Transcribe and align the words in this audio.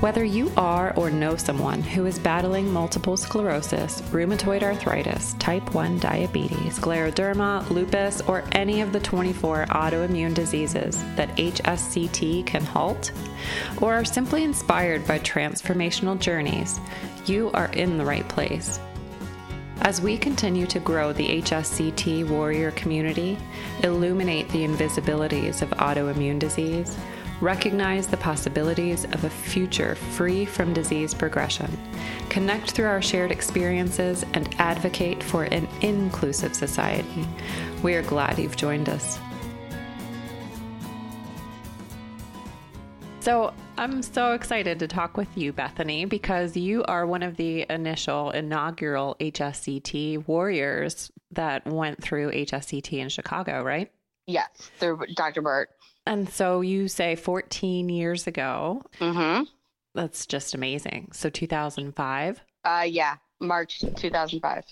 Whether 0.00 0.24
you 0.24 0.50
are 0.56 0.94
or 0.96 1.10
know 1.10 1.36
someone 1.36 1.82
who 1.82 2.06
is 2.06 2.18
battling 2.18 2.72
multiple 2.72 3.18
sclerosis, 3.18 4.00
rheumatoid 4.10 4.62
arthritis, 4.62 5.34
type 5.34 5.74
1 5.74 5.98
diabetes, 5.98 6.78
scleroderma, 6.78 7.68
lupus, 7.68 8.22
or 8.22 8.42
any 8.52 8.80
of 8.80 8.94
the 8.94 9.00
24 9.00 9.66
autoimmune 9.66 10.32
diseases 10.32 10.96
that 11.16 11.36
HSCT 11.36 12.46
can 12.46 12.64
halt, 12.64 13.12
or 13.82 13.92
are 13.92 14.06
simply 14.06 14.42
inspired 14.42 15.06
by 15.06 15.18
transformational 15.18 16.18
journeys, 16.18 16.80
you 17.26 17.50
are 17.52 17.70
in 17.74 17.98
the 17.98 18.04
right 18.06 18.26
place. 18.26 18.80
As 19.82 20.00
we 20.00 20.16
continue 20.16 20.66
to 20.68 20.80
grow 20.80 21.12
the 21.12 21.42
HSCT 21.42 22.26
warrior 22.26 22.70
community, 22.70 23.36
illuminate 23.82 24.48
the 24.48 24.66
invisibilities 24.66 25.60
of 25.60 25.68
autoimmune 25.70 26.38
disease, 26.38 26.96
recognize 27.40 28.06
the 28.06 28.16
possibilities 28.16 29.04
of 29.04 29.24
a 29.24 29.30
future 29.30 29.94
free 29.94 30.44
from 30.44 30.74
disease 30.74 31.14
progression, 31.14 31.76
connect 32.28 32.72
through 32.72 32.86
our 32.86 33.02
shared 33.02 33.30
experiences, 33.30 34.24
and 34.34 34.54
advocate 34.60 35.22
for 35.22 35.44
an 35.44 35.66
inclusive 35.80 36.54
society. 36.54 37.26
We 37.82 37.94
are 37.94 38.02
glad 38.02 38.38
you've 38.38 38.56
joined 38.56 38.88
us. 38.88 39.18
So, 43.20 43.52
I'm 43.76 44.02
so 44.02 44.32
excited 44.32 44.78
to 44.80 44.88
talk 44.88 45.16
with 45.16 45.28
you, 45.38 45.54
Bethany, 45.54 46.04
because 46.04 46.54
you 46.54 46.84
are 46.84 47.06
one 47.06 47.22
of 47.22 47.36
the 47.36 47.64
initial 47.70 48.30
inaugural 48.30 49.16
HSCT 49.20 50.26
warriors 50.28 51.10
that 51.30 51.66
went 51.66 52.02
through 52.02 52.32
HSCT 52.32 52.98
in 52.98 53.08
Chicago, 53.08 53.62
right? 53.62 53.90
Yes, 54.26 54.70
through 54.78 55.00
Dr. 55.16 55.40
Burt. 55.40 55.70
And 56.10 56.28
so 56.28 56.60
you 56.60 56.88
say 56.88 57.14
14 57.14 57.88
years 57.88 58.26
ago. 58.26 58.82
Mm-hmm. 58.98 59.44
That's 59.94 60.26
just 60.26 60.54
amazing. 60.54 61.10
So 61.12 61.30
2005? 61.30 62.40
Uh, 62.64 62.84
yeah, 62.88 63.14
March 63.38 63.84
2005. 63.94 64.64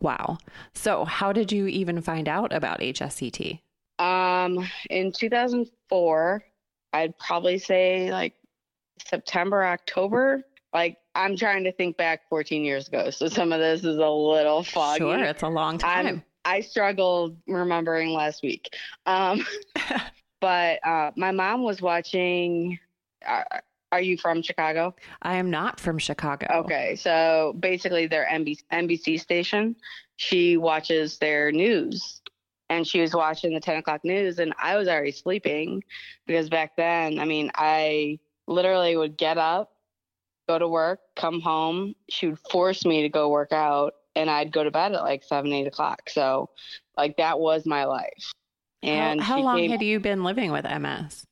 Wow. 0.00 0.38
So 0.72 1.04
how 1.04 1.34
did 1.34 1.52
you 1.52 1.66
even 1.66 2.00
find 2.00 2.28
out 2.28 2.50
about 2.50 2.80
HSCT? 2.80 3.60
Um, 3.98 4.66
in 4.88 5.12
2004, 5.12 6.42
I'd 6.94 7.18
probably 7.18 7.58
say 7.58 8.10
like 8.10 8.32
September, 9.06 9.66
October. 9.66 10.44
Like 10.72 10.96
I'm 11.14 11.36
trying 11.36 11.64
to 11.64 11.72
think 11.72 11.98
back 11.98 12.26
14 12.30 12.64
years 12.64 12.88
ago, 12.88 13.10
so 13.10 13.28
some 13.28 13.52
of 13.52 13.60
this 13.60 13.84
is 13.84 13.98
a 13.98 14.08
little 14.08 14.62
foggy. 14.62 15.00
Sure, 15.00 15.24
it's 15.24 15.42
a 15.42 15.48
long 15.48 15.76
time. 15.76 16.06
I'm, 16.06 16.22
I 16.46 16.60
struggled 16.60 17.36
remembering 17.46 18.14
last 18.14 18.42
week. 18.42 18.74
Um, 19.04 19.46
but 20.46 20.78
uh, 20.86 21.10
my 21.16 21.32
mom 21.32 21.64
was 21.64 21.82
watching. 21.82 22.78
Uh, 23.26 23.42
are 23.90 24.00
you 24.00 24.16
from 24.16 24.42
Chicago? 24.42 24.94
I 25.22 25.34
am 25.38 25.50
not 25.50 25.80
from 25.80 25.98
Chicago. 25.98 26.46
Okay, 26.58 26.94
so 26.94 27.56
basically 27.58 28.06
their 28.06 28.28
NBC, 28.30 28.62
NBC 28.72 29.18
station. 29.18 29.74
She 30.14 30.56
watches 30.56 31.18
their 31.18 31.50
news, 31.50 32.22
and 32.70 32.86
she 32.86 33.00
was 33.00 33.12
watching 33.12 33.54
the 33.54 33.60
10 33.60 33.78
o'clock 33.78 34.04
news, 34.04 34.38
and 34.38 34.54
I 34.62 34.76
was 34.76 34.86
already 34.86 35.10
sleeping 35.10 35.82
because 36.28 36.48
back 36.48 36.76
then, 36.76 37.18
I 37.18 37.24
mean, 37.24 37.50
I 37.56 38.20
literally 38.46 38.96
would 38.96 39.16
get 39.16 39.38
up, 39.38 39.72
go 40.48 40.60
to 40.60 40.68
work, 40.68 41.00
come 41.16 41.40
home. 41.40 41.96
She 42.08 42.28
would 42.28 42.38
force 42.52 42.84
me 42.84 43.02
to 43.02 43.08
go 43.08 43.30
work 43.30 43.50
out, 43.50 43.94
and 44.14 44.30
I'd 44.30 44.52
go 44.52 44.62
to 44.62 44.70
bed 44.70 44.92
at 44.92 45.02
like 45.02 45.24
seven, 45.24 45.52
eight 45.52 45.66
o'clock. 45.66 46.08
So, 46.08 46.50
like, 46.96 47.16
that 47.16 47.40
was 47.40 47.66
my 47.66 47.84
life. 47.84 48.32
And 48.82 49.20
how, 49.20 49.36
how 49.36 49.42
long 49.42 49.58
came, 49.58 49.70
had 49.70 49.82
you 49.82 50.00
been 50.00 50.22
living 50.22 50.52
with 50.52 50.64
MS? 50.64 51.24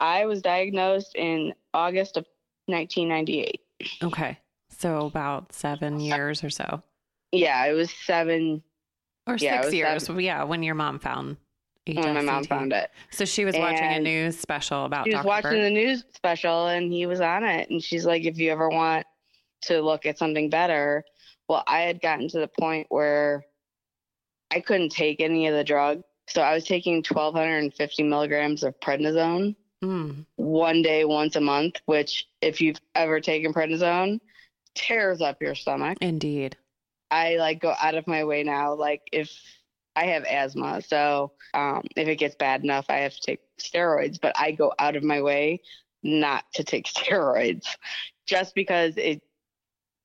I 0.00 0.26
was 0.26 0.42
diagnosed 0.42 1.14
in 1.14 1.54
August 1.74 2.16
of 2.16 2.26
1998. 2.66 3.60
Okay. 4.02 4.38
So 4.70 5.06
about 5.06 5.52
seven 5.52 6.00
years 6.00 6.44
or 6.44 6.50
so. 6.50 6.82
Yeah, 7.32 7.64
it 7.66 7.72
was 7.72 7.90
seven 8.04 8.62
or 9.26 9.36
yeah, 9.36 9.62
six 9.62 9.74
years. 9.74 10.04
Seven. 10.04 10.22
Yeah, 10.22 10.44
when 10.44 10.62
your 10.62 10.74
mom 10.74 10.98
found 10.98 11.36
HSCT. 11.86 12.04
When 12.04 12.14
my 12.14 12.20
mom 12.22 12.44
found 12.44 12.72
it. 12.72 12.90
So 13.10 13.24
she 13.24 13.44
was 13.44 13.54
and 13.54 13.62
watching 13.62 13.86
a 13.86 14.00
news 14.00 14.38
special 14.38 14.84
about 14.84 15.06
She 15.06 15.10
was 15.10 15.18
Dr. 15.18 15.28
watching 15.28 15.50
Burt. 15.50 15.62
the 15.62 15.70
news 15.70 16.04
special 16.14 16.66
and 16.66 16.92
he 16.92 17.06
was 17.06 17.20
on 17.20 17.44
it. 17.44 17.70
And 17.70 17.82
she's 17.82 18.04
like, 18.04 18.24
if 18.24 18.38
you 18.38 18.50
ever 18.50 18.68
want 18.68 19.06
to 19.62 19.80
look 19.80 20.06
at 20.06 20.18
something 20.18 20.50
better. 20.50 21.04
Well, 21.48 21.62
I 21.66 21.80
had 21.80 22.00
gotten 22.00 22.28
to 22.28 22.40
the 22.40 22.48
point 22.48 22.86
where 22.88 23.44
I 24.50 24.60
couldn't 24.60 24.90
take 24.90 25.20
any 25.20 25.46
of 25.46 25.54
the 25.54 25.64
drug 25.64 26.02
so 26.28 26.42
I 26.42 26.54
was 26.54 26.64
taking 26.64 26.96
1,250 26.96 28.02
milligrams 28.02 28.62
of 28.62 28.78
prednisone 28.80 29.54
mm. 29.82 30.26
one 30.36 30.82
day, 30.82 31.04
once 31.04 31.36
a 31.36 31.40
month, 31.40 31.76
which, 31.86 32.26
if 32.40 32.60
you've 32.60 32.80
ever 32.94 33.20
taken 33.20 33.52
prednisone, 33.52 34.20
tears 34.74 35.20
up 35.20 35.40
your 35.40 35.54
stomach. 35.54 35.98
Indeed. 36.00 36.56
I 37.10 37.36
like 37.36 37.60
go 37.60 37.72
out 37.80 37.94
of 37.94 38.06
my 38.06 38.24
way 38.24 38.42
now. 38.42 38.74
Like 38.74 39.02
if 39.12 39.30
I 39.94 40.06
have 40.06 40.24
asthma, 40.24 40.82
so 40.82 41.32
um, 41.54 41.84
if 41.96 42.08
it 42.08 42.16
gets 42.16 42.34
bad 42.34 42.64
enough, 42.64 42.86
I 42.88 42.98
have 42.98 43.14
to 43.14 43.20
take 43.20 43.40
steroids. 43.60 44.18
But 44.20 44.34
I 44.36 44.50
go 44.50 44.72
out 44.78 44.96
of 44.96 45.04
my 45.04 45.22
way 45.22 45.62
not 46.02 46.44
to 46.54 46.64
take 46.64 46.86
steroids, 46.92 47.66
just 48.26 48.54
because 48.54 48.94
it 48.96 49.22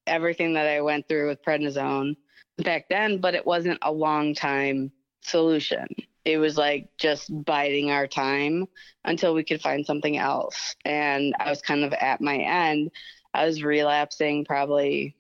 everything 0.05 0.53
that 0.53 0.67
I 0.67 0.81
went 0.81 1.07
through 1.07 1.29
with 1.29 1.43
prednisone 1.43 2.15
back 2.59 2.87
then. 2.89 3.19
But 3.19 3.33
it 3.33 3.45
wasn't 3.45 3.79
a 3.81 3.91
long 3.91 4.35
time 4.35 4.91
solution 5.21 5.87
it 6.25 6.37
was 6.37 6.57
like 6.57 6.89
just 6.97 7.29
biding 7.45 7.91
our 7.91 8.07
time 8.07 8.67
until 9.03 9.33
we 9.33 9.43
could 9.43 9.61
find 9.61 9.85
something 9.85 10.17
else. 10.17 10.75
And 10.85 11.33
I 11.39 11.49
was 11.49 11.61
kind 11.61 11.83
of 11.83 11.93
at 11.93 12.21
my 12.21 12.37
end. 12.37 12.91
I 13.33 13.45
was 13.45 13.63
relapsing 13.63 14.45
probably 14.45 15.15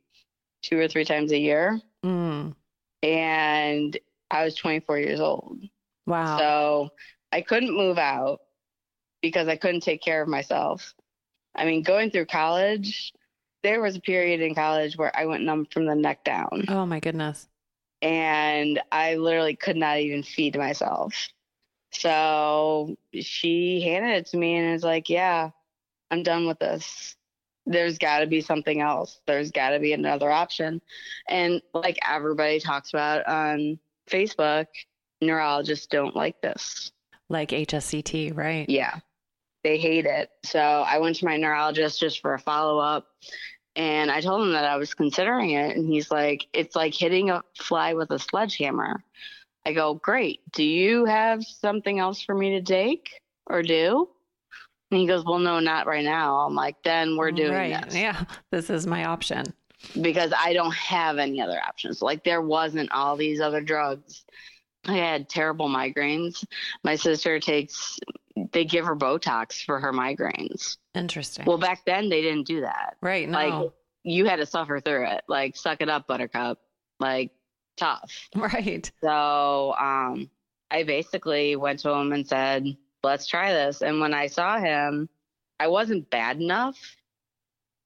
two 0.61 0.77
or 0.77 0.87
three 0.87 1.05
times 1.05 1.31
a 1.31 1.39
year. 1.39 1.81
Mm. 2.05 2.55
And 3.01 3.97
I 4.29 4.45
was 4.45 4.55
24 4.55 4.99
years 4.99 5.19
old. 5.19 5.59
Wow. 6.05 6.37
So 6.37 6.89
I 7.31 7.41
couldn't 7.41 7.75
move 7.75 7.97
out 7.97 8.41
because 9.21 9.47
I 9.47 9.55
couldn't 9.55 9.81
take 9.81 10.01
care 10.01 10.21
of 10.21 10.27
myself. 10.27 10.93
I 11.55 11.65
mean, 11.65 11.81
going 11.81 12.11
through 12.11 12.25
college, 12.27 13.11
there 13.63 13.81
was 13.81 13.95
a 13.95 14.01
period 14.01 14.41
in 14.41 14.55
college 14.55 14.97
where 14.97 15.15
I 15.17 15.25
went 15.25 15.43
numb 15.43 15.65
from 15.71 15.85
the 15.85 15.95
neck 15.95 16.23
down. 16.23 16.65
Oh, 16.67 16.85
my 16.85 16.99
goodness 16.99 17.47
and 18.01 18.81
I 18.91 19.15
literally 19.15 19.55
could 19.55 19.77
not 19.77 19.99
even 19.99 20.23
feed 20.23 20.57
myself. 20.57 21.13
So 21.91 22.95
she 23.13 23.81
handed 23.81 24.17
it 24.17 24.25
to 24.27 24.37
me 24.37 24.55
and 24.55 24.73
was 24.73 24.83
like, 24.83 25.09
Yeah, 25.09 25.51
I'm 26.09 26.23
done 26.23 26.47
with 26.47 26.59
this. 26.59 27.15
There's 27.65 27.97
got 27.97 28.19
to 28.19 28.27
be 28.27 28.41
something 28.41 28.81
else. 28.81 29.19
There's 29.27 29.51
got 29.51 29.71
to 29.71 29.79
be 29.79 29.93
another 29.93 30.31
option. 30.31 30.81
And 31.29 31.61
like 31.73 31.99
everybody 32.07 32.59
talks 32.59 32.89
about 32.89 33.27
on 33.27 33.79
Facebook, 34.09 34.65
neurologists 35.21 35.85
don't 35.85 36.15
like 36.15 36.41
this. 36.41 36.91
Like 37.29 37.49
HSCT, 37.49 38.35
right? 38.35 38.67
Yeah. 38.67 38.99
They 39.63 39.77
hate 39.77 40.05
it. 40.05 40.31
So 40.43 40.59
I 40.59 40.97
went 40.97 41.17
to 41.17 41.25
my 41.25 41.37
neurologist 41.37 41.99
just 41.99 42.19
for 42.21 42.33
a 42.33 42.39
follow 42.39 42.79
up 42.79 43.05
and 43.75 44.11
I 44.11 44.21
told 44.21 44.41
him 44.41 44.53
that 44.53 44.65
I 44.65 44.77
was 44.77 44.93
considering 44.93 45.51
it. 45.51 45.75
And 45.75 45.87
he's 45.87 46.11
like, 46.11 46.47
it's 46.53 46.75
like 46.75 46.93
hitting 46.93 47.29
a 47.29 47.43
fly 47.57 47.93
with 47.93 48.11
a 48.11 48.19
sledgehammer. 48.19 49.03
I 49.65 49.73
go, 49.73 49.93
great. 49.93 50.41
Do 50.51 50.63
you 50.63 51.05
have 51.05 51.43
something 51.43 51.99
else 51.99 52.21
for 52.21 52.35
me 52.35 52.51
to 52.51 52.61
take 52.61 53.09
or 53.47 53.61
do? 53.61 54.09
And 54.89 54.99
he 54.99 55.07
goes, 55.07 55.23
well, 55.23 55.39
no, 55.39 55.59
not 55.59 55.87
right 55.87 56.03
now. 56.03 56.39
I'm 56.39 56.55
like, 56.55 56.75
then 56.83 57.15
we're 57.15 57.31
doing 57.31 57.53
right. 57.53 57.85
this. 57.85 57.95
Yeah, 57.95 58.25
this 58.51 58.69
is 58.69 58.85
my 58.85 59.05
option. 59.05 59.45
Because 60.01 60.33
I 60.37 60.53
don't 60.53 60.73
have 60.73 61.17
any 61.17 61.41
other 61.41 61.59
options. 61.59 62.01
Like, 62.01 62.23
there 62.23 62.41
wasn't 62.41 62.91
all 62.91 63.15
these 63.15 63.39
other 63.39 63.61
drugs. 63.61 64.25
I 64.85 64.97
had 64.97 65.29
terrible 65.29 65.69
migraines. 65.69 66.43
My 66.83 66.95
sister 66.95 67.39
takes, 67.39 67.99
they 68.51 68.65
give 68.65 68.85
her 68.85 68.95
Botox 68.95 69.63
for 69.63 69.79
her 69.79 69.91
migraines. 69.91 70.77
Interesting. 70.93 71.45
Well, 71.45 71.57
back 71.57 71.85
then 71.85 72.09
they 72.09 72.21
didn't 72.21 72.47
do 72.47 72.61
that. 72.61 72.97
Right. 73.01 73.27
No. 73.27 73.37
Like 73.37 73.71
you 74.03 74.25
had 74.25 74.37
to 74.37 74.45
suffer 74.45 74.79
through 74.79 75.07
it. 75.07 75.23
Like 75.27 75.55
suck 75.55 75.81
it 75.81 75.89
up, 75.89 76.07
Buttercup. 76.07 76.59
Like 76.99 77.31
tough. 77.77 78.29
Right. 78.35 78.89
So 79.01 79.73
um, 79.79 80.29
I 80.69 80.83
basically 80.83 81.55
went 81.55 81.79
to 81.79 81.91
him 81.91 82.11
and 82.13 82.27
said, 82.27 82.65
"Let's 83.03 83.27
try 83.27 83.53
this." 83.53 83.81
And 83.81 83.99
when 83.99 84.13
I 84.13 84.27
saw 84.27 84.59
him, 84.59 85.09
I 85.59 85.67
wasn't 85.67 86.09
bad 86.09 86.39
enough, 86.39 86.77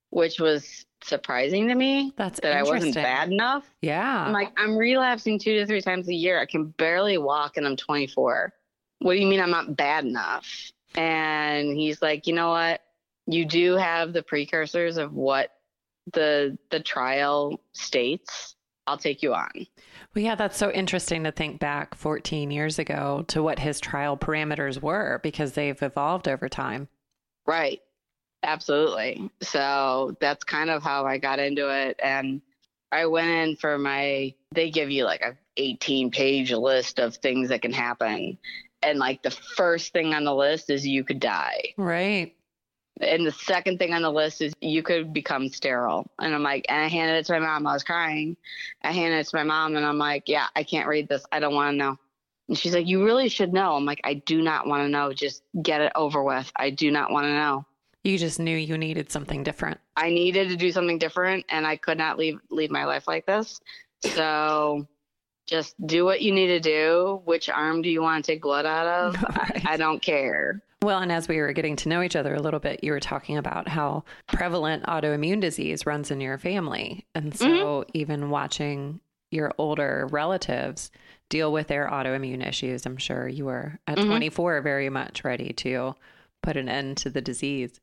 which 0.09 0.39
was 0.39 0.85
surprising 1.03 1.67
to 1.67 1.75
me. 1.75 2.13
That's 2.15 2.39
that 2.41 2.57
I 2.57 2.63
wasn't 2.63 2.95
bad 2.95 3.31
enough. 3.31 3.69
Yeah. 3.81 4.25
I'm 4.25 4.33
like, 4.33 4.51
I'm 4.57 4.77
relapsing 4.77 5.39
two 5.39 5.59
to 5.59 5.65
three 5.65 5.81
times 5.81 6.07
a 6.07 6.13
year. 6.13 6.39
I 6.39 6.45
can 6.45 6.65
barely 6.65 7.17
walk, 7.17 7.57
and 7.57 7.65
I'm 7.67 7.75
24. 7.75 8.53
What 9.05 9.13
do 9.13 9.19
you 9.19 9.27
mean 9.27 9.39
I'm 9.39 9.51
not 9.51 9.77
bad 9.77 10.03
enough? 10.03 10.71
And 10.95 11.77
he's 11.77 12.01
like, 12.01 12.25
you 12.25 12.33
know 12.33 12.49
what? 12.49 12.81
You 13.27 13.45
do 13.45 13.75
have 13.75 14.13
the 14.13 14.23
precursors 14.23 14.97
of 14.97 15.13
what 15.13 15.51
the 16.13 16.57
the 16.71 16.79
trial 16.79 17.61
states. 17.71 18.55
I'll 18.87 18.97
take 18.97 19.21
you 19.21 19.35
on. 19.35 19.67
Well, 20.15 20.23
yeah, 20.23 20.33
that's 20.33 20.57
so 20.57 20.71
interesting 20.71 21.23
to 21.25 21.31
think 21.31 21.59
back 21.59 21.93
14 21.93 22.49
years 22.49 22.79
ago 22.79 23.23
to 23.27 23.43
what 23.43 23.59
his 23.59 23.79
trial 23.79 24.17
parameters 24.17 24.81
were 24.81 25.19
because 25.21 25.51
they've 25.51 25.81
evolved 25.83 26.27
over 26.27 26.49
time. 26.49 26.87
Right. 27.45 27.81
Absolutely. 28.41 29.29
So 29.41 30.17
that's 30.19 30.43
kind 30.43 30.71
of 30.71 30.81
how 30.81 31.05
I 31.05 31.19
got 31.19 31.37
into 31.37 31.69
it. 31.69 31.99
And 32.01 32.41
I 32.91 33.05
went 33.05 33.29
in 33.29 33.55
for 33.55 33.77
my, 33.77 34.33
they 34.51 34.71
give 34.71 34.89
you 34.89 35.05
like 35.05 35.21
a 35.21 35.37
18 35.57 36.11
page 36.11 36.51
list 36.51 36.99
of 36.99 37.15
things 37.15 37.49
that 37.49 37.61
can 37.61 37.73
happen. 37.73 38.37
And 38.85 38.99
like 38.99 39.23
the 39.23 39.31
first 39.31 39.93
thing 39.93 40.13
on 40.13 40.23
the 40.23 40.33
list 40.33 40.69
is 40.69 40.85
you 40.85 41.03
could 41.03 41.19
die. 41.19 41.73
Right. 41.75 42.35
And 43.01 43.25
the 43.25 43.31
second 43.31 43.77
thing 43.77 43.93
on 43.93 44.01
the 44.01 44.11
list 44.11 44.41
is 44.41 44.53
you 44.61 44.81
could 44.81 45.11
become 45.11 45.49
sterile. 45.49 46.09
And 46.19 46.33
I'm 46.33 46.43
like, 46.43 46.65
and 46.69 46.81
I 46.81 46.87
handed 46.87 47.17
it 47.17 47.25
to 47.25 47.33
my 47.33 47.39
mom. 47.39 47.67
I 47.67 47.73
was 47.73 47.83
crying. 47.83 48.37
I 48.83 48.91
handed 48.91 49.17
it 49.17 49.27
to 49.27 49.35
my 49.35 49.43
mom 49.43 49.75
and 49.75 49.85
I'm 49.85 49.97
like, 49.97 50.29
yeah, 50.29 50.47
I 50.55 50.63
can't 50.63 50.87
read 50.87 51.09
this. 51.09 51.25
I 51.31 51.39
don't 51.39 51.55
want 51.55 51.73
to 51.73 51.77
know. 51.77 51.97
And 52.47 52.57
she's 52.57 52.73
like, 52.73 52.87
you 52.87 53.03
really 53.03 53.27
should 53.27 53.51
know. 53.51 53.75
I'm 53.75 53.85
like, 53.85 54.01
I 54.03 54.13
do 54.13 54.41
not 54.41 54.67
want 54.67 54.83
to 54.83 54.87
know. 54.87 55.11
Just 55.11 55.41
get 55.61 55.81
it 55.81 55.91
over 55.95 56.23
with. 56.23 56.51
I 56.55 56.69
do 56.69 56.91
not 56.91 57.11
want 57.11 57.25
to 57.25 57.33
know. 57.33 57.65
You 58.03 58.19
just 58.19 58.39
knew 58.39 58.55
you 58.55 58.77
needed 58.77 59.11
something 59.11 59.43
different. 59.43 59.79
I 59.97 60.09
needed 60.09 60.49
to 60.49 60.55
do 60.55 60.71
something 60.71 60.99
different 60.99 61.45
and 61.49 61.65
I 61.65 61.75
could 61.75 61.97
not 61.97 62.19
leave 62.19 62.39
leave 62.51 62.69
my 62.69 62.85
life 62.85 63.07
like 63.07 63.25
this. 63.25 63.59
So 64.03 64.87
just 65.45 65.75
do 65.85 66.05
what 66.05 66.21
you 66.21 66.31
need 66.31 66.47
to 66.47 66.59
do. 66.59 67.21
Which 67.25 67.49
arm 67.49 67.81
do 67.81 67.89
you 67.89 68.01
want 68.01 68.25
to 68.25 68.31
take 68.31 68.41
blood 68.41 68.65
out 68.65 68.87
of? 68.87 69.15
Right. 69.15 69.65
I, 69.65 69.73
I 69.73 69.77
don't 69.77 70.01
care. 70.01 70.61
Well, 70.81 70.99
and 70.99 71.11
as 71.11 71.27
we 71.27 71.37
were 71.37 71.53
getting 71.53 71.75
to 71.77 71.89
know 71.89 72.03
each 72.03 72.15
other 72.15 72.35
a 72.35 72.41
little 72.41 72.59
bit, 72.59 72.83
you 72.83 72.91
were 72.91 72.99
talking 72.99 73.37
about 73.37 73.67
how 73.67 74.03
prevalent 74.27 74.83
autoimmune 74.83 75.41
disease 75.41 75.85
runs 75.85 76.11
in 76.11 76.21
your 76.21 76.37
family. 76.37 77.05
And 77.15 77.35
so 77.35 77.47
mm-hmm. 77.47 77.89
even 77.93 78.29
watching 78.29 78.99
your 79.31 79.51
older 79.57 80.07
relatives 80.11 80.91
deal 81.29 81.51
with 81.51 81.67
their 81.67 81.89
autoimmune 81.89 82.45
issues, 82.45 82.85
I'm 82.85 82.97
sure 82.97 83.27
you 83.27 83.45
were 83.45 83.79
at 83.87 83.97
mm-hmm. 83.97 84.09
24 84.09 84.61
very 84.61 84.89
much 84.89 85.23
ready 85.23 85.53
to 85.53 85.95
put 86.43 86.55
an 86.55 86.69
end 86.69 86.97
to 86.97 87.09
the 87.09 87.21
disease. 87.21 87.79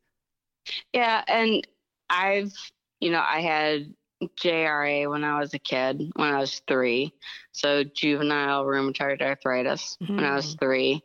Yeah, 0.93 1.23
and 1.27 1.67
I've, 2.09 2.53
you 3.01 3.11
know, 3.11 3.21
I 3.21 3.41
had 3.41 3.93
JRA 4.37 5.09
when 5.09 5.23
I 5.23 5.39
was 5.39 5.53
a 5.53 5.59
kid, 5.59 6.11
when 6.15 6.33
I 6.33 6.39
was 6.39 6.61
three. 6.67 7.13
So 7.51 7.83
juvenile 7.83 8.65
rheumatoid 8.65 9.21
arthritis 9.21 9.97
mm-hmm. 10.01 10.15
when 10.15 10.25
I 10.25 10.35
was 10.35 10.47
mm-hmm. 10.47 10.65
three. 10.65 11.03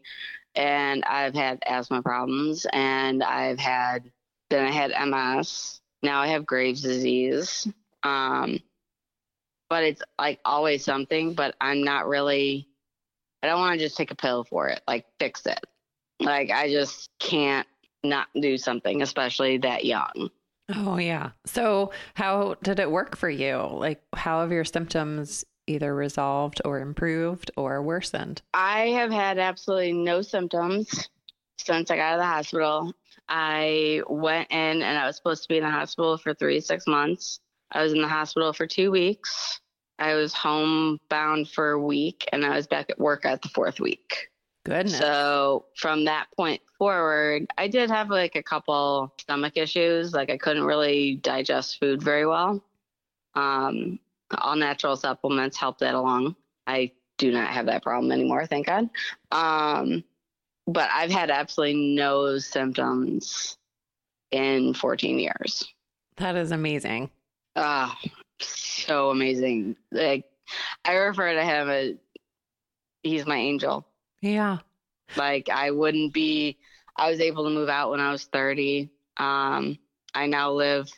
And 0.55 1.05
I've 1.05 1.35
had 1.35 1.62
asthma 1.67 2.03
problems 2.03 2.67
and 2.73 3.23
I've 3.23 3.59
had, 3.59 4.11
then 4.50 4.67
I 4.67 4.70
had 4.70 4.93
MS. 5.09 5.81
Now 6.03 6.20
I 6.20 6.29
have 6.29 6.47
Graves' 6.47 6.82
disease. 6.82 7.69
Um, 8.03 8.59
but 9.69 9.85
it's 9.85 10.03
like 10.19 10.41
always 10.44 10.85
something, 10.85 11.35
but 11.35 11.55
I'm 11.61 11.85
not 11.85 12.09
really, 12.09 12.69
I 13.43 13.47
don't 13.47 13.61
want 13.61 13.79
to 13.79 13.85
just 13.85 13.97
take 13.97 14.11
a 14.11 14.17
pill 14.17 14.44
for 14.44 14.69
it, 14.69 14.81
like 14.88 15.05
fix 15.19 15.47
it. 15.47 15.61
Like 16.20 16.50
I 16.50 16.70
just 16.70 17.11
can't 17.20 17.67
not 18.03 18.29
do 18.35 18.56
something, 18.56 19.03
especially 19.03 19.59
that 19.59 19.85
young. 19.85 20.31
Oh, 20.75 20.99
yeah. 20.99 21.31
So, 21.47 21.93
how 22.15 22.56
did 22.62 22.79
it 22.79 22.91
work 22.91 23.17
for 23.17 23.31
you? 23.31 23.56
Like, 23.73 24.03
how 24.15 24.41
have 24.41 24.53
your 24.53 24.65
symptoms 24.65 25.44
either 25.67 25.94
resolved 25.94 26.61
or 26.65 26.81
improved 26.81 27.50
or 27.56 27.82
worsened? 27.82 28.43
I 28.53 28.88
have 28.88 29.11
had 29.11 29.38
absolutely 29.38 29.93
no 29.93 30.23
symptoms 30.23 31.09
since 31.59 31.91
I 31.91 31.97
got 31.97 32.12
out 32.12 32.15
of 32.15 32.20
the 32.20 32.26
hospital. 32.26 32.93
I 33.29 34.03
went 34.09 34.50
in 34.50 34.82
and 34.82 34.99
I 34.99 35.06
was 35.06 35.17
supposed 35.17 35.43
to 35.43 35.49
be 35.49 35.59
in 35.59 35.65
the 35.65 35.70
hospital 35.70 36.17
for 36.17 36.35
three 36.35 36.61
six 36.61 36.87
months. 36.87 37.41
I 37.73 37.82
was 37.82 37.93
in 37.93 38.00
the 38.00 38.09
hospital 38.09 38.53
for 38.53 38.67
two 38.67 38.91
weeks. 38.91 39.61
I 39.99 40.15
was 40.15 40.32
homebound 40.32 41.49
for 41.50 41.73
a 41.73 41.82
week 41.82 42.26
and 42.32 42.44
I 42.44 42.56
was 42.56 42.67
back 42.67 42.88
at 42.88 42.99
work 42.99 43.25
at 43.25 43.43
the 43.43 43.49
fourth 43.49 43.81
week. 43.81 44.29
Goodness. 44.69 44.99
So 44.99 45.65
from 45.76 46.05
that 46.05 46.26
point 46.37 46.61
forward, 46.76 47.47
I 47.56 47.69
did 47.69 47.91
have 47.91 48.11
like 48.11 48.37
a 48.37 48.43
couple 48.43 49.15
stomach 49.19 49.56
issues. 49.56 50.12
Like 50.12 50.29
I 50.29 50.37
couldn't 50.37 50.65
really 50.65 51.17
digest 51.17 51.81
food 51.81 52.03
very 52.03 52.26
well. 52.26 52.62
Um, 53.35 53.99
all 54.37 54.56
natural 54.56 54.94
supplements 54.97 55.56
helped 55.56 55.81
that 55.81 55.94
along. 55.94 56.37
I 56.67 56.93
do 57.17 57.32
not 57.32 57.49
have 57.49 57.67
that 57.67 57.82
problem 57.82 58.12
anymore, 58.12 58.44
thank 58.44 58.67
God. 58.67 58.91
Um, 59.32 60.05
but 60.67 60.91
I've 60.93 61.11
had 61.11 61.31
absolutely 61.31 61.94
no 61.97 62.37
symptoms 62.38 63.56
in 64.31 64.75
14 64.75 65.19
years. 65.19 65.67
That 66.19 66.37
is 66.37 66.53
amazing. 66.53 67.11
Ah, 67.56 67.99
uh, 67.99 68.09
so 68.41 69.09
amazing. 69.11 69.76
Like 69.91 70.26
I 70.85 70.93
refer 70.93 71.32
to 71.32 71.43
him 71.43 71.70
as 71.70 71.94
he's 73.03 73.26
my 73.26 73.37
angel. 73.37 73.88
Yeah. 74.20 74.59
Like 75.17 75.49
I 75.49 75.70
wouldn't 75.70 76.12
be 76.12 76.59
I 76.97 77.11
was 77.11 77.20
able 77.20 77.44
to 77.44 77.50
move 77.50 77.69
out 77.69 77.91
when 77.91 78.00
I 78.00 78.11
was 78.11 78.25
30. 78.25 78.91
Um 79.17 79.79
I 80.15 80.26
now 80.26 80.53
live 80.53 80.88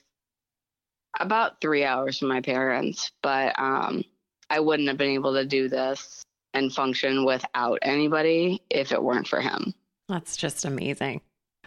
about 1.18 1.60
3 1.60 1.84
hours 1.84 2.18
from 2.18 2.28
my 2.28 2.40
parents, 2.40 3.12
but 3.22 3.58
um 3.58 4.04
I 4.48 4.60
wouldn't 4.60 4.88
have 4.88 4.98
been 4.98 5.10
able 5.10 5.34
to 5.34 5.44
do 5.44 5.68
this 5.68 6.22
and 6.54 6.72
function 6.72 7.24
without 7.24 7.78
anybody 7.82 8.62
if 8.70 8.90
it 8.92 9.02
weren't 9.02 9.28
for 9.28 9.40
him. 9.40 9.72
That's 10.08 10.36
just 10.36 10.64
amazing. 10.64 11.20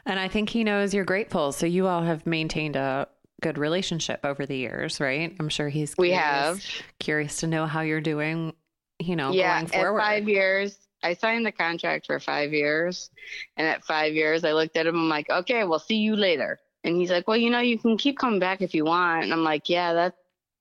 And 0.05 0.19
I 0.19 0.27
think 0.27 0.49
he 0.49 0.65
knows 0.65 0.93
you're 0.93 1.05
grateful. 1.05 1.53
So 1.53 1.65
you 1.65 1.87
all 1.87 2.03
have 2.03 2.25
maintained 2.25 2.75
a 2.75 3.07
good 3.41 3.57
relationship 3.57 4.19
over 4.25 4.45
the 4.45 4.57
years, 4.57 4.99
right? 4.99 5.33
I'm 5.39 5.47
sure 5.47 5.69
he's 5.69 5.95
curious, 5.95 6.11
we 6.11 6.17
have 6.17 6.65
curious 6.99 7.37
to 7.37 7.47
know 7.47 7.65
how 7.65 7.81
you're 7.81 8.01
doing. 8.01 8.53
You 8.99 9.15
know, 9.15 9.31
yeah, 9.31 9.59
going 9.59 9.67
forward. 9.67 9.99
At 9.99 10.05
five 10.05 10.29
years, 10.29 10.77
I 11.03 11.13
signed 11.13 11.45
the 11.45 11.51
contract 11.51 12.05
for 12.05 12.19
five 12.19 12.53
years, 12.53 13.09
and 13.57 13.67
at 13.67 13.83
five 13.83 14.13
years, 14.13 14.43
I 14.43 14.53
looked 14.53 14.77
at 14.77 14.87
him. 14.87 14.95
I'm 14.95 15.09
like, 15.09 15.29
okay, 15.29 15.63
we'll 15.63 15.79
see 15.79 15.97
you 15.97 16.15
later. 16.15 16.59
And 16.83 16.97
he's 16.97 17.11
like, 17.11 17.27
well, 17.27 17.37
you 17.37 17.49
know, 17.49 17.59
you 17.59 17.77
can 17.77 17.97
keep 17.97 18.17
coming 18.17 18.39
back 18.39 18.61
if 18.61 18.73
you 18.73 18.85
want. 18.85 19.23
And 19.23 19.33
I'm 19.33 19.43
like, 19.43 19.69
yeah, 19.69 19.93
that, 19.93 20.15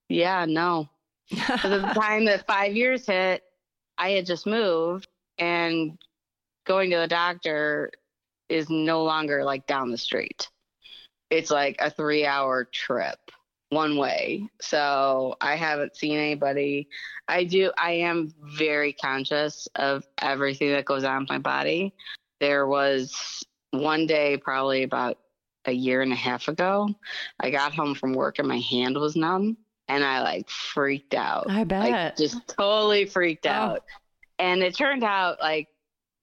yeah, 0.09 0.45
no. 0.47 0.89
At 1.31 1.63
the 1.63 1.79
time 1.95 2.25
that 2.25 2.47
five 2.47 2.75
years 2.75 3.05
hit, 3.05 3.43
I 3.97 4.11
had 4.11 4.25
just 4.25 4.45
moved, 4.45 5.07
and 5.37 5.97
going 6.65 6.89
to 6.91 6.97
the 6.97 7.07
doctor 7.07 7.91
is 8.49 8.69
no 8.69 9.03
longer 9.03 9.43
like 9.43 9.67
down 9.67 9.91
the 9.91 9.97
street. 9.97 10.47
It's 11.29 11.51
like 11.51 11.77
a 11.79 11.89
three 11.89 12.25
hour 12.25 12.65
trip 12.65 13.19
one 13.73 13.97
way. 13.97 14.47
So 14.61 15.35
I 15.41 15.55
haven't 15.55 15.95
seen 15.95 16.17
anybody. 16.17 16.87
I 17.27 17.43
do, 17.43 17.71
I 17.77 17.91
am 17.91 18.33
very 18.41 18.93
conscious 18.93 19.67
of 19.75 20.03
everything 20.21 20.71
that 20.71 20.85
goes 20.85 21.03
on 21.03 21.21
in 21.21 21.27
my 21.29 21.39
body. 21.39 21.93
There 22.39 22.67
was 22.67 23.43
one 23.71 24.05
day, 24.05 24.37
probably 24.37 24.83
about 24.83 25.17
a 25.65 25.71
year 25.71 26.01
and 26.01 26.11
a 26.11 26.17
half 26.17 26.47
ago, 26.47 26.89
I 27.39 27.49
got 27.49 27.73
home 27.73 27.95
from 27.95 28.13
work 28.13 28.39
and 28.39 28.47
my 28.47 28.59
hand 28.59 28.97
was 28.97 29.15
numb 29.15 29.57
and 29.87 30.03
I 30.03 30.21
like 30.21 30.49
freaked 30.49 31.13
out. 31.13 31.49
I 31.49 31.63
bet. 31.63 31.89
Like, 31.89 32.15
just 32.17 32.47
totally 32.47 33.05
freaked 33.05 33.45
oh. 33.45 33.51
out. 33.51 33.83
And 34.39 34.61
it 34.61 34.75
turned 34.75 35.03
out 35.03 35.39
like, 35.41 35.67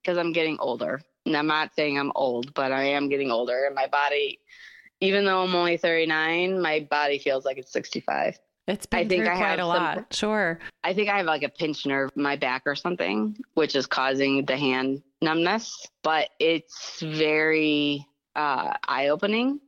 because 0.02 0.18
I'm 0.18 0.32
getting 0.32 0.58
older. 0.60 1.00
And 1.26 1.36
I'm 1.36 1.46
not 1.46 1.74
saying 1.74 1.98
I'm 1.98 2.12
old, 2.14 2.54
but 2.54 2.72
I 2.72 2.82
am 2.82 3.08
getting 3.08 3.30
older 3.30 3.64
and 3.66 3.74
my 3.74 3.86
body 3.86 4.40
even 5.00 5.24
though 5.24 5.42
I'm 5.42 5.54
only 5.54 5.76
39, 5.76 6.60
my 6.60 6.86
body 6.90 7.18
feels 7.18 7.44
like 7.44 7.58
it's 7.58 7.72
65. 7.72 8.38
It's 8.68 8.86
been 8.86 9.00
I 9.00 9.08
think 9.08 9.26
I 9.26 9.36
quite 9.36 9.58
a 9.58 9.66
lot. 9.66 9.96
Some, 9.96 10.06
sure. 10.12 10.58
I 10.84 10.94
think 10.94 11.08
I 11.08 11.16
have 11.16 11.26
like 11.26 11.42
a 11.42 11.48
pinched 11.48 11.86
nerve 11.86 12.10
in 12.14 12.22
my 12.22 12.36
back 12.36 12.62
or 12.66 12.76
something, 12.76 13.36
which 13.54 13.74
is 13.74 13.86
causing 13.86 14.44
the 14.44 14.56
hand 14.56 15.02
numbness. 15.20 15.88
But 16.02 16.28
it's 16.38 17.00
very 17.00 18.06
uh, 18.36 18.74
eye 18.86 19.08
opening 19.08 19.60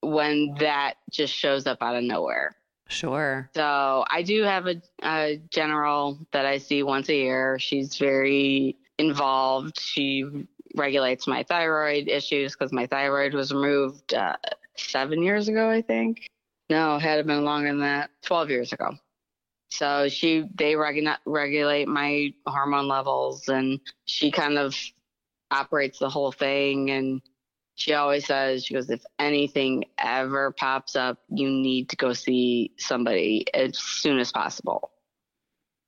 when 0.00 0.54
that 0.58 0.94
just 1.10 1.32
shows 1.32 1.66
up 1.66 1.82
out 1.82 1.96
of 1.96 2.02
nowhere. 2.02 2.56
Sure. 2.88 3.50
So 3.54 4.04
I 4.10 4.22
do 4.22 4.42
have 4.42 4.66
a, 4.66 4.82
a 5.02 5.40
general 5.50 6.18
that 6.32 6.44
I 6.44 6.58
see 6.58 6.82
once 6.82 7.08
a 7.08 7.14
year. 7.14 7.58
She's 7.58 7.96
very 7.96 8.76
involved. 8.98 9.78
She 9.80 10.46
regulates 10.74 11.26
my 11.26 11.42
thyroid 11.44 12.08
issues 12.08 12.52
because 12.52 12.72
my 12.72 12.86
thyroid 12.86 13.34
was 13.34 13.52
removed 13.52 14.14
uh, 14.14 14.36
seven 14.76 15.22
years 15.22 15.48
ago, 15.48 15.70
I 15.70 15.82
think. 15.82 16.26
No, 16.70 16.98
had 16.98 17.18
it 17.18 17.26
been 17.26 17.44
longer 17.44 17.68
than 17.68 17.80
that, 17.80 18.10
12 18.22 18.50
years 18.50 18.72
ago. 18.72 18.96
So 19.70 20.08
she, 20.08 20.44
they 20.54 20.74
regu- 20.74 21.16
regulate 21.26 21.88
my 21.88 22.32
hormone 22.46 22.88
levels 22.88 23.48
and 23.48 23.80
she 24.04 24.30
kind 24.30 24.58
of 24.58 24.74
operates 25.50 25.98
the 25.98 26.08
whole 26.08 26.32
thing. 26.32 26.90
And 26.90 27.20
she 27.74 27.92
always 27.94 28.26
says, 28.26 28.64
she 28.64 28.74
goes, 28.74 28.88
if 28.88 29.04
anything 29.18 29.84
ever 29.98 30.52
pops 30.52 30.96
up, 30.96 31.18
you 31.28 31.48
need 31.50 31.88
to 31.90 31.96
go 31.96 32.12
see 32.12 32.72
somebody 32.78 33.46
as 33.52 33.78
soon 33.78 34.18
as 34.18 34.32
possible 34.32 34.90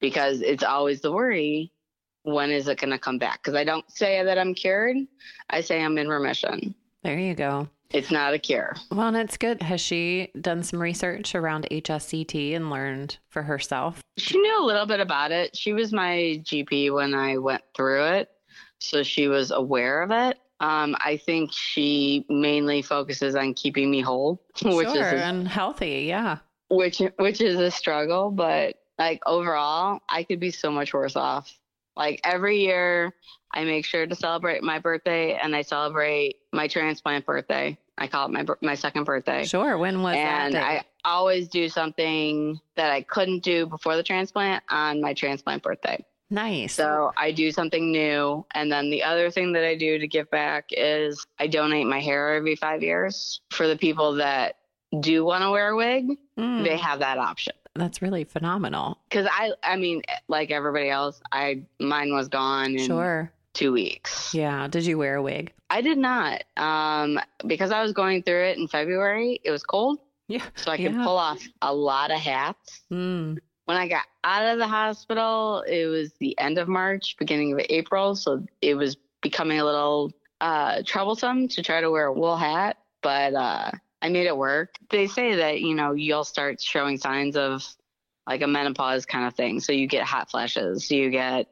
because 0.00 0.42
it's 0.42 0.64
always 0.64 1.00
the 1.00 1.12
worry 1.12 1.72
when 2.26 2.50
is 2.50 2.66
it 2.68 2.78
going 2.78 2.90
to 2.90 2.98
come 2.98 3.18
back? 3.18 3.42
Because 3.42 3.54
I 3.54 3.64
don't 3.64 3.88
say 3.90 4.22
that 4.22 4.36
I'm 4.36 4.52
cured. 4.52 4.96
I 5.48 5.60
say 5.60 5.82
I'm 5.82 5.96
in 5.96 6.08
remission. 6.08 6.74
There 7.02 7.18
you 7.18 7.34
go. 7.34 7.68
It's 7.90 8.10
not 8.10 8.34
a 8.34 8.38
cure. 8.38 8.74
Well, 8.90 9.06
and 9.06 9.16
it's 9.16 9.36
good. 9.36 9.62
Has 9.62 9.80
she 9.80 10.32
done 10.40 10.64
some 10.64 10.82
research 10.82 11.36
around 11.36 11.68
HSCT 11.70 12.56
and 12.56 12.68
learned 12.68 13.16
for 13.28 13.42
herself? 13.44 14.02
She 14.16 14.36
knew 14.38 14.60
a 14.60 14.66
little 14.66 14.86
bit 14.86 14.98
about 14.98 15.30
it. 15.30 15.56
She 15.56 15.72
was 15.72 15.92
my 15.92 16.42
GP 16.42 16.92
when 16.92 17.14
I 17.14 17.38
went 17.38 17.62
through 17.76 18.04
it, 18.06 18.30
so 18.80 19.04
she 19.04 19.28
was 19.28 19.52
aware 19.52 20.02
of 20.02 20.10
it. 20.10 20.36
Um, 20.58 20.96
I 20.98 21.16
think 21.16 21.52
she 21.52 22.26
mainly 22.28 22.82
focuses 22.82 23.36
on 23.36 23.54
keeping 23.54 23.88
me 23.88 24.00
whole, 24.00 24.42
which 24.62 24.88
sure, 24.88 25.14
is 25.14 25.20
and 25.22 25.46
healthy. 25.46 26.06
Yeah. 26.08 26.38
which 26.70 27.00
which 27.18 27.40
is 27.40 27.60
a 27.60 27.70
struggle. 27.70 28.32
But 28.32 28.76
like 28.98 29.20
overall, 29.26 30.00
I 30.08 30.24
could 30.24 30.40
be 30.40 30.50
so 30.50 30.72
much 30.72 30.92
worse 30.92 31.14
off. 31.14 31.56
Like 31.96 32.20
every 32.24 32.58
year, 32.60 33.12
I 33.52 33.64
make 33.64 33.84
sure 33.86 34.06
to 34.06 34.14
celebrate 34.14 34.62
my 34.62 34.78
birthday, 34.78 35.34
and 35.42 35.54
I 35.56 35.62
celebrate 35.62 36.36
my 36.52 36.68
transplant 36.68 37.24
birthday. 37.24 37.78
I 37.98 38.06
call 38.08 38.26
it 38.26 38.32
my 38.32 38.44
my 38.60 38.74
second 38.74 39.04
birthday. 39.04 39.44
Sure. 39.44 39.78
When 39.78 40.02
was 40.02 40.16
and 40.16 40.54
that? 40.54 40.62
I 40.62 40.84
always 41.04 41.48
do 41.48 41.68
something 41.68 42.60
that 42.74 42.90
I 42.90 43.00
couldn't 43.02 43.42
do 43.42 43.66
before 43.66 43.96
the 43.96 44.02
transplant 44.02 44.62
on 44.68 45.00
my 45.00 45.14
transplant 45.14 45.62
birthday. 45.62 46.04
nice. 46.28 46.74
So 46.74 47.12
I 47.16 47.30
do 47.30 47.50
something 47.52 47.92
new. 47.92 48.44
And 48.54 48.70
then 48.70 48.90
the 48.90 49.04
other 49.04 49.30
thing 49.30 49.52
that 49.52 49.64
I 49.64 49.76
do 49.76 49.98
to 49.98 50.06
give 50.08 50.28
back 50.30 50.66
is 50.72 51.24
I 51.38 51.46
donate 51.46 51.86
my 51.86 52.00
hair 52.00 52.34
every 52.34 52.56
five 52.56 52.82
years 52.82 53.40
for 53.50 53.66
the 53.68 53.76
people 53.76 54.16
that 54.16 54.56
do 55.00 55.24
want 55.24 55.42
to 55.44 55.50
wear 55.50 55.70
a 55.70 55.76
wig. 55.76 56.18
Mm, 56.38 56.64
They 56.64 56.76
have 56.76 56.98
that 56.98 57.18
option. 57.18 57.54
That's 57.76 58.02
really 58.02 58.24
phenomenal. 58.24 58.98
Cause 59.10 59.26
I, 59.30 59.52
I 59.62 59.76
mean, 59.76 60.02
like 60.28 60.50
everybody 60.50 60.88
else, 60.90 61.20
I, 61.32 61.62
mine 61.80 62.12
was 62.14 62.28
gone 62.28 62.72
in 62.72 62.86
Sure. 62.86 63.30
two 63.54 63.72
weeks. 63.72 64.34
Yeah. 64.34 64.68
Did 64.68 64.86
you 64.86 64.98
wear 64.98 65.16
a 65.16 65.22
wig? 65.22 65.52
I 65.70 65.80
did 65.80 65.98
not. 65.98 66.44
Um, 66.56 67.18
because 67.46 67.70
I 67.72 67.82
was 67.82 67.92
going 67.92 68.22
through 68.22 68.44
it 68.44 68.58
in 68.58 68.68
February, 68.68 69.40
it 69.44 69.50
was 69.50 69.62
cold. 69.62 69.98
Yeah. 70.28 70.44
So 70.56 70.70
I 70.72 70.76
could 70.76 70.92
Yeah. 70.94 71.04
pull 71.04 71.16
off 71.16 71.42
a 71.62 71.72
lot 71.72 72.10
of 72.10 72.18
hats. 72.18 72.80
Mm, 72.92 73.38
When 73.66 73.76
I 73.76 73.88
got 73.88 74.04
out 74.24 74.44
of 74.46 74.58
the 74.58 74.66
hospital, 74.68 75.62
it 75.68 75.86
was 75.86 76.12
the 76.20 76.38
end 76.38 76.58
of 76.58 76.68
March, 76.68 77.16
beginning 77.18 77.52
of 77.52 77.60
April. 77.68 78.14
So 78.14 78.44
it 78.62 78.74
was 78.74 78.96
becoming 79.22 79.58
a 79.60 79.64
little 79.64 80.12
uh, 80.40 80.82
troublesome 80.84 81.48
to 81.48 81.62
try 81.62 81.80
to 81.80 81.90
wear 81.90 82.06
a 82.06 82.12
wool 82.12 82.36
hat, 82.36 82.76
but 83.02 83.34
uh, 83.34 83.70
I 84.02 84.08
made 84.08 84.26
it 84.26 84.36
work. 84.36 84.76
They 84.90 85.06
say 85.06 85.36
that, 85.36 85.60
you 85.60 85.74
know, 85.74 85.92
you'll 85.92 86.24
start 86.24 86.60
showing 86.60 86.98
signs 86.98 87.36
of 87.36 87.66
like 88.26 88.42
a 88.42 88.46
menopause 88.46 89.06
kind 89.06 89.26
of 89.26 89.34
thing. 89.34 89.60
So 89.60 89.72
you 89.72 89.86
get 89.86 90.04
hot 90.04 90.30
flashes, 90.30 90.90
you 90.90 91.10
get, 91.10 91.46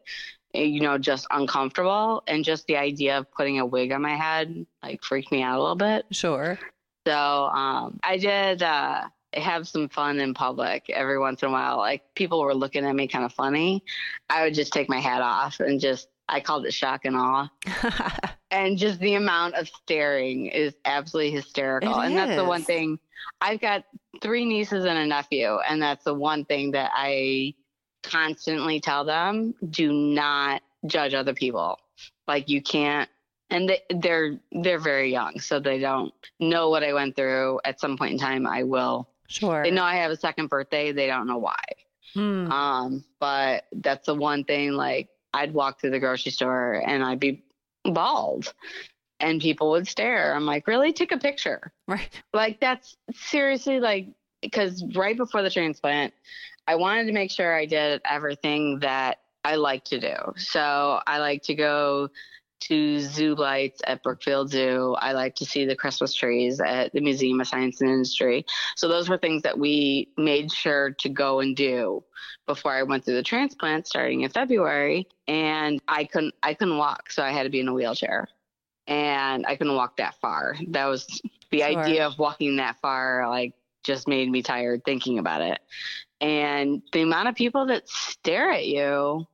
you 0.52 0.80
know, 0.80 0.98
just 0.98 1.26
uncomfortable. 1.30 2.22
And 2.26 2.44
just 2.44 2.66
the 2.66 2.76
idea 2.76 3.18
of 3.18 3.30
putting 3.32 3.58
a 3.58 3.66
wig 3.66 3.92
on 3.92 4.02
my 4.02 4.16
head 4.16 4.66
like 4.82 5.02
freaked 5.02 5.32
me 5.32 5.42
out 5.42 5.58
a 5.58 5.60
little 5.60 5.76
bit. 5.76 6.06
sure. 6.10 6.58
So 7.06 7.14
um, 7.14 8.00
I 8.02 8.16
did 8.16 8.62
uh, 8.62 9.02
have 9.34 9.68
some 9.68 9.88
fun 9.88 10.20
in 10.20 10.34
public 10.34 10.88
every 10.90 11.18
once 11.18 11.42
in 11.42 11.48
a 11.48 11.52
while. 11.52 11.76
Like 11.76 12.02
people 12.14 12.40
were 12.40 12.54
looking 12.54 12.84
at 12.84 12.94
me 12.94 13.08
kind 13.08 13.24
of 13.24 13.32
funny. 13.32 13.84
I 14.28 14.44
would 14.44 14.54
just 14.54 14.72
take 14.72 14.88
my 14.88 15.00
hat 15.00 15.22
off 15.22 15.60
and 15.60 15.80
just, 15.80 16.08
I 16.28 16.40
called 16.40 16.66
it 16.66 16.72
shock 16.74 17.04
and 17.04 17.16
awe. 17.16 17.48
And 18.50 18.78
just 18.78 19.00
the 19.00 19.14
amount 19.14 19.56
of 19.56 19.66
staring 19.66 20.46
is 20.46 20.74
absolutely 20.84 21.32
hysterical. 21.32 21.98
It 21.98 22.06
and 22.06 22.16
that's 22.16 22.36
the 22.36 22.44
one 22.44 22.62
thing 22.62 23.00
I've 23.40 23.60
got 23.60 23.84
three 24.22 24.44
nieces 24.44 24.84
and 24.84 24.96
a 24.96 25.04
nephew. 25.04 25.58
And 25.68 25.82
that's 25.82 26.04
the 26.04 26.14
one 26.14 26.44
thing 26.44 26.70
that 26.70 26.92
I 26.94 27.54
constantly 28.04 28.80
tell 28.80 29.04
them 29.04 29.54
do 29.70 29.92
not 29.92 30.62
judge 30.86 31.14
other 31.14 31.34
people. 31.34 31.80
Like 32.28 32.48
you 32.48 32.62
can't 32.62 33.08
and 33.50 33.68
they, 33.68 33.82
they're 33.90 34.38
they're 34.52 34.78
very 34.78 35.10
young, 35.10 35.40
so 35.40 35.58
they 35.58 35.78
don't 35.78 36.12
know 36.38 36.70
what 36.70 36.84
I 36.84 36.92
went 36.92 37.16
through. 37.16 37.60
At 37.64 37.80
some 37.80 37.96
point 37.98 38.12
in 38.12 38.18
time, 38.18 38.46
I 38.46 38.62
will. 38.62 39.08
sure. 39.28 39.64
They 39.64 39.70
know 39.72 39.82
I 39.84 39.96
have 39.96 40.10
a 40.12 40.16
second 40.16 40.48
birthday. 40.48 40.92
They 40.92 41.06
don't 41.08 41.26
know 41.26 41.38
why. 41.38 41.60
Mm, 42.16 42.48
Um, 42.50 43.04
but 43.18 43.64
that's 43.72 44.06
the 44.06 44.14
one 44.14 44.44
thing. 44.44 44.72
Like 44.72 45.08
I'd 45.34 45.52
walk 45.52 45.80
through 45.80 45.90
the 45.90 45.98
grocery 45.98 46.32
store 46.32 46.82
and 46.86 47.04
I'd 47.04 47.20
be 47.20 47.42
bald, 47.84 48.54
and 49.20 49.40
people 49.40 49.70
would 49.72 49.88
stare. 49.88 50.34
I'm 50.34 50.46
like, 50.46 50.66
really? 50.66 50.92
Take 50.92 51.12
a 51.12 51.18
picture. 51.18 51.72
right. 51.88 52.08
Like 52.32 52.60
that's 52.60 52.96
seriously 53.12 53.80
like 53.80 54.06
because 54.40 54.84
right 54.94 55.16
before 55.16 55.42
the 55.42 55.50
transplant, 55.50 56.14
I 56.66 56.76
wanted 56.76 57.06
to 57.06 57.12
make 57.12 57.30
sure 57.30 57.54
I 57.54 57.66
did 57.66 58.00
everything 58.08 58.78
that 58.80 59.18
I 59.44 59.56
like 59.56 59.84
to 59.86 60.00
do. 60.00 60.14
So 60.36 61.00
I 61.06 61.18
like 61.18 61.42
to 61.44 61.54
go 61.54 62.08
to 62.68 63.00
zoo 63.00 63.34
lights 63.34 63.80
at 63.86 64.02
Brookfield 64.02 64.50
Zoo. 64.50 64.96
I 64.98 65.12
like 65.12 65.34
to 65.36 65.44
see 65.44 65.64
the 65.64 65.76
Christmas 65.76 66.14
trees 66.14 66.60
at 66.60 66.92
the 66.92 67.00
Museum 67.00 67.40
of 67.40 67.48
Science 67.48 67.80
and 67.80 67.90
Industry. 67.90 68.46
So 68.76 68.88
those 68.88 69.08
were 69.08 69.18
things 69.18 69.42
that 69.42 69.58
we 69.58 70.08
made 70.16 70.50
sure 70.52 70.92
to 71.00 71.08
go 71.08 71.40
and 71.40 71.56
do 71.56 72.04
before 72.46 72.72
I 72.72 72.82
went 72.82 73.04
through 73.04 73.14
the 73.14 73.22
transplant 73.22 73.86
starting 73.86 74.22
in 74.22 74.30
February. 74.30 75.06
And 75.26 75.80
I 75.88 76.04
couldn't 76.04 76.34
I 76.42 76.54
couldn't 76.54 76.78
walk, 76.78 77.10
so 77.10 77.22
I 77.22 77.30
had 77.30 77.44
to 77.44 77.50
be 77.50 77.60
in 77.60 77.68
a 77.68 77.74
wheelchair. 77.74 78.28
And 78.86 79.46
I 79.46 79.56
couldn't 79.56 79.76
walk 79.76 79.96
that 79.96 80.14
far. 80.20 80.56
That 80.68 80.86
was 80.86 81.06
the 81.50 81.60
Sure. 81.60 81.66
idea 81.66 82.06
of 82.06 82.18
walking 82.18 82.56
that 82.56 82.80
far 82.80 83.28
like 83.28 83.54
just 83.84 84.08
made 84.08 84.30
me 84.30 84.42
tired 84.42 84.82
thinking 84.84 85.18
about 85.18 85.42
it. 85.42 85.60
And 86.20 86.82
the 86.92 87.02
amount 87.02 87.28
of 87.28 87.34
people 87.34 87.66
that 87.66 87.88
stare 87.88 88.50
at 88.50 88.66
you 88.66 89.26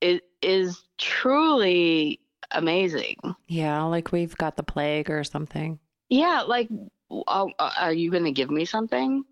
is 0.00 0.20
is 0.42 0.82
truly 0.98 2.20
amazing. 2.54 3.16
Yeah. 3.48 3.82
Like 3.84 4.12
we've 4.12 4.36
got 4.36 4.56
the 4.56 4.62
plague 4.62 5.10
or 5.10 5.24
something. 5.24 5.78
Yeah, 6.08 6.42
like, 6.46 6.68
oh, 7.10 7.50
uh, 7.58 7.70
are 7.78 7.92
you 7.92 8.10
going 8.10 8.24
to 8.24 8.32
give 8.32 8.50
me 8.50 8.64
something? 8.66 9.24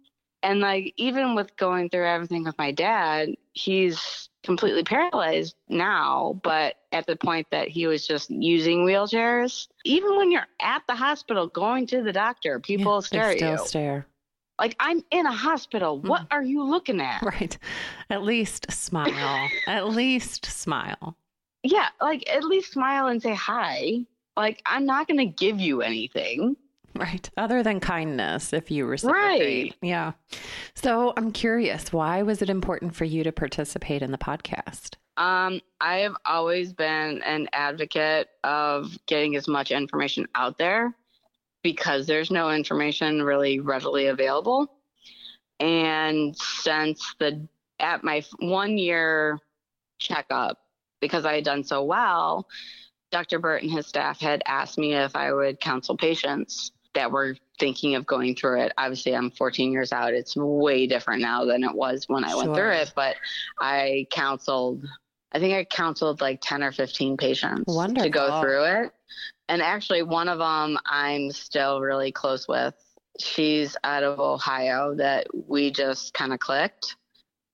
And 0.42 0.60
like, 0.60 0.94
even 0.96 1.34
with 1.34 1.54
going 1.56 1.90
through 1.90 2.06
everything 2.06 2.44
with 2.44 2.56
my 2.56 2.72
dad, 2.72 3.28
he's 3.52 4.30
completely 4.42 4.82
paralyzed 4.84 5.54
now. 5.68 6.40
But 6.42 6.76
at 6.92 7.06
the 7.06 7.16
point 7.16 7.46
that 7.50 7.68
he 7.68 7.86
was 7.86 8.06
just 8.06 8.30
using 8.30 8.86
wheelchairs, 8.86 9.68
even 9.84 10.16
when 10.16 10.30
you're 10.30 10.46
at 10.62 10.82
the 10.88 10.94
hospital 10.94 11.46
going 11.48 11.86
to 11.88 12.02
the 12.02 12.12
doctor, 12.12 12.58
people 12.58 12.94
Yeah, 12.94 13.00
stare 13.00 13.26
they 13.26 13.32
at 13.32 13.36
still 13.36 13.50
you. 13.52 13.66
stare. 13.66 14.06
Like, 14.58 14.76
I'm 14.80 15.02
in 15.10 15.26
a 15.26 15.32
hospital. 15.32 15.98
What 16.00 16.26
are 16.30 16.42
you 16.42 16.62
looking 16.62 17.00
at? 17.02 17.22
Right. 17.22 17.56
At 18.08 18.22
least 18.22 18.70
smile. 18.70 19.48
At 19.66 19.88
least 19.88 20.46
smile. 20.46 21.16
Yeah, 21.62 21.88
like 22.00 22.29
at 22.29 22.45
least 22.45 22.73
smile 22.73 23.07
and 23.09 23.23
say 23.23 23.35
hi. 23.35 24.07
Like, 24.37 24.62
I'm 24.64 24.87
not 24.87 25.07
going 25.07 25.19
to 25.19 25.26
give 25.26 25.61
you 25.61 25.83
anything. 25.83 26.57
Right. 26.95 27.29
Other 27.37 27.62
than 27.62 27.81
kindness, 27.81 28.52
if 28.52 28.71
you 28.71 28.87
reciprocate. 28.87 29.64
Right. 29.64 29.76
Yeah. 29.83 30.12
So 30.75 31.12
I'm 31.17 31.33
curious, 31.33 31.93
why 31.93 32.23
was 32.23 32.43
it 32.43 32.50
important 32.50 32.95
for 32.95 33.05
you 33.05 33.23
to 33.25 33.33
participate 33.33 34.02
in 34.02 34.11
the 34.11 34.19
podcast? 34.19 34.97
Um, 35.17 35.61
I 35.81 35.99
have 35.99 36.17
always 36.25 36.73
been 36.73 37.23
an 37.23 37.49
advocate 37.52 38.29
of 38.43 38.97
getting 39.07 39.37
as 39.37 39.47
much 39.47 39.71
information 39.71 40.26
out 40.35 40.59
there 40.59 40.95
because 41.62 42.07
there's 42.07 42.31
no 42.31 42.50
information 42.50 43.23
really 43.23 43.61
readily 43.61 44.07
available. 44.07 44.67
And 45.61 46.35
since 46.37 47.14
the 47.19 47.47
at 47.79 48.02
my 48.02 48.23
one 48.38 48.79
year 48.79 49.38
checkup, 49.99 50.59
because 51.00 51.25
I 51.25 51.37
had 51.37 51.45
done 51.45 51.64
so 51.64 51.83
well, 51.83 52.47
Dr. 53.11 53.38
Burt 53.38 53.62
and 53.62 53.71
his 53.71 53.87
staff 53.87 54.21
had 54.21 54.42
asked 54.47 54.78
me 54.78 54.95
if 54.95 55.16
I 55.16 55.33
would 55.33 55.61
counsel 55.61 55.97
patients 55.97 56.73
that 56.95 57.11
were 57.11 57.37
thinking 57.59 57.95
of 57.95 58.07
going 58.07 58.35
through 58.35 58.62
it. 58.62 58.73
Obviously, 58.76 59.14
I'm 59.14 59.30
14 59.30 59.73
years 59.73 59.92
out. 59.92 60.14
It's 60.14 60.37
way 60.37 60.87
different 60.87 61.23
now 61.23 61.45
than 61.45 61.62
it 61.62 61.75
was 61.75 62.04
when 62.09 62.25
I 62.25 62.35
went 62.35 62.54
through 62.54 62.73
it, 62.73 62.92
but 62.95 63.16
I 63.61 64.07
counseled, 64.11 64.85
I 65.33 65.38
think 65.38 65.54
I 65.54 65.64
counseled 65.64 66.21
like 66.21 66.40
10 66.42 66.62
or 66.62 66.73
15 66.73 67.16
patients 67.16 67.64
to 67.66 68.09
go 68.11 68.40
through 68.40 68.64
it. 68.64 68.92
And 69.49 69.62
actually, 69.62 70.02
one 70.02 70.28
of 70.28 70.38
them 70.38 70.78
I'm 70.87 71.30
still 71.33 71.80
really 71.80 72.12
close 72.12 72.47
with. 72.49 72.75
She's 73.19 73.76
out 73.85 74.02
of 74.02 74.21
Ohio 74.21 74.95
that 74.95 75.26
we 75.33 75.73
just 75.73 76.14
kind 76.14 76.33
of 76.33 76.38
clicked. 76.38 76.97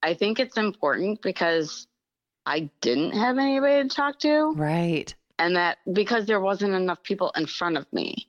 I 0.02 0.14
think 0.14 0.38
it's 0.38 0.58
important 0.58 1.22
because 1.22 1.86
I 2.46 2.70
didn't 2.80 3.12
have 3.12 3.38
anybody 3.38 3.88
to 3.88 3.94
talk 3.94 4.20
to. 4.20 4.52
Right. 4.52 5.12
and 5.38 5.56
that 5.56 5.78
because 5.92 6.26
there 6.26 6.40
wasn't 6.40 6.74
enough 6.74 7.02
people 7.02 7.32
in 7.36 7.46
front 7.46 7.76
of 7.76 7.92
me. 7.92 8.28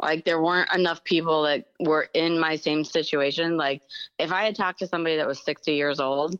Like 0.00 0.24
there 0.24 0.42
weren't 0.42 0.72
enough 0.74 1.02
people 1.04 1.42
that 1.44 1.66
were 1.80 2.08
in 2.14 2.38
my 2.38 2.56
same 2.56 2.84
situation. 2.84 3.56
Like 3.56 3.82
if 4.18 4.32
i 4.32 4.44
had 4.44 4.54
talked 4.56 4.78
to 4.80 4.86
somebody 4.86 5.16
that 5.16 5.26
was 5.26 5.44
60 5.44 5.72
years 5.72 6.00
old 6.00 6.38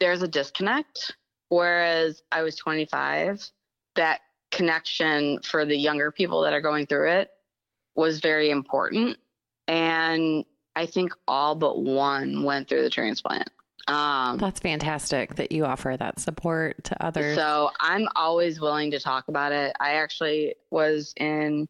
there's 0.00 0.22
a 0.22 0.28
disconnect. 0.28 1.16
Whereas 1.48 2.22
i 2.32 2.42
was 2.42 2.56
25 2.56 3.50
that 3.96 4.20
connection 4.50 5.40
for 5.42 5.64
the 5.64 5.76
younger 5.76 6.10
people 6.10 6.42
that 6.42 6.52
are 6.52 6.60
going 6.60 6.86
through 6.86 7.10
it 7.10 7.30
was 7.96 8.20
very 8.20 8.50
important. 8.50 9.18
And 9.68 10.44
i 10.76 10.86
think 10.86 11.12
all 11.26 11.54
but 11.54 11.82
one 11.82 12.44
went 12.44 12.68
through 12.68 12.82
the 12.82 12.90
transplant 12.90 13.50
Um, 13.88 14.38
That's 14.38 14.60
fantastic 14.60 15.34
that 15.36 15.50
you 15.50 15.64
offer 15.64 15.96
that 15.98 16.20
support 16.20 16.84
to 16.84 17.04
others. 17.04 17.36
So 17.36 17.70
I'm 17.80 18.08
always 18.14 18.60
willing 18.60 18.92
to 18.92 19.00
talk 19.00 19.28
about 19.28 19.52
it. 19.52 19.74
I 19.80 19.94
actually 19.94 20.54
was 20.70 21.12
in 21.16 21.68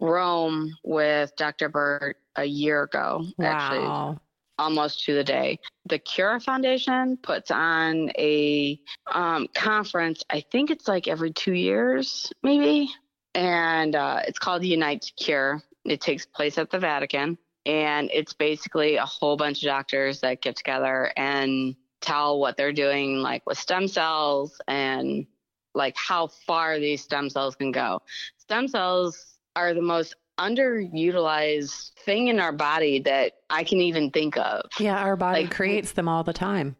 Rome 0.00 0.76
with 0.82 1.34
Dr. 1.36 1.68
Burt 1.68 2.16
a 2.36 2.44
year 2.44 2.84
ago, 2.84 3.24
actually, 3.40 3.80
wow. 3.80 4.18
almost 4.58 5.04
to 5.04 5.14
the 5.14 5.24
day. 5.24 5.58
The 5.86 5.98
Cura 5.98 6.40
Foundation 6.40 7.18
puts 7.18 7.50
on 7.50 8.10
a 8.16 8.80
um, 9.12 9.48
conference. 9.54 10.22
I 10.30 10.40
think 10.40 10.70
it's 10.70 10.88
like 10.88 11.08
every 11.08 11.32
two 11.32 11.52
years, 11.52 12.32
maybe. 12.42 12.90
And 13.34 13.94
uh, 13.94 14.22
it's 14.26 14.38
called 14.38 14.64
Unite 14.64 15.02
to 15.02 15.12
Cure. 15.22 15.62
It 15.84 16.00
takes 16.00 16.26
place 16.26 16.58
at 16.58 16.70
the 16.70 16.78
Vatican. 16.78 17.38
And 17.66 18.10
it's 18.12 18.32
basically 18.32 18.96
a 18.96 19.04
whole 19.04 19.36
bunch 19.36 19.58
of 19.62 19.66
doctors 19.66 20.20
that 20.20 20.40
get 20.42 20.56
together 20.56 21.12
and 21.16 21.76
tell 22.00 22.38
what 22.40 22.56
they're 22.56 22.72
doing, 22.72 23.18
like 23.18 23.46
with 23.46 23.58
stem 23.58 23.86
cells 23.86 24.58
and 24.66 25.26
like 25.74 25.94
how 25.96 26.26
far 26.46 26.78
these 26.78 27.02
stem 27.02 27.28
cells 27.30 27.54
can 27.54 27.70
go. 27.72 28.00
Stem 28.38 28.66
cells 28.66 29.36
are 29.54 29.74
the 29.74 29.82
most 29.82 30.14
underutilized 30.38 31.92
thing 32.04 32.28
in 32.28 32.40
our 32.40 32.52
body 32.52 33.00
that 33.00 33.34
I 33.50 33.64
can 33.64 33.78
even 33.80 34.10
think 34.10 34.36
of. 34.36 34.62
Yeah, 34.78 34.98
our 34.98 35.16
body 35.16 35.42
Like- 35.42 35.54
creates 35.54 35.92
them 35.92 36.08
all 36.08 36.24
the 36.24 36.32
time. 36.32 36.76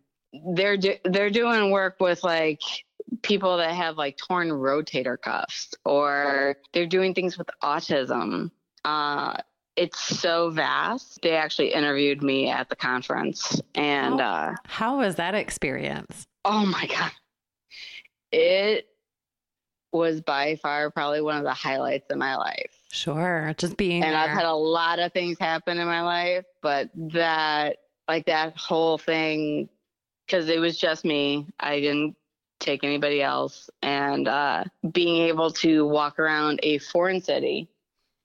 They're 0.55 0.77
do- 0.77 0.99
they're 1.05 1.31
doing 1.31 1.71
work 1.71 1.97
with 2.01 2.23
like 2.23 2.61
people 3.23 3.57
that 3.57 3.73
have 3.75 3.99
like 3.99 4.17
torn 4.17 4.49
rotator 4.49 5.21
cuffs 5.21 5.75
or 5.85 6.57
they're 6.73 6.87
doing 6.87 7.15
things 7.15 7.37
with 7.37 7.51
autism. 7.63 8.51
Uh 8.85 9.37
it's 9.77 9.99
so 9.99 10.51
vast. 10.51 11.21
They 11.23 11.37
actually 11.37 11.73
interviewed 11.73 12.23
me 12.23 12.51
at 12.51 12.69
the 12.69 12.77
conference 12.77 13.61
and 13.75 14.21
Oh. 14.21 14.25
uh 14.25 14.55
How 14.67 14.99
was 14.99 15.17
that 15.17 15.35
experience? 15.35 16.25
Oh 16.45 16.67
my 16.67 16.87
God. 16.87 17.11
It 18.33 18.87
was 19.93 20.21
by 20.21 20.57
far 20.57 20.91
probably 20.91 21.21
one 21.21 21.37
of 21.37 21.45
the 21.45 21.53
highlights 21.55 22.11
of 22.11 22.19
my 22.19 22.37
life. 22.37 22.73
Sure, 22.93 23.53
just 23.59 23.77
being 23.77 24.03
And 24.05 24.13
there. 24.15 24.21
I've 24.21 24.31
had 24.31 24.45
a 24.45 24.55
lot 24.55 24.99
of 24.99 25.13
things 25.13 25.37
happen 25.39 25.79
in 25.79 25.87
my 25.87 26.03
life, 26.03 26.45
but 26.63 26.91
that, 26.95 27.79
like 28.09 28.27
that 28.27 28.57
whole 28.57 28.99
thing, 28.99 29.69
because 30.27 30.49
it 30.49 30.61
was 30.61 30.79
just 30.79 31.05
me, 31.05 31.47
I 31.59 31.81
didn't 31.81 32.17
take 32.61 32.85
anybody 32.85 33.21
else. 33.23 33.69
And 33.83 34.29
uh, 34.29 34.65
being 34.93 35.23
able 35.29 35.51
to 35.55 35.87
walk 35.87 36.19
around 36.21 36.61
a 36.63 36.79
foreign 36.79 37.21
city 37.21 37.69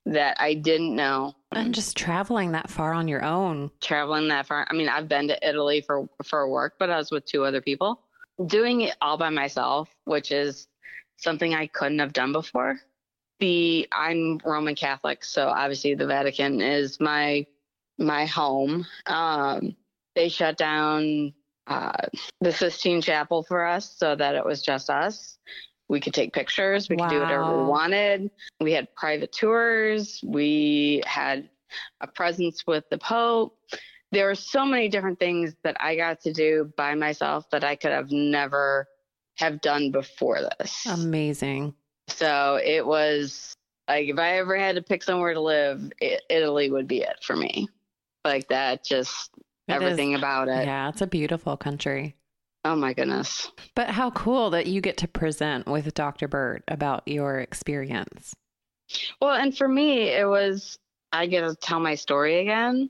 that 0.05 0.37
I 0.39 0.53
didn't 0.53 0.95
know 0.95 1.35
and 1.55 1.73
just 1.73 1.95
traveling 1.95 2.51
that 2.51 2.69
far 2.69 2.93
on 2.93 3.07
your 3.07 3.23
own. 3.23 3.71
traveling 3.81 4.27
that 4.27 4.45
far. 4.45 4.67
I 4.69 4.73
mean, 4.73 4.89
I've 4.89 5.07
been 5.07 5.27
to 5.29 5.47
Italy 5.47 5.81
for 5.81 6.07
for 6.23 6.47
work, 6.49 6.75
but 6.77 6.89
I 6.89 6.97
was 6.97 7.11
with 7.11 7.25
two 7.25 7.43
other 7.45 7.61
people. 7.61 8.01
Doing 8.45 8.81
it 8.81 8.95
all 9.01 9.17
by 9.17 9.29
myself, 9.29 9.89
which 10.03 10.31
is 10.31 10.67
something 11.17 11.53
I 11.53 11.67
couldn't 11.67 11.99
have 11.99 12.13
done 12.13 12.33
before. 12.33 12.79
The 13.39 13.87
I'm 13.91 14.39
Roman 14.43 14.75
Catholic, 14.75 15.23
so 15.23 15.47
obviously 15.47 15.95
the 15.95 16.07
Vatican 16.07 16.61
is 16.61 16.99
my 16.99 17.45
my 17.97 18.25
home. 18.25 18.85
Um, 19.05 19.75
they 20.15 20.29
shut 20.29 20.57
down 20.57 21.33
uh, 21.67 22.07
the 22.41 22.51
Sistine 22.51 23.01
Chapel 23.01 23.43
for 23.43 23.65
us 23.65 23.97
so 23.97 24.15
that 24.15 24.35
it 24.35 24.45
was 24.45 24.61
just 24.61 24.89
us. 24.89 25.37
We 25.87 25.99
could 25.99 26.13
take 26.13 26.33
pictures. 26.33 26.89
We 26.89 26.97
could 26.97 27.09
do 27.09 27.19
whatever 27.19 27.61
we 27.63 27.67
wanted. 27.69 28.31
We 28.59 28.71
had 28.73 28.93
private 28.95 29.31
tours. 29.31 30.19
We 30.25 31.03
had 31.05 31.49
a 32.01 32.07
presence 32.07 32.65
with 32.65 32.85
the 32.89 32.97
Pope. 32.97 33.57
There 34.11 34.27
were 34.27 34.35
so 34.35 34.65
many 34.65 34.87
different 34.87 35.19
things 35.19 35.53
that 35.63 35.77
I 35.79 35.95
got 35.95 36.21
to 36.21 36.33
do 36.33 36.71
by 36.77 36.95
myself 36.95 37.49
that 37.51 37.63
I 37.63 37.75
could 37.75 37.91
have 37.91 38.11
never 38.11 38.87
have 39.35 39.61
done 39.61 39.91
before 39.91 40.39
this. 40.59 40.85
Amazing. 40.85 41.73
so 42.07 42.59
it 42.63 42.85
was 42.85 43.53
like 43.87 44.07
if 44.07 44.17
I 44.17 44.37
ever 44.37 44.55
had 44.57 44.75
to 44.75 44.81
pick 44.81 45.03
somewhere 45.03 45.33
to 45.33 45.41
live, 45.41 45.91
it, 45.99 46.21
Italy 46.29 46.71
would 46.71 46.87
be 46.87 47.01
it 47.01 47.17
for 47.21 47.35
me. 47.35 47.67
Like 48.23 48.47
that, 48.47 48.83
just 48.83 49.29
It 49.67 49.73
is- 49.73 49.81
everything 49.83 50.15
about 50.15 50.47
it. 50.47 50.65
Yeah, 50.65 50.89
it's 50.89 51.01
a 51.01 51.07
beautiful 51.07 51.57
country. 51.57 52.15
Oh 52.65 52.75
my 52.75 52.93
goodness. 52.93 53.51
But 53.75 53.89
how 53.89 54.09
cool 54.09 54.49
that 54.49 54.65
you 54.65 54.81
get 54.81 54.97
to 54.97 55.07
present 55.07 55.67
with 55.67 55.93
Dr. 55.93 56.27
Burt 56.27 56.63
about 56.67 57.07
your 57.07 57.39
experience. 57.39 58.33
Well, 59.21 59.35
and 59.35 59.55
for 59.55 59.67
me, 59.67 60.09
it 60.09 60.27
was 60.27 60.79
I 61.11 61.27
get 61.27 61.41
to 61.41 61.55
tell 61.55 61.79
my 61.79 61.93
story 61.93 62.39
again 62.39 62.89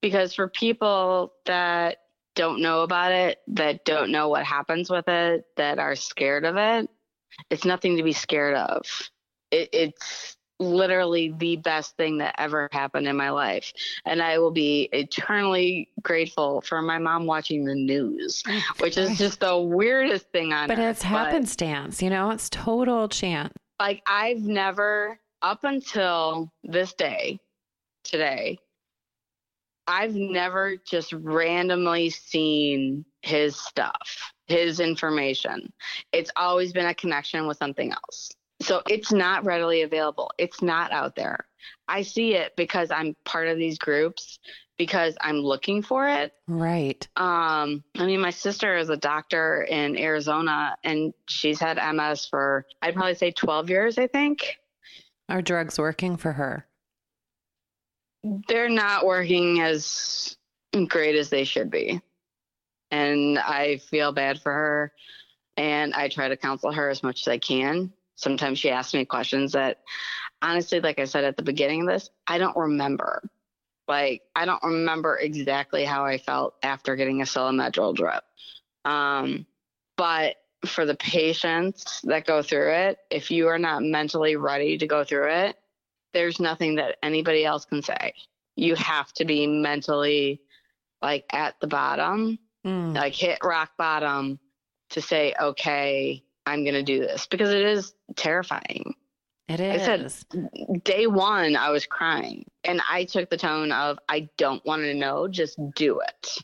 because 0.00 0.32
for 0.32 0.48
people 0.48 1.34
that 1.44 1.98
don't 2.34 2.62
know 2.62 2.80
about 2.80 3.12
it, 3.12 3.40
that 3.48 3.84
don't 3.84 4.10
know 4.10 4.30
what 4.30 4.44
happens 4.44 4.88
with 4.88 5.06
it, 5.06 5.44
that 5.58 5.78
are 5.78 5.94
scared 5.94 6.46
of 6.46 6.56
it, 6.56 6.88
it's 7.50 7.66
nothing 7.66 7.98
to 7.98 8.02
be 8.02 8.14
scared 8.14 8.56
of. 8.56 8.86
It, 9.50 9.68
it's 9.74 10.37
literally 10.60 11.34
the 11.38 11.56
best 11.56 11.96
thing 11.96 12.18
that 12.18 12.34
ever 12.38 12.68
happened 12.72 13.06
in 13.06 13.16
my 13.16 13.30
life. 13.30 13.72
And 14.04 14.20
I 14.22 14.38
will 14.38 14.50
be 14.50 14.88
eternally 14.92 15.88
grateful 16.02 16.60
for 16.62 16.82
my 16.82 16.98
mom 16.98 17.26
watching 17.26 17.64
the 17.64 17.74
news, 17.74 18.42
oh 18.48 18.60
which 18.80 18.96
is 18.98 19.18
just 19.18 19.40
the 19.40 19.56
weirdest 19.58 20.30
thing 20.32 20.52
on 20.52 20.68
But 20.68 20.78
earth. 20.78 20.96
it's 20.96 21.02
happenstance, 21.02 22.02
you 22.02 22.10
know, 22.10 22.30
it's 22.30 22.48
total 22.50 23.08
chance. 23.08 23.52
like 23.80 24.02
I've 24.06 24.40
never 24.42 25.18
up 25.42 25.62
until 25.64 26.50
this 26.64 26.92
day 26.94 27.38
today 28.04 28.58
I've 29.90 30.14
never 30.14 30.76
just 30.76 31.14
randomly 31.14 32.10
seen 32.10 33.06
his 33.22 33.56
stuff, 33.56 34.32
his 34.46 34.80
information. 34.80 35.72
It's 36.12 36.30
always 36.36 36.74
been 36.74 36.84
a 36.86 36.94
connection 36.94 37.46
with 37.46 37.56
something 37.56 37.92
else. 37.92 38.30
So 38.60 38.82
it's 38.88 39.12
not 39.12 39.44
readily 39.44 39.82
available. 39.82 40.30
It's 40.38 40.62
not 40.62 40.90
out 40.92 41.14
there. 41.14 41.46
I 41.86 42.02
see 42.02 42.34
it 42.34 42.54
because 42.56 42.90
I'm 42.90 43.14
part 43.24 43.48
of 43.48 43.56
these 43.56 43.78
groups 43.78 44.38
because 44.76 45.16
I'm 45.20 45.36
looking 45.38 45.82
for 45.82 46.08
it 46.08 46.32
Right. 46.46 47.06
um, 47.16 47.82
I 47.96 48.06
mean, 48.06 48.20
my 48.20 48.30
sister 48.30 48.76
is 48.76 48.90
a 48.90 48.96
doctor 48.96 49.62
in 49.62 49.96
Arizona, 49.98 50.76
and 50.84 51.12
she's 51.28 51.58
had 51.58 51.78
MS 51.94 52.26
for 52.26 52.64
I'd 52.82 52.94
probably 52.94 53.14
say 53.16 53.30
12 53.32 53.70
years. 53.70 53.98
I 53.98 54.06
think 54.06 54.56
Are 55.28 55.42
drugs 55.42 55.78
working 55.78 56.16
for 56.16 56.32
her? 56.32 56.64
they're 58.48 58.68
not 58.68 59.06
working 59.06 59.60
as 59.60 60.36
great 60.88 61.14
as 61.16 61.30
they 61.30 61.44
should 61.44 61.70
be, 61.70 62.00
and 62.90 63.38
I 63.38 63.78
feel 63.78 64.12
bad 64.12 64.40
for 64.40 64.52
her. 64.52 64.92
And 65.56 65.92
I 65.94 66.08
try 66.08 66.28
to 66.28 66.36
counsel 66.36 66.70
her 66.72 66.88
as 66.88 67.02
much 67.02 67.22
as 67.22 67.28
I 67.28 67.38
can. 67.38 67.92
Sometimes 68.18 68.58
she 68.58 68.68
asks 68.68 68.94
me 68.94 69.04
questions 69.04 69.52
that, 69.52 69.78
honestly, 70.42 70.80
like 70.80 70.98
I 70.98 71.04
said 71.04 71.22
at 71.22 71.36
the 71.36 71.44
beginning 71.44 71.82
of 71.82 71.86
this, 71.86 72.10
I 72.26 72.38
don't 72.38 72.56
remember. 72.56 73.22
Like 73.86 74.22
I 74.34 74.44
don't 74.44 74.62
remember 74.62 75.16
exactly 75.16 75.84
how 75.84 76.04
I 76.04 76.18
felt 76.18 76.56
after 76.64 76.96
getting 76.96 77.22
a 77.22 77.24
Solu-Medrol 77.24 77.94
drip. 77.94 78.24
Um, 78.84 79.46
but 79.96 80.34
for 80.66 80.84
the 80.84 80.96
patients 80.96 82.00
that 82.02 82.26
go 82.26 82.42
through 82.42 82.72
it, 82.72 82.98
if 83.08 83.30
you 83.30 83.46
are 83.46 83.58
not 83.58 83.84
mentally 83.84 84.34
ready 84.34 84.76
to 84.78 84.86
go 84.88 85.04
through 85.04 85.30
it, 85.30 85.56
there's 86.12 86.40
nothing 86.40 86.74
that 86.74 86.96
anybody 87.04 87.44
else 87.44 87.64
can 87.66 87.82
say. 87.82 88.14
You 88.56 88.74
have 88.74 89.12
to 89.12 89.24
be 89.24 89.46
mentally 89.46 90.40
like 91.00 91.24
at 91.32 91.54
the 91.60 91.68
bottom, 91.68 92.40
Mm. 92.66 92.96
like 92.96 93.14
hit 93.14 93.38
rock 93.44 93.70
bottom 93.78 94.40
to 94.90 95.00
say, 95.00 95.32
okay, 95.40 96.24
I'm 96.48 96.64
going 96.64 96.74
to 96.74 96.82
do 96.82 96.98
this 97.00 97.26
because 97.26 97.50
it 97.50 97.62
is 97.62 97.94
terrifying 98.16 98.94
It 99.48 99.60
is. 99.60 99.82
It 99.86 100.00
I 100.00 100.06
said- 100.08 100.84
day 100.84 101.06
one 101.06 101.56
i 101.56 101.70
was 101.70 101.86
crying 101.86 102.44
and 102.64 102.80
i 102.90 103.04
took 103.04 103.30
the 103.30 103.36
tone 103.36 103.70
of 103.72 103.98
i 104.08 104.28
don't 104.36 104.64
want 104.64 104.82
to 104.82 104.94
know 104.94 105.28
just 105.28 105.58
do 105.74 106.00
it 106.00 106.38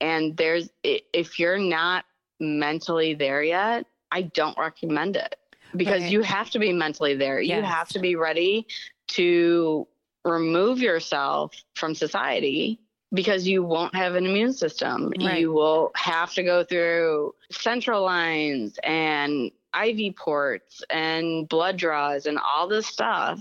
and 0.00 0.36
there's 0.36 0.68
if 0.82 1.38
you're 1.38 1.58
not 1.58 2.04
mentally 2.40 3.14
there 3.14 3.42
yet 3.42 3.86
i 4.10 4.22
don't 4.22 4.56
recommend 4.58 5.16
it 5.16 5.36
because 5.76 6.02
Right. 6.02 6.12
you 6.12 6.22
have 6.22 6.50
to 6.50 6.58
be 6.58 6.72
mentally 6.72 7.14
there 7.14 7.40
you 7.40 7.60
have 7.62 7.88
to 7.90 7.98
be 8.00 8.16
ready 8.16 8.66
to 9.08 9.86
remove 10.24 10.78
yourself 10.80 11.54
from 11.74 11.94
society 11.94 12.80
because 13.14 13.46
you 13.46 13.62
won't 13.62 13.94
have 13.94 14.14
an 14.16 14.26
immune 14.26 14.52
system 14.52 15.12
Right. 15.18 15.40
you 15.40 15.52
will 15.52 15.92
have 15.94 16.34
to 16.34 16.42
go 16.42 16.64
through 16.64 17.34
central 17.50 18.02
lines 18.02 18.78
and 18.82 19.50
IV 19.74 20.16
ports 20.16 20.82
and 20.90 21.48
blood 21.48 21.76
draws 21.76 22.26
and 22.26 22.38
all 22.38 22.68
this 22.68 22.86
stuff, 22.86 23.40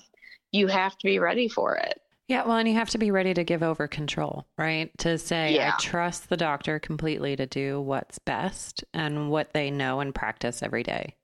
you 0.52 0.68
have 0.68 0.98
to 0.98 1.06
be 1.06 1.20
ready 1.20 1.48
for 1.48 1.76
it. 1.76 2.00
Yeah, 2.28 2.46
well, 2.46 2.58
and 2.58 2.68
you 2.68 2.76
have 2.76 2.90
to 2.92 2.98
be 2.98 3.12
ready 3.12 3.34
to 3.34 3.44
give 3.44 3.62
over 3.64 3.88
control, 3.88 4.48
right? 4.58 4.90
To 5.00 5.18
say, 5.18 5.56
Yeah. 5.56 5.74
I 5.76 5.82
trust 5.82 6.30
the 6.30 6.38
doctor 6.38 6.80
completely 6.80 7.36
to 7.36 7.46
do 7.46 7.82
what's 7.82 8.18
best 8.20 8.84
and 8.94 9.30
what 9.30 9.54
they 9.54 9.70
know 9.70 10.00
and 10.00 10.16
practice 10.16 10.64
every 10.64 10.84
day. 10.84 11.16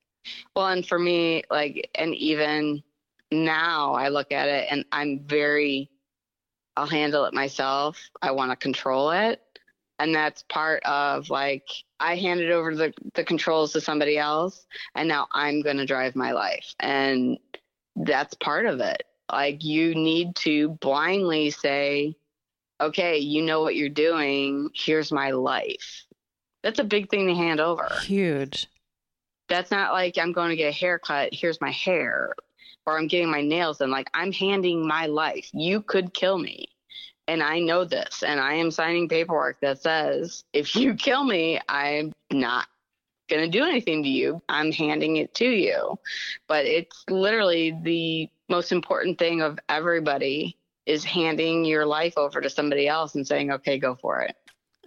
Well, 0.55 0.67
and 0.67 0.85
for 0.85 0.99
me, 0.99 1.43
like, 1.49 1.89
and 1.95 2.13
even 2.15 2.83
now 3.31 3.93
I 3.93 4.09
look 4.09 4.31
at 4.31 4.47
it 4.49 4.67
and 4.69 4.83
I'm 4.91 5.19
very, 5.25 5.89
I'll 6.79 6.87
handle 6.87 7.25
it 7.25 7.33
myself. 7.33 7.99
I 8.21 8.31
want 8.31 8.51
to 8.51 8.55
control 8.55 9.11
it. 9.11 9.41
And 9.99 10.15
that's 10.15 10.43
part 10.43 10.81
of 10.83 11.29
like, 11.29 11.67
I 11.99 12.15
handed 12.15 12.51
over 12.51 12.73
the, 12.73 12.93
the 13.15 13.25
controls 13.25 13.73
to 13.73 13.81
somebody 13.81 14.17
else, 14.17 14.65
and 14.95 15.09
now 15.09 15.27
I'm 15.33 15.61
going 15.61 15.75
to 15.75 15.85
drive 15.85 16.15
my 16.15 16.31
life. 16.31 16.73
And 16.79 17.37
that's 17.97 18.33
part 18.35 18.65
of 18.65 18.79
it. 18.79 19.03
Like, 19.29 19.61
you 19.61 19.93
need 19.93 20.37
to 20.37 20.69
blindly 20.69 21.51
say, 21.51 22.15
okay, 22.79 23.17
you 23.17 23.41
know 23.41 23.61
what 23.61 23.75
you're 23.75 23.89
doing. 23.89 24.69
Here's 24.73 25.11
my 25.11 25.31
life. 25.31 26.05
That's 26.63 26.79
a 26.79 26.85
big 26.85 27.09
thing 27.09 27.27
to 27.27 27.35
hand 27.35 27.59
over. 27.59 27.89
Huge. 28.03 28.67
That's 29.49 29.69
not 29.69 29.91
like 29.91 30.17
I'm 30.17 30.31
going 30.31 30.51
to 30.51 30.55
get 30.55 30.69
a 30.69 30.71
haircut. 30.71 31.33
Here's 31.33 31.59
my 31.59 31.71
hair. 31.71 32.35
Or 32.89 32.97
I'm 32.97 33.08
getting 33.08 33.30
my 33.30 33.41
nails 33.41 33.78
done. 33.78 33.91
Like, 33.91 34.10
I'm 34.13 34.32
handing 34.32 34.88
my 34.88 35.06
life. 35.06 35.49
You 35.54 35.82
could 35.82 36.13
kill 36.13 36.38
me 36.38 36.67
and 37.30 37.43
I 37.43 37.60
know 37.60 37.86
this, 37.86 38.23
and 38.23 38.39
I 38.39 38.56
am 38.56 38.71
signing 38.71 39.08
paperwork 39.08 39.62
that 39.62 39.84
says 39.84 40.43
if 40.52 40.75
you 40.75 40.93
kill 40.95 41.23
me, 41.23 41.60
I'm 41.69 42.12
not 42.32 42.67
going 43.30 43.43
to 43.43 43.58
do 43.58 43.63
anything 43.63 44.02
to 44.02 44.10
you. 44.10 44.41
I'm 44.49 44.71
handing 44.71 45.17
it 45.17 45.36
to 45.36 45.45
you. 45.45 45.99
But 46.47 46.65
it's 46.65 47.06
literally 47.08 47.78
the 47.84 48.30
most 48.49 48.71
important 48.71 49.19
thing 49.19 49.41
of 49.41 49.60
everybody 49.69 50.58
is 50.88 51.04
handing 51.04 51.65
your 51.65 51.86
life 51.86 52.17
over 52.17 52.41
to 52.41 52.49
somebody 52.49 52.88
else 52.88 53.13
and 53.13 53.28
saying, 53.28 53.52
okay, 53.52 53.78
go 53.78 53.95
for 53.95 54.21
it. 54.21 54.36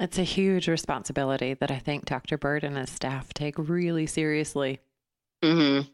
It's 0.00 0.18
a 0.18 0.24
huge 0.24 0.66
responsibility 0.66 1.54
that 1.54 1.70
I 1.70 1.78
think 1.78 2.06
Dr. 2.06 2.36
Burt 2.36 2.64
and 2.64 2.76
his 2.76 2.90
staff 2.90 3.32
take 3.32 3.54
really 3.56 4.06
seriously. 4.06 4.80
Mm-hmm. 5.44 5.88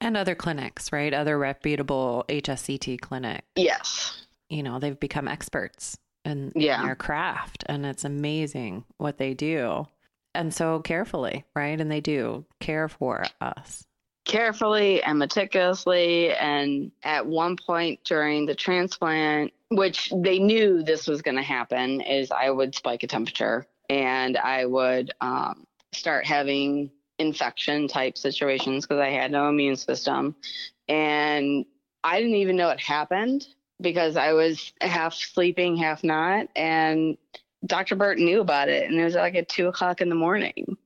And 0.00 0.16
other 0.16 0.34
clinics, 0.34 0.92
right? 0.92 1.12
Other 1.12 1.38
reputable 1.38 2.24
HSCT 2.28 3.00
clinics. 3.00 3.46
Yes 3.56 4.18
you 4.48 4.62
know, 4.62 4.78
they've 4.78 4.98
become 4.98 5.28
experts 5.28 5.98
in, 6.24 6.52
yeah. 6.54 6.80
in 6.80 6.86
their 6.86 6.96
craft 6.96 7.64
and 7.66 7.84
it's 7.84 8.04
amazing 8.04 8.84
what 8.96 9.18
they 9.18 9.34
do. 9.34 9.86
And 10.34 10.52
so 10.52 10.80
carefully, 10.80 11.44
right? 11.54 11.80
And 11.80 11.90
they 11.90 12.00
do 12.00 12.44
care 12.60 12.88
for 12.88 13.24
us. 13.40 13.84
Carefully 14.24 15.02
and 15.02 15.18
meticulously. 15.18 16.32
And 16.34 16.92
at 17.02 17.26
one 17.26 17.56
point 17.56 18.04
during 18.04 18.46
the 18.46 18.54
transplant, 18.54 19.52
which 19.70 20.12
they 20.14 20.38
knew 20.38 20.82
this 20.82 21.06
was 21.06 21.22
going 21.22 21.36
to 21.36 21.42
happen, 21.42 22.02
is 22.02 22.30
I 22.30 22.50
would 22.50 22.74
spike 22.74 23.02
a 23.02 23.06
temperature 23.06 23.66
and 23.88 24.36
I 24.36 24.66
would 24.66 25.12
um, 25.20 25.66
start 25.92 26.26
having 26.26 26.90
infection 27.18 27.88
type 27.88 28.16
situations 28.16 28.86
because 28.86 29.00
I 29.00 29.10
had 29.10 29.30
no 29.30 29.48
immune 29.48 29.76
system. 29.76 30.36
And 30.88 31.64
I 32.04 32.18
didn't 32.20 32.36
even 32.36 32.56
know 32.56 32.70
it 32.70 32.80
happened 32.80 33.46
because 33.80 34.16
I 34.16 34.32
was 34.32 34.72
half 34.80 35.14
sleeping, 35.14 35.76
half 35.76 36.04
not. 36.04 36.48
And 36.56 37.16
Dr. 37.66 37.96
Burt 37.96 38.18
knew 38.18 38.40
about 38.40 38.68
it. 38.68 38.88
And 38.88 38.98
it 38.98 39.04
was 39.04 39.14
like 39.14 39.34
at 39.34 39.48
two 39.48 39.68
o'clock 39.68 40.00
in 40.00 40.08
the 40.08 40.14
morning. 40.14 40.76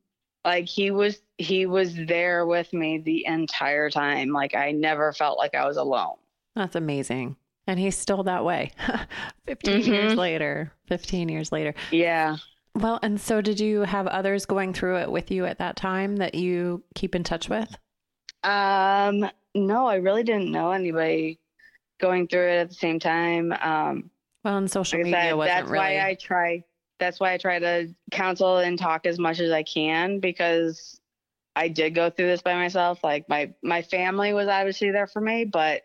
Like 0.45 0.67
he 0.67 0.91
was 0.91 1.21
he 1.39 1.67
was 1.67 1.95
there 1.95 2.47
with 2.47 2.73
me 2.73 2.99
the 2.99 3.27
entire 3.27 3.91
time. 3.91 4.31
Like 4.31 4.55
I 4.55 4.73
never 4.73 5.13
felt 5.13 5.39
like 5.39 5.55
I 5.55 5.67
was 5.67 5.77
alone. 5.77 6.17
That's 6.57 6.75
amazing. 6.75 7.37
And 7.67 7.79
he's 7.79 7.97
still 7.97 8.25
that 8.25 8.45
way. 8.45 8.73
15 9.47 9.81
mm-hmm. 9.83 9.93
years 9.93 10.15
later. 10.15 10.73
15 10.89 11.29
years 11.29 11.53
later. 11.53 11.75
Yeah. 11.93 12.37
Well, 12.75 12.99
and 13.03 13.21
so 13.21 13.41
did 13.41 13.61
you 13.61 13.81
have 13.81 14.07
others 14.07 14.47
going 14.47 14.73
through 14.73 14.99
it 14.99 15.11
with 15.11 15.31
you 15.31 15.45
at 15.45 15.59
that 15.59 15.77
time 15.77 16.17
that 16.17 16.35
you 16.35 16.83
keep 16.95 17.15
in 17.15 17.23
touch 17.23 17.49
with? 17.49 17.77
Um, 18.45 19.29
no, 19.55 19.87
I 19.87 19.97
really 19.97 20.23
didn't 20.23 20.51
know 20.51 20.73
anybody 20.73 21.39
going 22.01 22.29
through 22.29 22.49
it 22.49 22.57
at 22.57 22.69
the 22.69 22.75
same 22.75 22.99
time. 22.99 23.53
Um, 23.53 24.11
well, 24.45 24.57
and 24.57 24.71
social 24.71 24.99
like 24.99 25.05
media 25.05 25.21
said, 25.21 25.33
wasn't 25.35 25.57
that's 25.57 25.71
really... 25.71 25.97
why 25.97 26.07
I 26.07 26.15
try. 26.15 26.65
That's 26.99 27.21
why 27.21 27.33
I 27.35 27.39
try 27.39 27.59
to 27.59 27.95
counsel 28.11 28.59
and 28.59 28.79
talk 28.79 29.07
as 29.07 29.19
much 29.19 29.41
as 29.41 29.51
I 29.51 29.63
can 29.63 30.21
because 30.21 31.01
I 31.55 31.69
did 31.69 31.95
go 31.95 32.11
through 32.11 32.29
this 32.29 32.43
by 32.43 32.55
myself. 32.55 33.03
Like 33.05 33.29
my 33.29 33.53
my 33.63 33.83
family 33.83 34.33
was 34.33 34.49
obviously 34.49 34.91
there 34.91 35.07
for 35.07 35.21
me, 35.21 35.45
but 35.45 35.83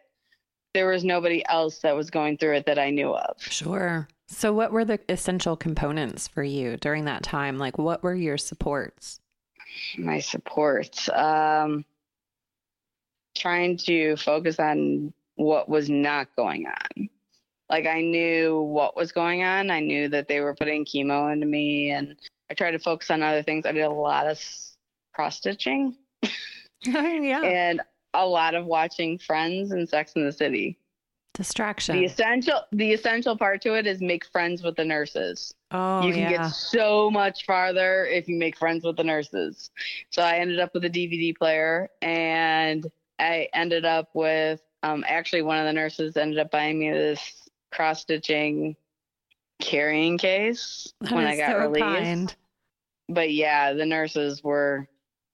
there 0.73 0.87
was 0.87 1.03
nobody 1.03 1.43
else 1.47 1.79
that 1.79 1.95
was 1.95 2.09
going 2.09 2.37
through 2.37 2.55
it 2.57 2.65
that 2.67 2.79
I 2.79 2.91
knew 2.91 3.13
of. 3.15 3.41
Sure. 3.41 4.07
So, 4.27 4.53
what 4.53 4.71
were 4.71 4.85
the 4.85 4.99
essential 5.09 5.55
components 5.55 6.27
for 6.27 6.43
you 6.43 6.77
during 6.77 7.05
that 7.05 7.23
time? 7.23 7.57
Like, 7.57 7.77
what 7.77 8.03
were 8.03 8.15
your 8.15 8.37
supports? 8.37 9.19
My 9.97 10.19
supports. 10.19 11.09
Um, 11.09 11.85
trying 13.37 13.77
to 13.77 14.17
focus 14.17 14.59
on 14.59 15.13
what 15.35 15.69
was 15.69 15.89
not 15.89 16.27
going 16.35 16.65
on. 16.65 17.09
Like 17.69 17.85
I 17.85 18.01
knew 18.01 18.61
what 18.61 18.95
was 18.95 19.11
going 19.11 19.43
on. 19.43 19.69
I 19.69 19.79
knew 19.81 20.07
that 20.09 20.27
they 20.27 20.39
were 20.39 20.55
putting 20.55 20.85
chemo 20.85 21.31
into 21.31 21.45
me, 21.45 21.91
and 21.91 22.15
I 22.49 22.53
tried 22.53 22.71
to 22.71 22.79
focus 22.79 23.11
on 23.11 23.21
other 23.21 23.43
things. 23.43 23.65
I 23.65 23.71
did 23.71 23.81
a 23.81 23.89
lot 23.89 24.27
of 24.27 24.41
cross 25.13 25.37
stitching. 25.37 25.95
yeah. 26.81 27.41
And 27.41 27.81
a 28.13 28.25
lot 28.25 28.55
of 28.55 28.65
watching 28.65 29.17
Friends 29.17 29.71
and 29.71 29.87
Sex 29.87 30.13
in 30.15 30.25
the 30.25 30.31
City. 30.31 30.79
Distraction. 31.37 31.97
The 31.97 32.05
essential 32.05 32.61
the 32.71 32.93
essential 32.93 33.37
part 33.37 33.61
to 33.61 33.75
it 33.75 33.85
is 33.85 34.01
make 34.01 34.25
friends 34.25 34.63
with 34.63 34.75
the 34.75 34.83
nurses. 34.83 35.53
Oh, 35.69 36.01
you 36.01 36.11
can 36.11 36.23
yeah. 36.23 36.43
get 36.43 36.47
so 36.47 37.11
much 37.11 37.45
farther 37.45 38.05
if 38.05 38.27
you 38.27 38.37
make 38.37 38.57
friends 38.57 38.83
with 38.83 38.97
the 38.97 39.03
nurses. 39.03 39.69
So 40.09 40.23
I 40.23 40.37
ended 40.37 40.59
up 40.59 40.73
with 40.73 40.83
a 40.85 40.89
DVD 40.89 41.37
player 41.37 41.89
and 42.01 42.89
I 43.19 43.49
ended 43.53 43.85
up 43.85 44.09
with 44.13 44.61
um, 44.83 45.03
actually, 45.07 45.41
one 45.41 45.57
of 45.57 45.65
the 45.65 45.73
nurses 45.73 46.17
ended 46.17 46.39
up 46.39 46.51
buying 46.51 46.79
me 46.79 46.91
this 46.91 47.49
cross 47.71 48.01
stitching 48.01 48.75
carrying 49.59 50.17
case 50.17 50.93
that 51.01 51.11
when 51.11 51.25
I 51.25 51.35
got 51.35 51.51
so 51.51 51.57
released. 51.59 51.83
Kind. 51.83 52.35
But 53.09 53.31
yeah, 53.33 53.73
the 53.73 53.85
nurses 53.85 54.43
were 54.43 54.87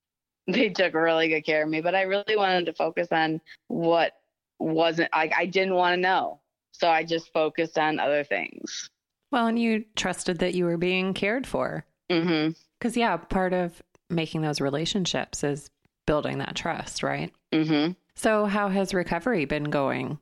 they 0.47 0.69
took 0.69 0.93
really 0.93 1.29
good 1.29 1.45
care 1.45 1.63
of 1.63 1.69
me. 1.69 1.81
But 1.81 1.95
I 1.95 2.03
really 2.03 2.35
wanted 2.35 2.65
to 2.67 2.73
focus 2.73 3.09
on 3.11 3.41
what 3.67 4.13
wasn't 4.59 5.09
like 5.13 5.33
I 5.37 5.45
didn't 5.45 5.75
want 5.75 5.95
to 5.95 6.01
know, 6.01 6.39
so 6.71 6.89
I 6.89 7.03
just 7.03 7.31
focused 7.33 7.77
on 7.77 7.99
other 7.99 8.23
things. 8.23 8.89
Well, 9.31 9.47
and 9.47 9.57
you 9.57 9.85
trusted 9.95 10.39
that 10.39 10.53
you 10.53 10.65
were 10.65 10.77
being 10.77 11.13
cared 11.13 11.47
for. 11.47 11.85
Mm-hmm. 12.11 12.51
Because 12.77 12.95
yeah, 12.95 13.17
part 13.17 13.53
of 13.53 13.81
making 14.09 14.41
those 14.41 14.61
relationships 14.61 15.43
is 15.43 15.69
building 16.05 16.37
that 16.39 16.55
trust, 16.55 17.03
right? 17.03 17.31
Mm-hmm. 17.51 17.93
So, 18.15 18.45
how 18.45 18.69
has 18.69 18.93
recovery 18.93 19.45
been 19.45 19.65
going? 19.65 20.19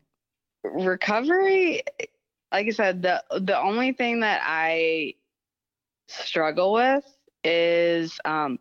Recovery, 0.63 1.83
like 2.51 2.67
I 2.67 2.69
said, 2.69 3.01
the 3.01 3.23
the 3.39 3.59
only 3.59 3.91
thing 3.91 4.21
that 4.21 4.41
I 4.45 5.15
struggle 6.07 6.73
with 6.73 7.03
is 7.43 8.19
um, 8.25 8.59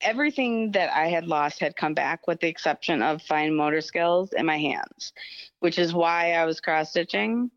everything 0.00 0.72
that 0.72 0.94
I 0.94 1.08
had 1.08 1.26
lost 1.26 1.60
had 1.60 1.76
come 1.76 1.94
back, 1.94 2.26
with 2.26 2.40
the 2.40 2.48
exception 2.48 3.02
of 3.02 3.22
fine 3.22 3.54
motor 3.54 3.80
skills 3.80 4.32
in 4.32 4.46
my 4.46 4.58
hands, 4.58 5.12
which 5.60 5.78
is 5.78 5.92
why 5.92 6.32
I 6.32 6.44
was 6.44 6.60
cross 6.60 6.90
stitching 6.90 7.50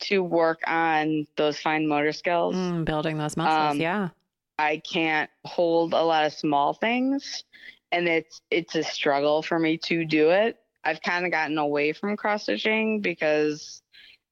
to 0.00 0.22
work 0.22 0.60
on 0.66 1.26
those 1.36 1.58
fine 1.58 1.86
motor 1.86 2.12
skills, 2.12 2.54
mm, 2.54 2.84
building 2.84 3.18
those 3.18 3.36
muscles. 3.36 3.72
Um, 3.72 3.80
yeah, 3.80 4.10
I 4.58 4.78
can't 4.78 5.30
hold 5.44 5.92
a 5.92 6.02
lot 6.02 6.24
of 6.24 6.32
small 6.32 6.74
things, 6.74 7.44
and 7.92 8.08
it's 8.08 8.40
it's 8.50 8.74
a 8.74 8.82
struggle 8.82 9.42
for 9.42 9.58
me 9.58 9.78
to 9.78 10.04
do 10.04 10.30
it. 10.30 10.56
I've 10.84 11.02
kind 11.02 11.24
of 11.24 11.32
gotten 11.32 11.58
away 11.58 11.92
from 11.92 12.16
cross 12.16 12.44
stitching 12.44 13.00
because 13.00 13.82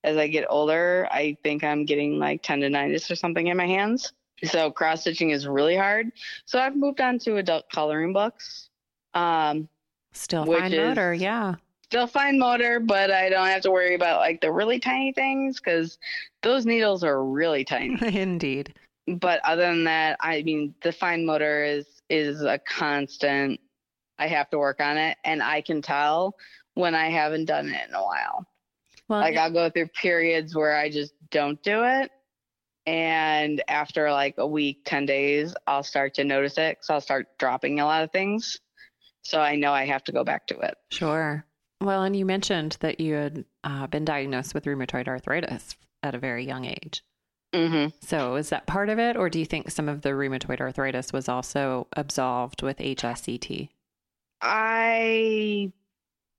as 0.05 0.17
I 0.17 0.29
get 0.29 0.47
older, 0.49 1.09
I 1.11 1.37
think 1.43 1.65
I'm 1.65 1.85
getting 1.85 2.19
like 2.19 2.43
tendonitis 2.43 3.11
or 3.11 3.17
something 3.17 3.49
in 3.49 3.57
my 3.57 3.67
hands. 3.67 4.13
So 4.45 4.71
cross 4.71 5.03
stitching 5.03 5.31
is 5.31 5.47
really 5.47 5.77
hard. 5.77 6.13
So 6.45 6.59
I've 6.59 6.77
moved 6.77 7.01
on 7.01 7.19
to 7.21 7.37
adult 7.37 7.71
coloring 7.71 8.13
books. 8.13 8.69
Um, 9.15 9.69
still 10.13 10.45
fine 10.45 10.73
motor, 10.73 11.15
yeah. 11.15 11.55
Still 11.85 12.07
fine 12.07 12.39
motor, 12.39 12.81
but 12.81 13.11
I 13.11 13.29
don't 13.29 13.47
have 13.47 13.63
to 13.63 13.71
worry 13.71 13.95
about 13.95 14.21
like 14.21 14.41
the 14.41 14.53
really 14.53 14.79
tiny 14.79 15.13
things 15.13 15.59
because 15.59 15.99
those 16.43 16.67
needles 16.67 17.03
are 17.05 17.25
really 17.25 17.65
tiny. 17.65 17.97
Indeed. 18.19 18.75
But 19.07 19.41
other 19.45 19.63
than 19.63 19.85
that, 19.85 20.17
I 20.21 20.43
mean, 20.43 20.75
the 20.83 20.93
fine 20.93 21.25
motor 21.25 21.65
is 21.65 21.87
is 22.09 22.43
a 22.43 22.59
constant 22.59 23.61
I 24.19 24.29
have 24.29 24.51
to 24.51 24.59
work 24.59 24.81
on 24.81 24.97
it, 24.97 25.17
and 25.25 25.43
I 25.43 25.61
can 25.61 25.83
tell 25.83 26.37
when 26.75 26.95
I 26.95 27.11
haven't 27.11 27.47
done 27.47 27.69
it 27.69 27.89
in 27.89 27.95
a 27.95 28.03
while. 28.03 28.47
Well, 29.09 29.21
like 29.21 29.35
yeah. 29.35 29.45
I'll 29.45 29.53
go 29.53 29.71
through 29.71 29.89
periods 29.89 30.55
where 30.55 30.77
I 30.77 30.91
just 30.91 31.15
don't 31.31 31.63
do 31.63 31.85
it, 31.85 32.11
and 32.87 33.63
after 33.69 34.11
like 34.11 34.35
a 34.39 34.47
week, 34.47 34.83
ten 34.85 35.07
days, 35.07 35.55
I'll 35.67 35.83
start 35.83 36.15
to 36.15 36.25
notice 36.25 36.59
it 36.59 36.77
because 36.77 36.91
I'll 36.91 37.01
start 37.01 37.39
dropping 37.39 37.81
a 37.81 37.85
lot 37.85 38.05
of 38.05 38.13
things. 38.13 38.59
So 39.23 39.41
I 39.41 39.57
know 39.57 39.73
I 39.73 39.87
have 39.87 40.05
to 40.05 40.13
go 40.13 40.23
back 40.23 40.47
to 40.49 40.59
it. 40.61 40.77
Sure. 40.91 41.45
Well, 41.81 42.05
and 42.05 42.17
you 42.17 42.25
mentioned 42.25 42.77
that 42.81 43.01
you 43.01 43.15
had 43.15 43.45
uh, 43.65 43.87
been 43.89 44.05
diagnosed 44.05 44.55
with 44.55 44.65
rheumatoid 44.65 45.09
arthritis 45.09 45.77
at 46.03 46.15
a 46.15 46.19
very 46.19 46.47
young 46.47 46.65
age. 46.65 47.03
Mm-hmm. 47.53 47.89
So 48.01 48.37
is 48.37 48.51
that 48.51 48.67
part 48.67 48.89
of 48.89 48.99
it, 48.99 49.17
or 49.17 49.29
do 49.31 49.39
you 49.39 49.47
think 49.47 49.71
some 49.71 49.89
of 49.89 50.03
the 50.03 50.11
rheumatoid 50.11 50.61
arthritis 50.61 51.13
was 51.13 51.29
also 51.29 51.87
absolved 51.97 52.63
with 52.63 52.79
HSCT? 52.79 53.69
I 54.41 55.73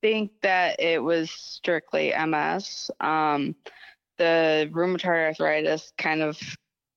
think 0.01 0.31
that 0.41 0.79
it 0.79 1.01
was 1.01 1.31
strictly 1.31 2.13
MS. 2.17 2.91
Um, 2.99 3.55
the 4.17 4.69
rheumatoid 4.71 5.27
arthritis 5.27 5.93
kind 5.97 6.21
of 6.21 6.39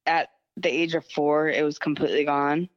at 0.06 0.28
the 0.56 0.68
age 0.68 0.94
of 0.94 1.06
four, 1.06 1.48
it 1.48 1.64
was 1.64 1.78
completely 1.78 2.24
gone. 2.24 2.68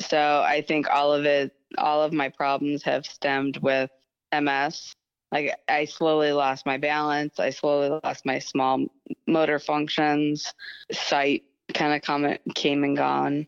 So 0.00 0.42
I 0.46 0.62
think 0.62 0.88
all 0.90 1.12
of 1.12 1.24
it, 1.24 1.52
all 1.78 2.02
of 2.02 2.12
my 2.12 2.28
problems 2.28 2.82
have 2.82 3.06
stemmed 3.06 3.58
with 3.58 3.90
MS. 4.32 4.92
Like 5.32 5.58
I 5.68 5.84
slowly 5.86 6.32
lost 6.32 6.66
my 6.66 6.76
balance. 6.76 7.40
I 7.40 7.50
slowly 7.50 8.00
lost 8.04 8.26
my 8.26 8.38
small 8.38 8.86
motor 9.26 9.58
functions. 9.58 10.52
Sight 10.92 11.44
kind 11.74 11.94
of 11.94 12.02
come, 12.02 12.36
came 12.54 12.84
and 12.84 12.96
gone. 12.96 13.46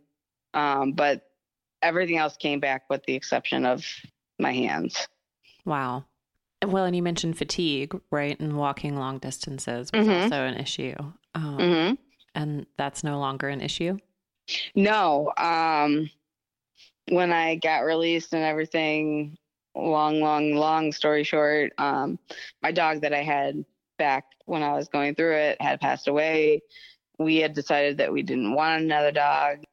Um, 0.55 0.93
but 0.93 1.29
everything 1.83 2.17
else 2.17 2.37
came 2.37 2.61
back 2.61 2.85
with 2.91 3.05
the 3.05 3.15
exception 3.15 3.65
of 3.65 3.85
my 4.39 4.53
hands. 4.53 5.07
Wow. 5.65 6.05
Well, 6.67 6.85
and 6.85 6.97
you 6.97 7.03
mentioned 7.03 7.39
fatigue, 7.39 7.99
right? 8.11 8.39
And 8.41 8.57
walking 8.57 8.97
long 8.97 9.19
distances 9.19 9.91
was 9.93 10.07
Mhm. 10.07 10.23
also 10.25 10.45
an 10.45 10.55
issue. 10.55 10.95
Um, 11.35 11.59
hmm 11.59 11.95
And 12.35 12.67
that's 12.77 13.03
no 13.03 13.19
longer 13.19 13.49
an 13.49 13.61
issue. 13.61 13.99
No. 14.75 15.33
Um, 15.37 16.11
when 17.11 17.33
I 17.33 17.57
got 17.57 17.81
released 17.85 18.33
and 18.35 18.45
everything, 18.45 19.37
long, 19.75 20.21
long, 20.21 20.55
long 20.55 20.93
story 20.93 21.25
short, 21.25 21.73
um, 21.79 22.19
my 22.63 22.71
dog 22.71 23.01
that 23.01 23.13
I 23.15 23.23
had 23.23 23.65
back 23.99 24.27
when 24.47 24.63
I 24.63 24.73
was 24.75 24.89
going 24.89 25.15
through 25.15 25.35
it 25.37 25.61
had 25.61 25.81
passed 25.81 26.07
away. 26.07 26.63
We 27.19 27.37
had 27.39 27.55
decided 27.55 27.99
that 27.99 28.13
we 28.13 28.23
didn't 28.23 28.53
want 28.55 28.83
another 28.83 29.11
dog. 29.11 29.65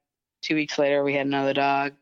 Two 0.42 0.56
weeks 0.56 0.80
later, 0.80 1.04
we 1.04 1.14
had 1.14 1.28
another 1.28 1.54
dog. 1.54 1.94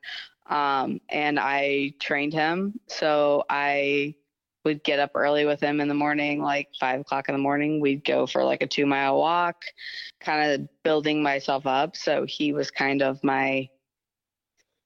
Um, 0.48 1.02
and 1.10 1.40
I 1.40 1.94
trained 2.00 2.34
him. 2.34 2.80
So 2.88 3.44
I 3.50 4.16
would 4.64 4.84
get 4.84 5.00
up 5.00 5.12
early 5.16 5.46
with 5.46 5.60
him 5.62 5.82
in 5.82 5.88
the 5.88 5.94
morning, 5.94 6.42
like 6.42 6.70
five 6.80 7.02
o'clock 7.02 7.28
in 7.30 7.36
the 7.36 7.40
morning. 7.42 7.80
We'd 7.80 8.04
go 8.06 8.26
for 8.26 8.44
like 8.44 8.62
a 8.62 8.68
two 8.68 8.86
mile 8.86 9.18
walk, 9.18 9.64
kind 10.22 10.52
of 10.62 10.68
building 10.84 11.22
myself 11.22 11.66
up. 11.68 11.96
So 11.96 12.26
he 12.26 12.54
was 12.54 12.72
kind 12.72 13.02
of 13.02 13.24
my 13.24 13.70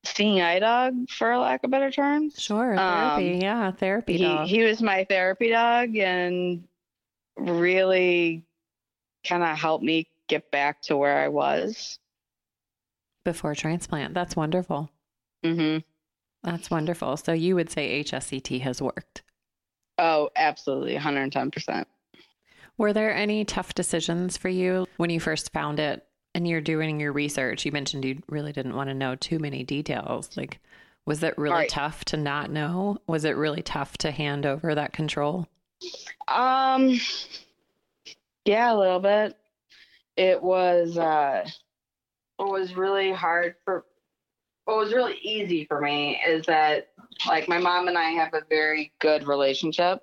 seeing 0.03 0.41
eye 0.41 0.59
dog, 0.59 1.09
for 1.09 1.37
lack 1.37 1.63
of 1.63 1.71
better 1.71 1.91
terms. 1.91 2.35
Sure. 2.39 2.71
Um, 2.73 2.77
Therapy. 2.79 3.39
yeah. 3.41 3.71
Therapy 3.71 4.17
He, 4.17 4.23
dog. 4.23 4.47
he 4.47 4.63
was 4.63 4.81
my 4.81 5.05
therapy 5.09 5.49
dog 5.49 5.95
and 5.97 6.63
really 7.37 8.45
kind 9.27 9.43
of 9.43 9.57
helped 9.57 9.83
me 9.83 10.07
get 10.27 10.49
back 10.51 10.81
to 10.83 10.97
where 10.97 11.17
I 11.19 11.27
was. 11.27 11.99
before 13.23 13.53
transplant. 13.55 14.13
That's 14.13 14.35
wonderful. 14.35 14.89
hmm 15.43 15.77
That's 16.43 16.71
wonderful. 16.71 17.17
So 17.17 17.33
you 17.33 17.55
would 17.55 17.69
say 17.69 18.01
HSCT 18.03 18.61
has 18.61 18.81
worked. 18.81 19.21
Oh, 19.97 20.29
absolutely. 20.35 20.95
110%. 20.95 21.85
Were 22.77 22.93
there 22.93 23.13
any 23.13 23.43
tough 23.45 23.73
decisions 23.73 24.37
for 24.37 24.49
you 24.49 24.85
when 24.97 25.09
you 25.09 25.19
first 25.19 25.51
found 25.51 25.79
it 25.79 26.05
and 26.35 26.47
you're 26.47 26.61
doing 26.61 26.99
your 26.99 27.11
research? 27.11 27.65
You 27.65 27.71
mentioned 27.71 28.05
you 28.05 28.21
really 28.29 28.51
didn't 28.53 28.75
want 28.75 28.89
to 28.89 28.93
know 28.93 29.15
too 29.15 29.39
many 29.39 29.63
details. 29.63 30.29
Like, 30.37 30.59
was 31.05 31.23
it 31.23 31.37
really 31.37 31.55
Right. 31.55 31.69
tough 31.69 32.05
to 32.05 32.17
not 32.17 32.51
know? 32.51 32.97
Was 33.07 33.25
it 33.25 33.35
really 33.35 33.63
tough 33.63 33.97
to 33.99 34.11
hand 34.11 34.45
over 34.45 34.75
that 34.75 34.93
control? 34.93 35.47
Um, 36.27 36.99
yeah, 38.45 38.71
a 38.73 38.77
little 38.77 38.99
bit. 38.99 39.35
It 40.15 40.41
was 40.43 40.97
uh, 40.97 41.47
what 42.37 42.51
was 42.51 42.75
really 42.75 43.11
hard 43.11 43.55
for. 43.65 43.85
What 44.65 44.77
was 44.77 44.93
really 44.93 45.17
easy 45.21 45.65
for 45.65 45.79
me 45.79 46.19
is 46.27 46.45
that, 46.47 46.89
like, 47.25 47.47
my 47.47 47.57
mom 47.57 47.87
and 47.87 47.97
I 47.97 48.09
have 48.11 48.33
a 48.33 48.41
very 48.49 48.91
good 48.99 49.27
relationship, 49.27 50.01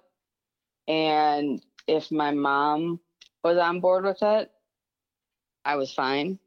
and 0.88 1.62
if 1.86 2.10
my 2.10 2.30
mom 2.30 3.00
was 3.42 3.58
on 3.58 3.80
board 3.80 4.04
with 4.04 4.22
it, 4.22 4.50
I 5.64 5.76
was 5.76 5.92
fine. 5.92 6.38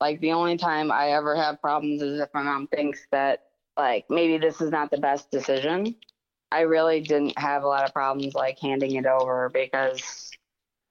Like, 0.00 0.20
the 0.20 0.32
only 0.32 0.56
time 0.56 0.90
I 0.90 1.10
ever 1.12 1.36
have 1.36 1.62
problems 1.62 2.02
is 2.02 2.20
if 2.20 2.28
my 2.34 2.42
mom 2.42 2.66
thinks 2.66 3.06
that, 3.12 3.44
like, 3.76 4.04
maybe 4.10 4.38
this 4.38 4.60
is 4.60 4.70
not 4.70 4.90
the 4.90 4.98
best 4.98 5.30
decision. 5.30 5.96
I 6.52 6.60
really 6.60 7.00
didn't 7.00 7.38
have 7.38 7.64
a 7.64 7.68
lot 7.68 7.84
of 7.84 7.92
problems 7.92 8.34
like 8.34 8.58
handing 8.60 8.94
it 8.96 9.06
over 9.06 9.48
because 9.48 10.30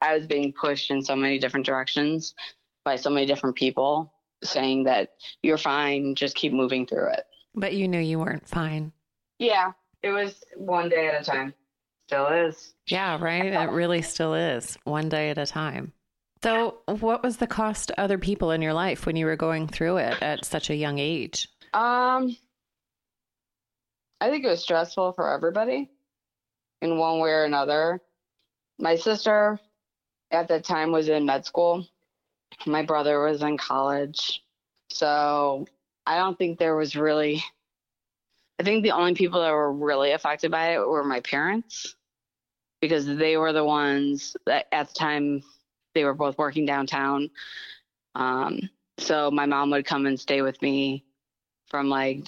I 0.02 0.17
was 0.17 0.28
being 0.28 0.52
pushed 0.52 0.91
in 0.91 1.02
so 1.02 1.15
many 1.15 1.39
different 1.39 1.65
directions 1.65 2.34
by 2.84 2.97
so 2.97 3.10
many 3.10 3.26
different 3.26 3.56
people 3.56 4.13
saying 4.43 4.84
that 4.84 5.13
you're 5.41 5.58
fine, 5.58 6.15
just 6.15 6.36
keep 6.36 6.52
moving 6.52 6.86
through 6.86 7.12
it. 7.13 7.23
But 7.56 7.73
you 7.73 7.88
knew 7.88 7.99
you 7.99 8.19
weren't 8.19 8.47
fine. 8.47 8.91
Yeah, 9.43 9.73
it 10.01 10.12
was 10.12 10.41
one 10.56 10.89
day 10.89 11.08
at 11.08 11.21
a 11.21 11.25
time. 11.25 11.53
Still 12.08 12.27
is. 12.27 12.73
Yeah, 12.88 13.17
right? 13.19 13.45
It 13.45 13.71
really 13.71 14.01
still 14.01 14.34
is, 14.34 14.77
one 14.86 15.10
day 15.10 15.29
at 15.29 15.38
a 15.38 15.45
time. 15.45 15.91
So, 16.43 16.79
what 16.88 17.23
was 17.23 17.38
the 17.38 17.47
cost 17.47 17.88
to 17.88 17.99
other 17.99 18.17
people 18.17 18.51
in 18.51 18.62
your 18.62 18.73
life 18.73 19.06
when 19.06 19.15
you 19.15 19.25
were 19.25 19.36
going 19.36 19.67
through 19.67 19.97
it 19.97 20.21
at 20.21 20.45
such 20.45 20.69
a 20.69 20.75
young 20.75 20.97
age? 20.97 21.47
Um, 21.73 22.36
I 24.21 24.29
think 24.29 24.45
it 24.45 24.49
was 24.49 24.62
stressful 24.62 25.13
for 25.13 25.34
everybody 25.34 25.89
in 26.82 26.97
one 26.97 27.19
way 27.19 27.32
or 27.32 27.43
another. 27.43 28.01
My 28.79 28.95
sister 28.95 29.60
at 30.32 30.47
that 30.47 30.63
time 30.63 30.91
was 30.91 31.10
in 31.10 31.25
med 31.25 31.45
school. 31.45 31.86
My 32.65 32.84
brother 32.84 33.23
was 33.23 33.41
in 33.41 33.58
college. 33.58 34.41
So 34.89 35.65
I 36.06 36.17
don't 36.17 36.38
think 36.38 36.60
there 36.60 36.75
was 36.75 36.95
really, 36.95 37.43
I 38.60 38.63
think 38.63 38.84
the 38.84 38.92
only 38.92 39.13
people 39.16 39.42
that 39.42 39.52
were 39.52 39.72
really 39.74 40.12
affected 40.12 40.52
by 40.52 40.74
it 40.76 40.88
were 40.88 41.04
my 41.04 41.20
parents 41.22 41.96
because 42.82 43.06
they 43.06 43.38
were 43.38 43.54
the 43.54 43.63
ones 43.63 44.36
that 44.46 44.68
at 44.72 44.89
the 44.89 44.94
time 44.94 45.44
they 45.96 46.04
were 46.04 46.13
both 46.13 46.38
working 46.38 46.66
downtown. 46.66 47.30
Um, 48.16 48.70
so 48.98 49.32
my 49.32 49.46
mom 49.46 49.72
would 49.72 49.86
come 49.86 50.06
and 50.06 50.20
stay 50.20 50.42
with 50.42 50.62
me 50.62 51.04
from 51.70 51.89
like 51.89 52.28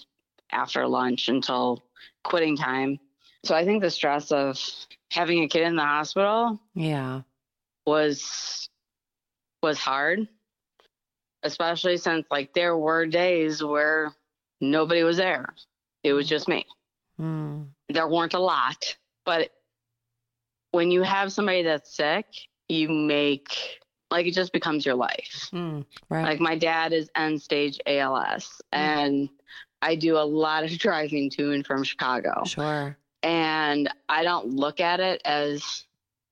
after 0.51 0.87
lunch 0.87 1.27
until 1.27 1.83
quitting 2.23 2.57
time. 2.57 2.99
So 3.43 3.53
I 3.53 3.65
think 3.65 3.81
the 3.81 3.91
stress 3.91 4.31
of 4.31 4.59
having 5.11 5.43
a 5.43 5.47
kid 5.47 5.63
in 5.63 5.75
the 5.75 5.83
hospital 5.83 6.59
Yeah. 6.73 7.21
was 7.85 8.69
was 9.61 9.77
hard, 9.77 10.27
especially 11.43 11.97
since 11.97 12.25
like 12.31 12.53
there 12.53 12.77
were 12.77 13.05
days 13.05 13.63
where 13.63 14.13
nobody 14.61 15.03
was 15.03 15.17
there. 15.17 15.53
It 16.05 16.13
was 16.13 16.29
just 16.29 16.47
me. 16.47 16.65
Mm. 17.19 17.69
There 17.89 18.07
weren't 18.07 18.35
a 18.35 18.39
lot, 18.39 18.95
but 19.25 19.49
when 20.71 20.91
you 20.91 21.01
have 21.01 21.31
somebody 21.31 21.63
that's 21.63 21.95
sick, 21.95 22.27
you 22.69 22.89
make 22.89 23.79
like 24.11 24.27
it 24.27 24.33
just 24.33 24.53
becomes 24.53 24.85
your 24.85 24.93
life. 24.93 25.49
Mm. 25.51 25.83
Right. 26.09 26.23
Like 26.23 26.39
my 26.39 26.55
dad 26.55 26.93
is 26.93 27.09
end 27.15 27.41
stage 27.41 27.79
ALS, 27.87 28.61
and 28.71 29.29
I 29.81 29.95
do 29.95 30.17
a 30.17 30.19
lot 30.19 30.63
of 30.63 30.69
driving 30.77 31.29
to 31.31 31.53
and 31.53 31.65
from 31.65 31.83
Chicago. 31.83 32.43
sure. 32.45 32.97
And 33.23 33.91
I 34.07 34.21
don't 34.21 34.49
look 34.49 34.79
at 34.79 34.99
it 34.99 35.23
as 35.25 35.85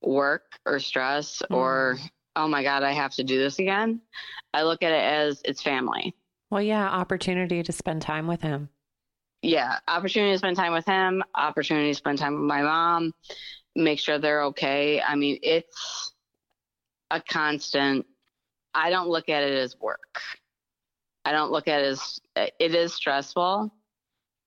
work 0.03 0.59
or 0.63 0.77
stress 0.77 1.41
or, 1.49 1.97
oh 2.35 2.47
my 2.47 2.61
God, 2.61 2.83
I 2.83 2.91
have 2.91 3.15
to 3.15 3.23
do 3.23 3.39
this 3.39 3.57
again. 3.57 3.99
I 4.53 4.61
look 4.61 4.83
at 4.83 4.91
it 4.91 5.03
as 5.03 5.41
it's 5.43 5.63
family. 5.63 6.13
Well, 6.51 6.61
yeah, 6.61 6.87
opportunity 6.87 7.63
to 7.63 7.71
spend 7.71 8.03
time 8.03 8.27
with 8.27 8.43
him. 8.43 8.69
Yeah, 9.43 9.77
opportunity 9.89 10.31
to 10.31 10.37
spend 10.37 10.55
time 10.55 10.71
with 10.71 10.85
him, 10.85 11.21
opportunity 11.35 11.89
to 11.91 11.95
spend 11.95 12.17
time 12.17 12.33
with 12.33 12.43
my 12.43 12.61
mom, 12.61 13.13
make 13.75 13.99
sure 13.99 14.17
they're 14.17 14.43
okay. 14.45 15.01
I 15.01 15.15
mean, 15.15 15.37
it's 15.43 16.13
a 17.11 17.19
constant. 17.19 18.05
I 18.73 18.89
don't 18.89 19.09
look 19.09 19.27
at 19.27 19.43
it 19.43 19.53
as 19.53 19.77
work. 19.77 20.21
I 21.25 21.33
don't 21.33 21.51
look 21.51 21.67
at 21.67 21.81
it 21.81 21.87
as 21.87 22.21
it 22.35 22.73
is 22.73 22.93
stressful, 22.93 23.73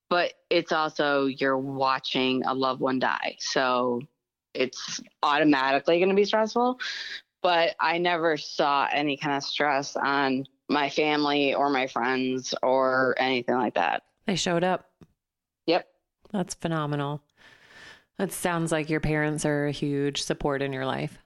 but 0.09 0.33
it's 0.49 0.73
also 0.73 1.27
you're 1.27 1.59
watching 1.59 2.43
a 2.47 2.55
loved 2.55 2.81
one 2.81 2.99
die. 2.99 3.37
So 3.39 4.01
it's 4.55 5.03
automatically 5.23 5.99
going 5.99 6.09
to 6.09 6.15
be 6.15 6.25
stressful. 6.25 6.81
But 7.43 7.77
I 7.79 7.99
never 7.99 8.39
saw 8.39 8.89
any 8.91 9.19
kind 9.19 9.37
of 9.37 9.43
stress 9.45 9.95
on 9.95 10.47
my 10.71 10.89
family 10.89 11.55
or 11.55 11.69
my 11.69 11.87
friends 11.87 12.55
or 12.63 13.15
anything 13.19 13.57
like 13.57 13.75
that. 13.75 14.03
They 14.27 14.37
showed 14.37 14.65
up. 14.65 14.86
That's 16.33 16.55
phenomenal. 16.55 17.23
That 18.19 18.33
sounds 18.33 18.73
like 18.73 18.89
your 18.89 19.01
parents 19.01 19.45
are 19.45 19.67
a 19.67 19.73
huge 19.73 20.23
support 20.23 20.63
in 20.63 20.73
your 20.73 20.87
life. 20.87 21.19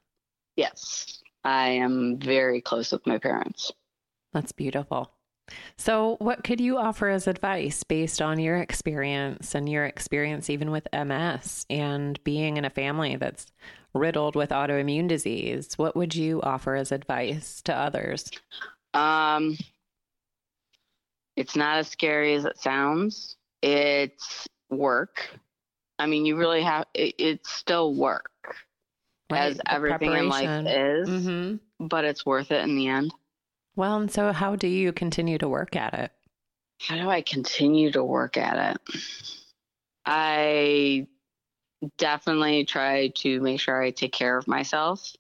Yes, 0.57 1.23
I 1.45 1.69
am 1.69 2.19
very 2.19 2.61
close 2.61 2.93
with 2.93 3.07
my 3.07 3.19
parents. 3.19 3.73
That's 4.33 4.53
beautiful. 4.53 5.13
So, 5.77 6.17
what 6.19 6.45
could 6.45 6.61
you 6.61 6.79
offer 6.79 7.09
as 7.09 7.27
advice 7.27 7.83
based 7.83 8.23
on 8.23 8.39
your 8.39 8.59
experience 8.59 9.55
and 9.55 9.69
your 9.69 9.85
experience 9.85 10.49
even 10.49 10.71
with 10.71 10.87
MS 10.93 11.67
and 11.69 12.23
being 12.23 12.57
in 12.57 12.65
a 12.65 12.71
family 12.71 13.17
that's 13.17 13.47
riddled 13.95 14.37
with 14.37 14.51
autoimmune 14.51 15.09
disease? 15.09 15.77
What 15.77 15.97
would 15.97 16.15
you 16.15 16.41
offer 16.43 16.77
as 16.77 16.93
advice 16.93 17.63
to 17.63 17.75
others? 17.75 18.31
Um, 18.95 19.57
it's 21.37 21.57
not 21.57 21.79
as 21.79 21.89
scary 21.89 22.35
as 22.35 22.45
it 22.45 22.59
sounds. 22.59 23.37
It's 23.63 24.47
work. 24.71 25.29
I 25.99 26.07
mean, 26.07 26.25
you 26.25 26.37
really 26.37 26.63
have. 26.63 26.87
It, 26.95 27.15
it's 27.19 27.53
still 27.53 27.95
work, 27.95 28.31
as 29.31 29.57
Right, 29.57 29.57
the 29.57 29.73
everything 29.73 30.13
in 30.13 30.29
life 30.29 30.67
is, 30.67 31.09
Mhm. 31.09 31.61
but 31.79 32.05
it's 32.05 32.25
worth 32.25 32.51
it 32.51 32.63
in 32.65 32.77
the 32.77 32.89
end. 32.89 33.13
Well, 33.77 33.97
and 33.97 34.11
so 34.11 34.33
how 34.33 34.57
do 34.57 34.67
you 34.67 34.93
continue 34.93 35.39
to 35.39 35.49
work 35.49 35.77
at 35.77 35.95
it? 35.95 36.13
How 36.81 36.97
do 36.97 37.11
I 37.11 37.21
continue 37.21 37.93
to 37.93 38.03
work 38.03 38.37
at 38.37 38.77
it? 38.77 39.03
I 40.07 41.07
definitely 41.99 42.65
try 42.65 43.09
to 43.09 43.41
make 43.41 43.61
sure 43.61 43.81
I 43.81 43.91
take 43.91 44.13
care 44.13 44.37
of 44.37 44.49
myself 44.49 45.15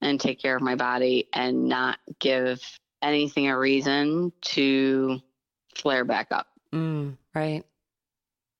and 0.00 0.20
take 0.20 0.40
care 0.40 0.56
of 0.56 0.62
my 0.62 0.74
body 0.74 1.28
and 1.32 1.68
not 1.68 1.98
give 2.18 2.60
anything 3.02 3.48
a 3.48 3.58
reason 3.58 4.32
to 4.42 5.20
flare 5.74 6.04
back 6.04 6.28
up. 6.30 6.48
Mm, 6.72 7.16
right. 7.34 7.64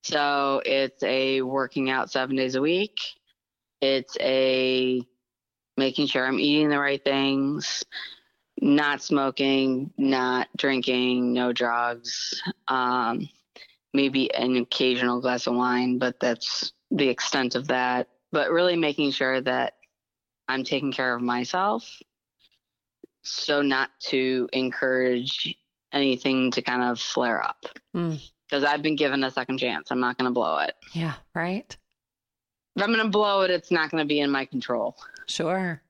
So 0.07 0.61
it's 0.65 1.03
a 1.03 1.41
working 1.41 1.89
out 1.89 2.09
seven 2.09 2.37
days 2.37 2.55
a 2.55 2.61
week. 2.61 2.97
It's 3.81 4.15
a 4.21 5.01
making 5.75 6.07
sure 6.07 6.25
I'm 6.25 6.39
eating 6.39 6.69
the 6.69 6.79
right 6.79 7.03
things, 7.03 7.83
not 8.61 9.01
smoking, 9.01 9.91
not 9.97 10.47
drinking, 10.55 11.33
no 11.33 11.51
drugs, 11.51 12.41
um, 12.69 13.27
maybe 13.93 14.33
an 14.33 14.55
occasional 14.55 15.19
glass 15.19 15.45
of 15.45 15.55
wine, 15.55 15.97
but 15.97 16.21
that's 16.21 16.71
the 16.89 17.09
extent 17.09 17.55
of 17.55 17.67
that. 17.67 18.07
But 18.31 18.49
really 18.49 18.77
making 18.77 19.11
sure 19.11 19.41
that 19.41 19.73
I'm 20.47 20.63
taking 20.63 20.93
care 20.93 21.13
of 21.13 21.21
myself 21.21 22.01
so 23.23 23.61
not 23.61 23.89
to 24.03 24.47
encourage 24.53 25.53
anything 25.91 26.51
to 26.51 26.61
kind 26.61 26.81
of 26.81 26.97
flare 26.97 27.43
up. 27.43 27.65
Mm. 27.93 28.21
Because 28.49 28.63
I've 28.63 28.81
been 28.81 28.95
given 28.95 29.23
a 29.23 29.31
second 29.31 29.57
chance. 29.57 29.91
I'm 29.91 29.99
not 29.99 30.17
going 30.17 30.29
to 30.29 30.33
blow 30.33 30.59
it. 30.59 30.75
Yeah, 30.93 31.15
right. 31.35 31.75
If 32.75 32.83
I'm 32.83 32.93
going 32.93 33.03
to 33.03 33.09
blow 33.09 33.41
it, 33.41 33.51
it's 33.51 33.71
not 33.71 33.91
going 33.91 34.03
to 34.03 34.07
be 34.07 34.19
in 34.19 34.31
my 34.31 34.45
control. 34.45 34.95
Sure. 35.27 35.81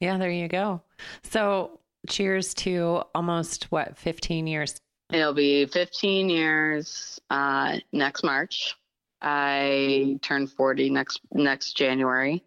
Yeah, 0.00 0.18
there 0.18 0.30
you 0.30 0.48
go. 0.48 0.82
So, 1.22 1.78
cheers 2.08 2.52
to 2.54 3.04
almost 3.14 3.70
what, 3.70 3.96
15 3.96 4.46
years? 4.46 4.76
It'll 5.12 5.34
be 5.34 5.66
15 5.66 6.28
years 6.28 7.20
uh, 7.30 7.78
next 7.92 8.24
March. 8.24 8.74
I 9.20 10.18
turn 10.22 10.46
40 10.46 10.90
next 10.90 11.20
next 11.32 11.76
January. 11.76 12.42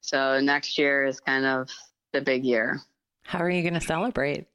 So 0.00 0.38
next 0.40 0.78
year 0.78 1.04
is 1.04 1.18
kind 1.18 1.44
of 1.44 1.68
the 2.12 2.20
big 2.20 2.44
year. 2.44 2.80
How 3.24 3.40
are 3.40 3.50
you 3.50 3.62
going 3.62 3.74
to 3.74 3.80
celebrate? 3.80 4.46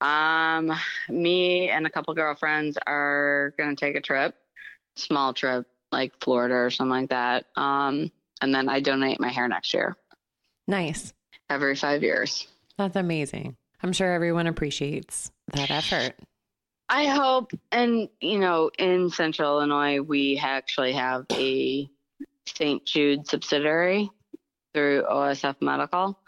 Um, 0.00 0.72
me 1.08 1.68
and 1.70 1.86
a 1.86 1.90
couple 1.90 2.14
girlfriends 2.14 2.78
are 2.86 3.54
gonna 3.58 3.76
take 3.76 3.96
a 3.96 4.00
trip, 4.00 4.34
small 4.96 5.34
trip, 5.34 5.66
like 5.92 6.12
Florida 6.20 6.54
or 6.54 6.70
something 6.70 6.90
like 6.90 7.10
that. 7.10 7.46
Um, 7.56 8.12
and 8.40 8.54
then 8.54 8.68
I 8.68 8.80
donate 8.80 9.20
my 9.20 9.28
hair 9.28 9.48
next 9.48 9.74
year. 9.74 9.96
Nice. 10.66 11.12
Every 11.50 11.74
five 11.74 12.02
years. 12.02 12.46
That's 12.76 12.96
amazing. 12.96 13.56
I'm 13.82 13.92
sure 13.92 14.12
everyone 14.12 14.46
appreciates 14.46 15.30
that 15.52 15.70
effort. 15.70 16.14
I 16.88 17.06
hope, 17.06 17.52
and 17.70 18.08
you 18.20 18.38
know, 18.38 18.70
in 18.78 19.10
Central 19.10 19.58
Illinois, 19.58 20.00
we 20.00 20.38
actually 20.38 20.92
have 20.92 21.26
a 21.32 21.88
St. 22.46 22.84
Jude 22.86 23.26
subsidiary 23.26 24.10
through 24.72 25.02
OSF 25.02 25.56
Medical. 25.60 26.18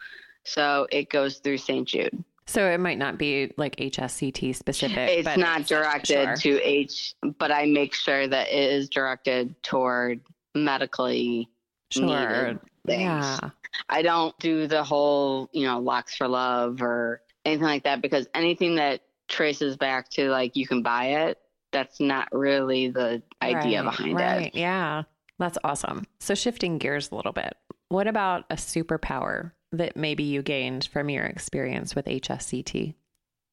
So 0.45 0.87
it 0.91 1.09
goes 1.09 1.39
through 1.39 1.59
St. 1.59 1.87
Jude. 1.87 2.25
So 2.51 2.69
it 2.69 2.81
might 2.81 2.99
not 2.99 3.17
be 3.17 3.53
like 3.57 3.77
HSCT 3.77 4.57
specific. 4.57 5.09
It's 5.09 5.37
not 5.37 5.67
directed 5.69 6.25
sure. 6.25 6.59
to 6.59 6.63
H, 6.69 7.15
but 7.39 7.53
I 7.53 7.67
make 7.67 7.95
sure 7.95 8.27
that 8.27 8.49
it 8.49 8.73
is 8.73 8.89
directed 8.89 9.55
toward 9.63 10.21
medically 10.57 11.49
Sure. 11.93 12.07
needed 12.07 12.59
things. 12.87 13.01
Yeah. 13.03 13.51
I 13.89 14.03
don't 14.03 14.37
do 14.41 14.67
the 14.67 14.83
whole, 14.83 15.49
you 15.53 15.65
know, 15.65 15.79
locks 15.79 16.17
for 16.17 16.27
love 16.27 16.83
or 16.83 17.23
anything 17.45 17.63
like 17.67 17.85
that 17.85 18.03
because 18.03 18.27
anything 18.35 18.75
that 18.77 19.03
traces 19.29 19.77
back 19.77 20.09
to 20.11 20.29
like 20.31 20.57
you 20.57 20.67
can 20.67 20.83
buy 20.83 21.05
it, 21.29 21.39
that's 21.73 22.01
not 22.01 22.27
really 22.33 22.89
the 22.91 23.23
idea 23.41 23.85
Right, 23.85 23.91
behind 23.97 24.15
right. 24.17 24.47
it. 24.47 24.55
Yeah. 24.57 25.05
That's 25.39 25.57
awesome. 25.63 26.05
So 26.19 26.35
shifting 26.35 26.79
gears 26.79 27.13
a 27.13 27.15
little 27.15 27.33
bit. 27.33 27.57
What 27.91 28.09
about 28.09 28.45
a 28.51 28.57
superpower 28.57 29.53
that 29.73 29.97
maybe 29.97 30.25
you 30.25 30.43
gained 30.43 30.89
from 30.93 31.09
your 31.09 31.25
experience 31.25 31.95
with 31.95 32.07
HSCT? 32.07 32.95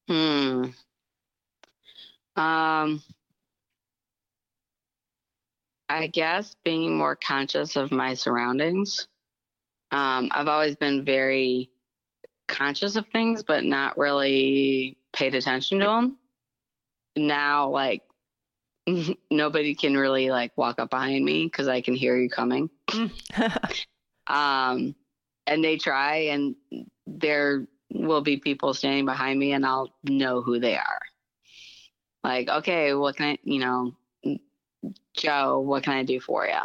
Hmm. 0.07 0.65
Um, 2.35 3.01
I 5.89 6.07
guess 6.07 6.55
being 6.63 6.97
more 6.97 7.15
conscious 7.15 7.75
of 7.75 7.91
my 7.91 8.13
surroundings. 8.13 9.07
Um, 9.91 10.29
I've 10.31 10.47
always 10.47 10.75
been 10.75 11.05
very 11.05 11.69
conscious 12.47 12.95
of 12.95 13.07
things, 13.07 13.43
but 13.43 13.63
not 13.63 13.97
really 13.97 14.97
paid 15.13 15.35
attention 15.35 15.79
to 15.79 15.85
them. 15.85 16.17
Now, 17.15 17.69
like, 17.69 18.03
nobody 19.31 19.75
can 19.75 19.97
really 19.97 20.29
like 20.29 20.51
walk 20.57 20.79
up 20.79 20.89
behind 20.89 21.25
me 21.25 21.45
because 21.45 21.67
I 21.67 21.81
can 21.81 21.95
hear 21.95 22.17
you 22.17 22.29
coming. 22.29 22.69
Um, 24.27 24.93
and 25.47 25.63
they 25.63 25.77
try, 25.77 26.15
and 26.27 26.55
there 27.07 27.65
will 27.91 28.21
be 28.21 28.37
people 28.37 28.73
standing 28.73 29.05
behind 29.05 29.39
me, 29.39 29.53
and 29.53 29.65
I'll 29.65 29.93
know 30.03 30.41
who 30.41 30.59
they 30.59 30.75
are. 30.75 31.01
Like, 32.23 32.49
okay, 32.49 32.93
what 32.93 33.15
can 33.15 33.25
I, 33.25 33.37
you 33.43 33.59
know, 33.59 33.95
Joe, 35.15 35.61
what 35.61 35.83
can 35.83 35.93
I 35.93 36.03
do 36.03 36.19
for 36.19 36.45
you? 36.45 36.59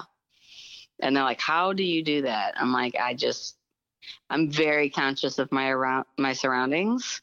And 1.01 1.17
they're 1.17 1.25
like, 1.25 1.41
how 1.41 1.73
do 1.73 1.85
you 1.85 2.03
do 2.03 2.23
that? 2.23 2.55
I'm 2.57 2.73
like, 2.73 2.97
I 3.01 3.15
just, 3.15 3.57
I'm 4.29 4.51
very 4.51 4.91
conscious 4.91 5.39
of 5.39 5.51
my 5.53 5.69
around 5.69 6.07
my 6.19 6.33
surroundings. 6.33 7.23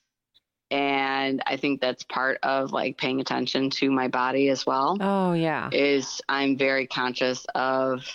And 0.72 1.42
I 1.48 1.58
think 1.58 1.82
that's 1.82 2.04
part 2.04 2.40
of 2.44 2.72
like 2.72 2.98
paying 2.98 3.20
attention 3.20 3.72
to 3.72 3.90
my 3.90 4.08
body 4.08 4.50
as 4.50 4.66
well 4.66 4.98
oh, 5.02 5.34
yeah. 5.34 5.70
is 5.72 6.22
I'm 6.30 6.58
very 6.58 6.86
conscious 6.86 7.46
of 7.56 8.06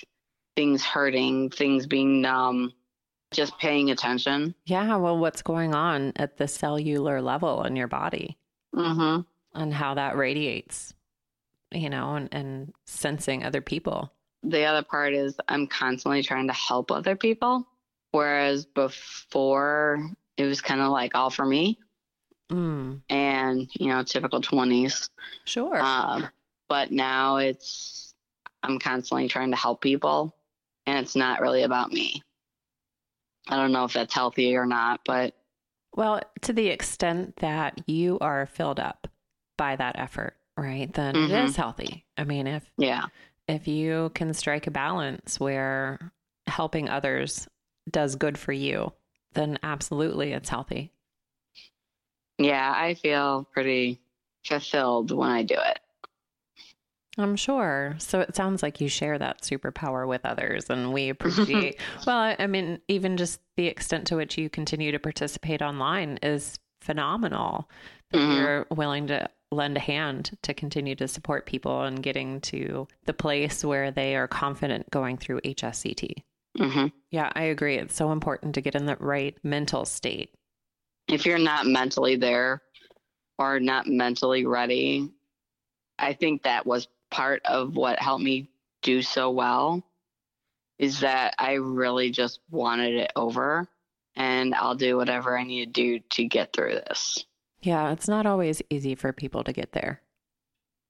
things 0.54 0.84
hurting, 0.84 1.50
things 1.50 1.86
being 1.86 2.20
numb, 2.20 2.72
just 3.34 3.58
paying 3.58 3.90
attention. 3.90 4.54
Yeah. 4.66 4.96
Well, 4.96 5.18
what's 5.18 5.42
going 5.42 5.74
on 5.74 6.12
at 6.16 6.36
the 6.36 6.48
cellular 6.48 7.20
level 7.20 7.64
in 7.64 7.76
your 7.76 7.88
body 7.88 8.38
hmm 8.74 9.20
and 9.54 9.72
how 9.72 9.94
that 9.94 10.16
radiates, 10.16 10.94
you 11.70 11.88
know, 11.88 12.16
and, 12.16 12.28
and 12.32 12.74
sensing 12.86 13.44
other 13.44 13.60
people. 13.60 14.12
The 14.42 14.64
other 14.64 14.82
part 14.82 15.14
is 15.14 15.36
I'm 15.48 15.66
constantly 15.68 16.22
trying 16.22 16.48
to 16.48 16.52
help 16.52 16.90
other 16.90 17.14
people, 17.14 17.66
whereas 18.10 18.66
before 18.66 20.10
it 20.36 20.44
was 20.44 20.60
kind 20.60 20.80
of 20.80 20.90
like 20.90 21.14
all 21.14 21.30
for 21.30 21.46
me 21.46 21.78
Mm, 22.50 23.00
and, 23.08 23.68
you 23.74 23.88
know, 23.88 24.02
typical 24.02 24.40
20s. 24.40 25.08
sure. 25.44 25.80
Um, 25.80 26.28
but 26.68 26.90
now 26.90 27.36
it's, 27.36 28.12
I'm 28.62 28.78
constantly 28.78 29.28
trying 29.28 29.50
to 29.50 29.56
help 29.56 29.80
people 29.80 30.36
and 30.86 30.98
it's 30.98 31.16
not 31.16 31.40
really 31.40 31.62
about 31.62 31.90
me. 31.92 32.22
I 33.48 33.56
don't 33.56 33.72
know 33.72 33.84
if 33.84 33.92
that's 33.92 34.14
healthy 34.14 34.56
or 34.56 34.66
not, 34.66 35.00
but 35.04 35.34
Well, 35.94 36.20
to 36.42 36.52
the 36.52 36.68
extent 36.68 37.36
that 37.36 37.80
you 37.88 38.18
are 38.20 38.46
filled 38.46 38.80
up 38.80 39.06
by 39.56 39.76
that 39.76 39.98
effort, 39.98 40.36
right? 40.56 40.92
Then 40.92 41.14
it 41.16 41.30
Mhm. 41.30 41.44
is 41.44 41.56
healthy. 41.56 42.04
I 42.16 42.24
mean, 42.24 42.46
if 42.46 42.68
yeah. 42.78 43.06
if 43.46 43.68
you 43.68 44.10
can 44.14 44.32
strike 44.34 44.66
a 44.66 44.70
balance 44.70 45.38
where 45.38 46.12
helping 46.46 46.88
others 46.88 47.46
does 47.90 48.16
good 48.16 48.38
for 48.38 48.52
you, 48.52 48.92
then 49.34 49.58
absolutely 49.62 50.32
it's 50.32 50.48
healthy. 50.48 50.92
Yeah, 52.38 52.72
I 52.74 52.94
feel 52.94 53.44
pretty 53.52 54.00
fulfilled 54.44 55.10
when 55.12 55.30
I 55.30 55.42
do 55.42 55.54
it. 55.56 55.78
I'm 57.16 57.36
sure. 57.36 57.94
So 57.98 58.20
it 58.20 58.34
sounds 58.34 58.62
like 58.62 58.80
you 58.80 58.88
share 58.88 59.18
that 59.18 59.42
superpower 59.42 60.06
with 60.08 60.24
others, 60.26 60.68
and 60.68 60.92
we 60.92 61.08
appreciate. 61.10 61.78
well, 62.06 62.34
I- 62.38 62.46
mean, 62.46 62.80
even 62.88 63.16
just 63.16 63.40
the 63.56 63.66
extent 63.68 64.06
to 64.08 64.16
which 64.16 64.36
you 64.36 64.50
continue 64.50 64.90
to 64.92 64.98
participate 64.98 65.62
online 65.62 66.18
is 66.22 66.58
phenomenal. 66.80 67.70
That 68.10 68.18
Mhm. 68.18 68.34
you're 68.36 68.66
willing 68.70 69.06
to 69.08 69.28
lend 69.52 69.76
a 69.76 69.80
hand 69.80 70.36
to 70.42 70.52
continue 70.54 70.94
to 70.96 71.06
support 71.06 71.46
people 71.46 71.82
and 71.82 72.02
getting 72.02 72.40
to 72.40 72.88
the 73.06 73.12
place 73.14 73.64
where 73.64 73.90
they 73.92 74.16
are 74.16 74.26
confident 74.26 74.90
going 74.90 75.16
through 75.16 75.40
HSCT. 75.44 76.24
hmm 76.58 76.86
Yeah, 77.10 77.30
I 77.34 77.44
agree. 77.44 77.76
It's 77.78 77.94
so 77.96 78.10
important 78.12 78.54
to 78.56 78.60
get 78.60 78.74
in 78.74 78.86
the 78.86 78.96
right 78.96 79.36
mental 79.44 79.84
state. 79.84 80.34
If 81.08 81.26
you're 81.26 81.38
not 81.38 81.66
mentally 81.66 82.16
there 82.16 82.62
or 83.38 83.60
not 83.60 83.86
mentally 83.86 84.46
ready, 84.46 85.10
I 85.98 86.12
think 86.12 86.42
that 86.42 86.66
was 86.66 86.88
part 87.14 87.42
of 87.44 87.76
what 87.76 88.00
helped 88.00 88.24
me 88.24 88.48
do 88.82 89.00
so 89.00 89.30
well 89.30 89.84
is 90.80 91.00
that 91.00 91.32
I 91.38 91.52
really 91.52 92.10
just 92.10 92.40
wanted 92.50 92.94
it 92.94 93.12
over 93.14 93.68
and 94.16 94.52
I'll 94.52 94.74
do 94.74 94.96
whatever 94.96 95.38
I 95.38 95.44
need 95.44 95.72
to 95.72 95.82
do 95.82 95.98
to 96.10 96.24
get 96.24 96.52
through 96.52 96.74
this. 96.74 97.24
Yeah, 97.62 97.92
it's 97.92 98.08
not 98.08 98.26
always 98.26 98.60
easy 98.68 98.96
for 98.96 99.12
people 99.12 99.44
to 99.44 99.52
get 99.52 99.70
there. 99.70 100.00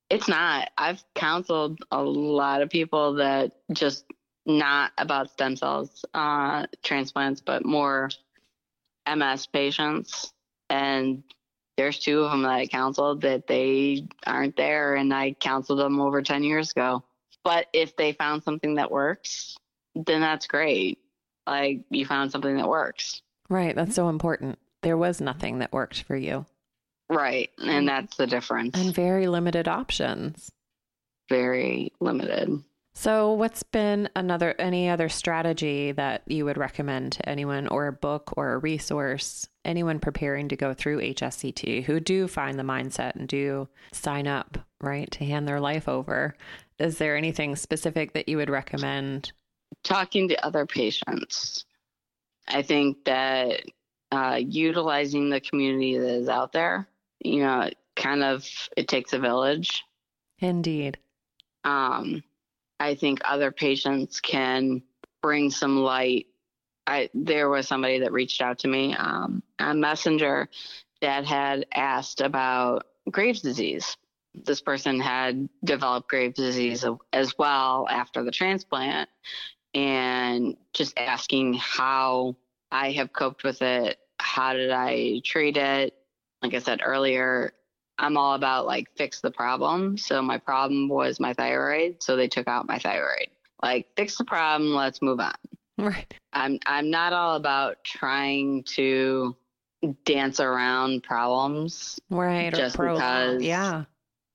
It's 0.08 0.26
not. 0.26 0.70
I've 0.78 1.04
counseled 1.14 1.80
a 1.90 2.02
lot 2.02 2.62
of 2.62 2.70
people 2.70 3.14
that 3.16 3.52
just 3.70 4.06
not 4.46 4.92
about 4.96 5.30
stem 5.30 5.56
cells 5.56 6.06
uh, 6.14 6.66
transplants, 6.82 7.42
but 7.42 7.66
more 7.66 8.08
MS 9.06 9.46
patients, 9.46 10.32
and 10.70 11.22
there's 11.76 11.98
two 11.98 12.20
of 12.20 12.30
them 12.30 12.42
that 12.42 12.50
I 12.50 12.66
counseled 12.66 13.22
that 13.22 13.46
they 13.46 14.06
aren't 14.26 14.56
there, 14.56 14.94
and 14.94 15.12
I 15.12 15.32
counseled 15.32 15.80
them 15.80 16.00
over 16.00 16.22
10 16.22 16.44
years 16.44 16.70
ago. 16.70 17.02
But 17.42 17.66
if 17.72 17.96
they 17.96 18.12
found 18.12 18.42
something 18.42 18.76
that 18.76 18.90
works, 18.90 19.56
then 19.94 20.20
that's 20.20 20.46
great. 20.46 20.98
Like 21.46 21.82
you 21.90 22.06
found 22.06 22.32
something 22.32 22.56
that 22.56 22.68
works. 22.68 23.20
Right. 23.50 23.74
That's 23.74 23.94
so 23.94 24.08
important. 24.08 24.58
There 24.82 24.96
was 24.96 25.20
nothing 25.20 25.58
that 25.58 25.72
worked 25.72 26.02
for 26.02 26.16
you. 26.16 26.46
Right. 27.10 27.50
And 27.58 27.86
that's 27.86 28.16
the 28.16 28.26
difference. 28.26 28.78
And 28.78 28.94
very 28.94 29.26
limited 29.26 29.68
options. 29.68 30.50
Very 31.28 31.92
limited. 32.00 32.62
So, 32.96 33.32
what's 33.32 33.64
been 33.64 34.08
another 34.14 34.54
any 34.58 34.88
other 34.88 35.08
strategy 35.08 35.90
that 35.92 36.22
you 36.26 36.44
would 36.44 36.56
recommend 36.56 37.12
to 37.12 37.28
anyone, 37.28 37.66
or 37.66 37.88
a 37.88 37.92
book 37.92 38.32
or 38.36 38.52
a 38.52 38.58
resource, 38.58 39.48
anyone 39.64 39.98
preparing 39.98 40.48
to 40.48 40.56
go 40.56 40.72
through 40.72 41.00
HSCT 41.00 41.84
who 41.84 41.98
do 41.98 42.28
find 42.28 42.58
the 42.58 42.62
mindset 42.62 43.16
and 43.16 43.26
do 43.26 43.68
sign 43.92 44.28
up, 44.28 44.58
right, 44.80 45.10
to 45.10 45.24
hand 45.24 45.48
their 45.48 45.60
life 45.60 45.88
over? 45.88 46.36
Is 46.78 46.98
there 46.98 47.16
anything 47.16 47.56
specific 47.56 48.12
that 48.12 48.28
you 48.28 48.36
would 48.36 48.50
recommend? 48.50 49.32
Talking 49.82 50.28
to 50.28 50.46
other 50.46 50.64
patients. 50.64 51.64
I 52.46 52.62
think 52.62 53.04
that 53.04 53.62
uh, 54.12 54.38
utilizing 54.40 55.30
the 55.30 55.40
community 55.40 55.98
that 55.98 56.08
is 56.08 56.28
out 56.28 56.52
there, 56.52 56.86
you 57.20 57.40
know, 57.40 57.70
kind 57.96 58.22
of 58.22 58.48
it 58.76 58.86
takes 58.86 59.12
a 59.12 59.18
village. 59.18 59.82
Indeed. 60.38 60.98
Um, 61.64 62.22
I 62.80 62.94
think 62.94 63.20
other 63.24 63.50
patients 63.50 64.20
can 64.20 64.82
bring 65.22 65.50
some 65.50 65.78
light. 65.78 66.26
I 66.86 67.08
there 67.14 67.48
was 67.48 67.66
somebody 67.66 68.00
that 68.00 68.12
reached 68.12 68.42
out 68.42 68.58
to 68.60 68.68
me 68.68 68.94
um, 68.94 69.42
Messenger 69.58 70.48
that 71.00 71.24
had 71.24 71.66
asked 71.74 72.20
about 72.20 72.86
Graves' 73.10 73.40
disease. 73.40 73.96
This 74.34 74.60
person 74.60 75.00
had 75.00 75.48
developed 75.62 76.08
Graves' 76.08 76.36
disease 76.36 76.84
as 77.12 77.38
well 77.38 77.86
after 77.88 78.24
the 78.24 78.32
transplant, 78.32 79.08
and 79.72 80.56
just 80.72 80.98
asking 80.98 81.54
how 81.54 82.36
I 82.70 82.92
have 82.92 83.12
coped 83.12 83.44
with 83.44 83.62
it. 83.62 83.98
How 84.18 84.52
did 84.54 84.70
I 84.70 85.20
treat 85.24 85.56
it? 85.56 85.94
Like 86.42 86.54
I 86.54 86.58
said 86.58 86.80
earlier, 86.84 87.54
I'm 87.98 88.16
all 88.16 88.34
about 88.34 88.66
like 88.66 88.88
fix 88.96 89.20
the 89.20 89.30
problem. 89.30 89.96
So 89.96 90.20
my 90.20 90.38
problem 90.38 90.88
was 90.88 91.20
my 91.20 91.32
thyroid, 91.32 92.02
so 92.02 92.16
they 92.16 92.28
took 92.28 92.48
out 92.48 92.66
my 92.66 92.78
thyroid. 92.78 93.28
Like 93.62 93.86
fix 93.96 94.16
the 94.16 94.24
problem, 94.24 94.74
let's 94.74 95.00
move 95.00 95.20
on. 95.20 95.34
Right. 95.78 96.12
I'm 96.32 96.58
I'm 96.66 96.90
not 96.90 97.12
all 97.12 97.36
about 97.36 97.84
trying 97.84 98.64
to 98.74 99.36
dance 100.04 100.40
around 100.40 101.02
problems. 101.02 102.00
Right. 102.10 102.52
Just 102.54 102.78
or 102.78 102.92
because 102.92 103.42
yeah. 103.42 103.84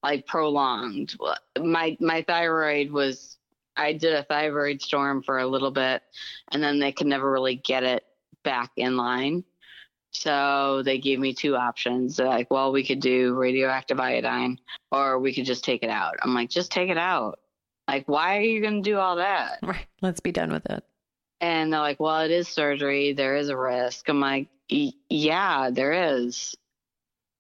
Like 0.02 0.26
prolonged. 0.26 1.16
My 1.60 1.98
my 2.00 2.24
thyroid 2.24 2.92
was 2.92 3.38
I 3.76 3.94
did 3.94 4.14
a 4.14 4.24
thyroid 4.24 4.82
storm 4.82 5.24
for 5.24 5.40
a 5.40 5.48
little 5.48 5.72
bit 5.72 6.02
and 6.52 6.62
then 6.64 6.80
they 6.80 6.92
could 6.92 7.08
never 7.08 7.30
really 7.30 7.56
get 7.56 7.84
it 7.84 8.04
back 8.44 8.72
in 8.76 8.98
line. 8.98 9.44
So 10.12 10.82
they 10.84 10.98
gave 10.98 11.20
me 11.20 11.34
two 11.34 11.56
options. 11.56 12.18
They're 12.18 12.28
like, 12.28 12.50
well, 12.50 12.72
we 12.72 12.86
could 12.86 13.00
do 13.00 13.36
radioactive 13.36 14.00
iodine 14.00 14.60
or 14.92 15.20
we 15.20 15.34
could 15.34 15.46
just 15.46 15.64
take 15.64 15.84
it 15.84 15.90
out. 15.90 16.16
I'm 16.22 16.34
like, 16.34 16.50
just 16.50 16.72
take 16.72 16.90
it 16.90 16.98
out. 16.98 17.40
Like, 17.88 18.08
why 18.08 18.38
are 18.38 18.42
you 18.42 18.62
going 18.62 18.84
to 18.84 18.90
do 18.90 18.98
all 18.98 19.18
that? 19.18 19.60
Right. 19.64 19.88
Let's 20.02 20.20
be 20.20 20.32
done 20.32 20.52
with 20.52 20.66
it. 20.70 20.84
And 21.42 21.72
they're 21.72 21.80
like, 21.80 22.00
well, 22.00 22.22
it 22.22 22.32
is 22.32 22.48
surgery. 22.48 23.14
There 23.14 23.36
is 23.36 23.50
a 23.50 23.58
risk. 23.58 24.10
I'm 24.10 24.20
like, 24.20 24.50
yeah, 24.68 25.70
there 25.72 26.18
is. 26.18 26.56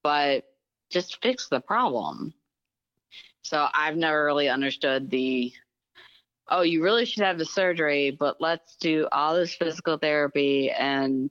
But 0.03 0.45
just 0.89 1.21
fix 1.21 1.49
the 1.49 1.59
problem. 1.59 2.33
So 3.43 3.67
I've 3.73 3.97
never 3.97 4.23
really 4.25 4.47
understood 4.47 5.09
the, 5.09 5.51
oh, 6.47 6.61
you 6.61 6.83
really 6.83 7.05
should 7.05 7.23
have 7.23 7.37
the 7.37 7.45
surgery, 7.45 8.11
but 8.11 8.39
let's 8.39 8.75
do 8.77 9.07
all 9.11 9.35
this 9.35 9.53
physical 9.55 9.97
therapy 9.97 10.71
and, 10.71 11.29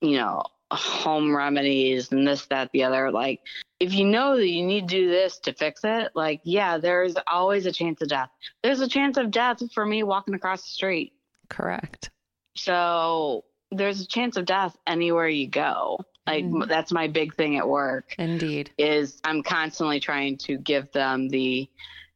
you 0.00 0.16
know, 0.18 0.42
home 0.70 1.34
remedies 1.34 2.12
and 2.12 2.26
this, 2.26 2.46
that, 2.46 2.70
the 2.72 2.84
other. 2.84 3.10
Like, 3.10 3.40
if 3.80 3.94
you 3.94 4.04
know 4.04 4.36
that 4.36 4.48
you 4.48 4.64
need 4.64 4.88
to 4.88 4.96
do 4.96 5.08
this 5.08 5.38
to 5.40 5.52
fix 5.52 5.82
it, 5.84 6.12
like, 6.14 6.40
yeah, 6.44 6.78
there's 6.78 7.14
always 7.26 7.66
a 7.66 7.72
chance 7.72 8.02
of 8.02 8.08
death. 8.08 8.30
There's 8.62 8.80
a 8.80 8.88
chance 8.88 9.16
of 9.16 9.30
death 9.30 9.62
for 9.72 9.84
me 9.84 10.02
walking 10.02 10.34
across 10.34 10.62
the 10.62 10.70
street. 10.70 11.12
Correct. 11.48 12.10
So 12.56 13.44
there's 13.70 14.00
a 14.00 14.06
chance 14.06 14.36
of 14.36 14.44
death 14.44 14.76
anywhere 14.86 15.28
you 15.28 15.48
go. 15.48 16.00
Like 16.26 16.44
mm. 16.44 16.68
that's 16.68 16.92
my 16.92 17.08
big 17.08 17.34
thing 17.34 17.56
at 17.56 17.66
work. 17.66 18.14
Indeed. 18.18 18.70
Is 18.76 19.20
I'm 19.24 19.42
constantly 19.42 20.00
trying 20.00 20.36
to 20.38 20.58
give 20.58 20.90
them 20.92 21.28
the 21.28 21.70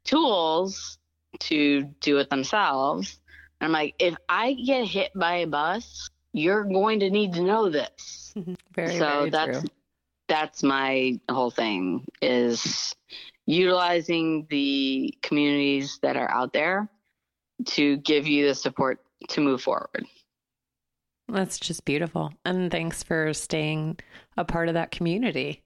tools 0.04 0.98
to 1.40 1.84
do 2.00 2.18
it 2.18 2.28
themselves. 2.28 3.18
And 3.60 3.66
I'm 3.66 3.72
like, 3.72 3.94
if 3.98 4.14
I 4.28 4.54
get 4.54 4.86
hit 4.86 5.12
by 5.14 5.36
a 5.36 5.46
bus, 5.46 6.10
you're 6.32 6.64
going 6.64 7.00
to 7.00 7.10
need 7.10 7.34
to 7.34 7.42
know 7.42 7.68
this. 7.68 8.34
very, 8.74 8.98
so 8.98 8.98
very 8.98 9.30
that's 9.30 9.60
true. 9.60 9.68
that's 10.28 10.62
my 10.62 11.18
whole 11.30 11.50
thing 11.50 12.04
is 12.20 12.94
utilizing 13.46 14.46
the 14.50 15.14
communities 15.22 15.98
that 16.02 16.16
are 16.16 16.30
out 16.30 16.52
there 16.52 16.88
to 17.64 17.96
give 17.98 18.26
you 18.26 18.46
the 18.46 18.54
support 18.54 19.00
to 19.28 19.40
move 19.40 19.62
forward. 19.62 20.06
That's 21.28 21.58
just 21.58 21.84
beautiful. 21.84 22.32
And 22.44 22.70
thanks 22.70 23.02
for 23.02 23.32
staying 23.32 23.98
a 24.36 24.44
part 24.44 24.68
of 24.68 24.74
that 24.74 24.90
community. 24.90 25.62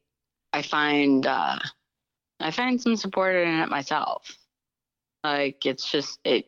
I 0.53 0.63
find 0.63 1.27
uh, 1.27 1.59
I 2.41 2.51
find 2.51 2.81
some 2.81 2.97
support 2.97 3.35
in 3.35 3.49
it 3.49 3.69
myself. 3.69 4.37
Like 5.25 5.67
it's 5.67 5.91
just 5.91 6.19
it 6.25 6.47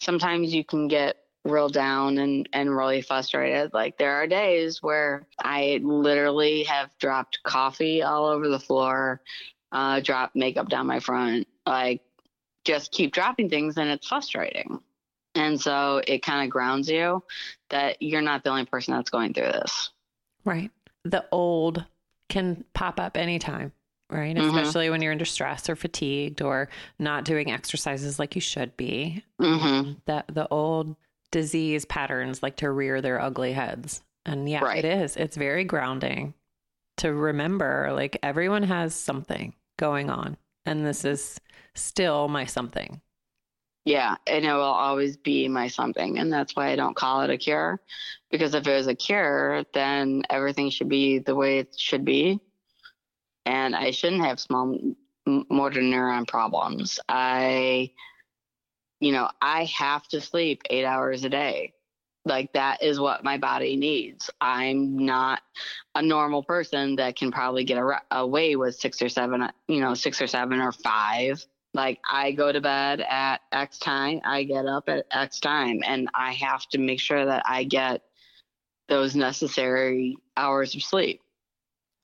sometimes 0.00 0.54
you 0.54 0.64
can 0.64 0.88
get 0.88 1.16
real 1.44 1.68
down 1.68 2.18
and, 2.18 2.48
and 2.52 2.74
really 2.74 3.02
frustrated. 3.02 3.74
Like 3.74 3.98
there 3.98 4.14
are 4.14 4.26
days 4.26 4.82
where 4.82 5.26
I 5.38 5.80
literally 5.82 6.64
have 6.64 6.90
dropped 6.98 7.42
coffee 7.42 8.02
all 8.02 8.26
over 8.26 8.48
the 8.48 8.58
floor, 8.58 9.20
uh, 9.70 10.00
dropped 10.00 10.36
makeup 10.36 10.68
down 10.68 10.86
my 10.86 11.00
front, 11.00 11.46
like 11.66 12.02
just 12.64 12.92
keep 12.92 13.12
dropping 13.12 13.50
things 13.50 13.76
and 13.76 13.90
it's 13.90 14.06
frustrating. 14.06 14.80
And 15.34 15.60
so 15.60 16.00
it 16.06 16.22
kind 16.22 16.44
of 16.44 16.50
grounds 16.50 16.88
you 16.88 17.22
that 17.70 18.00
you're 18.00 18.22
not 18.22 18.44
the 18.44 18.50
only 18.50 18.64
person 18.66 18.94
that's 18.94 19.10
going 19.10 19.34
through 19.34 19.52
this. 19.52 19.90
Right. 20.44 20.70
The 21.04 21.24
old 21.30 21.84
can 22.28 22.64
pop 22.72 23.00
up 23.00 23.16
anytime, 23.16 23.72
right? 24.10 24.34
Mm-hmm. 24.34 24.56
Especially 24.56 24.90
when 24.90 25.02
you're 25.02 25.12
under 25.12 25.24
stress 25.24 25.68
or 25.68 25.76
fatigued 25.76 26.40
or 26.40 26.68
not 26.98 27.24
doing 27.24 27.50
exercises 27.50 28.18
like 28.18 28.34
you 28.34 28.40
should 28.40 28.76
be. 28.76 29.24
Mm-hmm. 29.40 29.94
That 30.06 30.26
the 30.32 30.48
old 30.48 30.96
disease 31.34 31.84
patterns 31.84 32.44
like 32.44 32.54
to 32.54 32.70
rear 32.70 33.00
their 33.00 33.20
ugly 33.20 33.52
heads. 33.52 34.04
And 34.24 34.48
yeah, 34.48 34.62
right. 34.62 34.84
it 34.84 34.84
is. 34.84 35.16
It's 35.16 35.36
very 35.36 35.64
grounding 35.64 36.32
to 36.98 37.12
remember 37.12 37.90
like 37.92 38.16
everyone 38.22 38.62
has 38.62 38.94
something 38.94 39.52
going 39.76 40.10
on. 40.10 40.36
And 40.64 40.86
this 40.86 41.04
is 41.04 41.40
still 41.74 42.28
my 42.28 42.44
something. 42.44 43.00
Yeah, 43.84 44.14
and 44.28 44.44
it 44.44 44.52
will 44.52 44.62
always 44.62 45.16
be 45.16 45.48
my 45.48 45.66
something. 45.66 46.18
And 46.18 46.32
that's 46.32 46.54
why 46.54 46.68
I 46.68 46.76
don't 46.76 46.94
call 46.94 47.22
it 47.22 47.30
a 47.30 47.36
cure. 47.36 47.80
Because 48.30 48.54
if 48.54 48.64
it 48.68 48.72
was 48.72 48.86
a 48.86 48.94
cure, 48.94 49.64
then 49.74 50.22
everything 50.30 50.70
should 50.70 50.88
be 50.88 51.18
the 51.18 51.34
way 51.34 51.58
it 51.58 51.74
should 51.76 52.04
be. 52.04 52.38
And 53.44 53.74
I 53.74 53.90
shouldn't 53.90 54.24
have 54.24 54.38
small 54.38 54.78
motor 55.26 55.80
neuron 55.80 56.28
problems. 56.28 57.00
I, 57.08 57.90
you 59.00 59.12
know, 59.12 59.28
I 59.40 59.64
have 59.64 60.06
to 60.08 60.20
sleep 60.20 60.62
eight 60.70 60.84
hours 60.84 61.24
a 61.24 61.28
day. 61.28 61.74
Like 62.26 62.52
that 62.54 62.82
is 62.82 62.98
what 62.98 63.22
my 63.22 63.36
body 63.36 63.76
needs. 63.76 64.30
I'm 64.40 65.04
not 65.04 65.42
a 65.94 66.00
normal 66.00 66.42
person 66.42 66.96
that 66.96 67.16
can 67.16 67.30
probably 67.30 67.64
get 67.64 67.82
away 68.10 68.56
with 68.56 68.76
six 68.76 69.02
or 69.02 69.10
seven, 69.10 69.50
you 69.68 69.80
know, 69.80 69.92
six 69.92 70.22
or 70.22 70.26
seven 70.26 70.60
or 70.60 70.72
five 70.72 71.44
like 71.74 71.98
I 72.08 72.32
go 72.32 72.52
to 72.52 72.60
bed 72.60 73.00
at 73.00 73.40
X 73.52 73.78
time, 73.78 74.20
I 74.24 74.44
get 74.44 74.64
up 74.64 74.88
at 74.88 75.06
X 75.10 75.40
time, 75.40 75.80
and 75.84 76.08
I 76.14 76.32
have 76.34 76.66
to 76.68 76.78
make 76.78 77.00
sure 77.00 77.26
that 77.26 77.42
I 77.44 77.64
get 77.64 78.02
those 78.88 79.16
necessary 79.16 80.16
hours 80.36 80.74
of 80.74 80.82
sleep. 80.82 81.20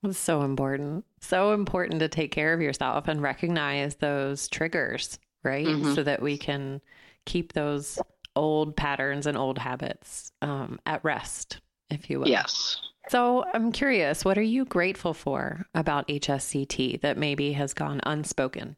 It's 0.03 0.17
so 0.17 0.41
important. 0.41 1.05
So 1.21 1.53
important 1.53 2.01
to 2.01 2.09
take 2.09 2.31
care 2.31 2.53
of 2.53 2.61
yourself 2.61 3.07
and 3.07 3.21
recognize 3.21 3.95
those 3.95 4.49
triggers, 4.49 5.19
right? 5.43 5.65
Mm-hmm. 5.65 5.93
So 5.93 6.03
that 6.03 6.21
we 6.21 6.37
can 6.37 6.81
keep 7.25 7.53
those 7.53 7.99
old 8.35 8.75
patterns 8.75 9.27
and 9.27 9.37
old 9.37 9.57
habits 9.57 10.31
um, 10.41 10.79
at 10.85 11.03
rest, 11.03 11.59
if 11.89 12.09
you 12.09 12.19
will. 12.19 12.27
Yes. 12.27 12.81
So 13.09 13.45
I'm 13.53 13.71
curious, 13.71 14.23
what 14.23 14.37
are 14.37 14.43
you 14.43 14.63
grateful 14.65 15.13
for 15.13 15.65
about 15.73 16.07
HSCT 16.07 17.01
that 17.01 17.17
maybe 17.17 17.53
has 17.53 17.73
gone 17.73 17.99
unspoken? 18.03 18.75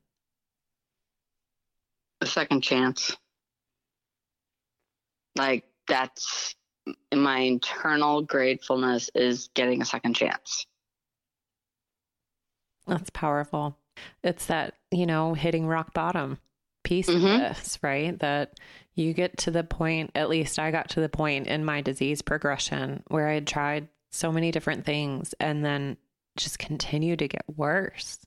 a 2.24 2.26
second 2.26 2.62
chance. 2.62 3.16
Like 5.36 5.66
that's 5.88 6.56
my 7.14 7.40
internal 7.40 8.22
gratefulness 8.22 9.10
is 9.14 9.50
getting 9.54 9.82
a 9.82 9.86
second 9.86 10.16
chance. 10.16 10.66
That's 12.88 13.10
powerful. 13.12 13.78
It's 14.24 14.48
that, 14.48 14.76
you 14.92 15.06
know, 15.06 15.34
hitting 15.34 15.68
rock 15.68 15.94
bottom 15.94 16.40
piece 16.84 17.10
Mhm. 17.10 17.16
of 17.36 17.40
this, 17.58 17.80
right? 17.82 18.18
That 18.20 18.60
you 18.96 19.14
get 19.14 19.38
to 19.40 19.52
the 19.52 19.64
point, 19.64 20.12
at 20.16 20.30
least 20.30 20.60
I 20.60 20.72
got 20.72 20.90
to 20.90 21.02
the 21.02 21.10
point 21.10 21.48
in 21.48 21.66
my 21.66 21.82
disease 21.82 22.22
progression 22.22 23.04
where 23.08 23.28
I 23.28 23.34
had 23.36 23.48
tried 23.48 23.88
so 24.12 24.32
many 24.32 24.52
different 24.52 24.86
things 24.86 25.34
and 25.40 25.66
then 25.66 25.98
just 26.38 26.60
continue 26.60 27.16
to 27.16 27.28
get 27.28 27.44
worse. 27.48 28.20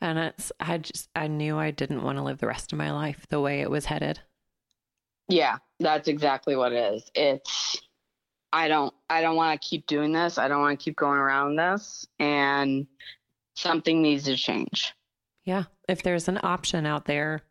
And 0.00 0.18
it's, 0.18 0.50
I 0.58 0.78
just, 0.78 1.08
I 1.14 1.28
knew 1.28 1.56
I 1.58 1.70
didn't 1.70 2.02
want 2.02 2.18
to 2.18 2.24
live 2.24 2.38
the 2.38 2.48
rest 2.48 2.72
of 2.72 2.78
my 2.78 2.90
life 2.90 3.26
the 3.28 3.40
way 3.40 3.60
it 3.60 3.70
was 3.70 3.84
headed. 3.86 4.18
Yeah, 5.28 5.58
that's 5.78 6.08
exactly 6.08 6.56
what 6.56 6.72
it 6.72 6.94
is. 6.94 7.10
It's 7.14 7.80
I 8.52 8.68
don't 8.68 8.92
I 9.08 9.22
don't 9.22 9.36
want 9.36 9.60
to 9.60 9.66
keep 9.68 9.86
doing 9.86 10.12
this. 10.12 10.36
I 10.36 10.48
don't 10.48 10.60
want 10.60 10.78
to 10.78 10.84
keep 10.84 10.96
going 10.96 11.18
around 11.18 11.56
this 11.56 12.06
and 12.18 12.86
something 13.54 14.02
needs 14.02 14.24
to 14.24 14.36
change. 14.36 14.92
Yeah. 15.44 15.64
If 15.88 16.02
there's 16.02 16.28
an 16.28 16.40
option 16.42 16.84
out 16.84 17.04
there 17.06 17.42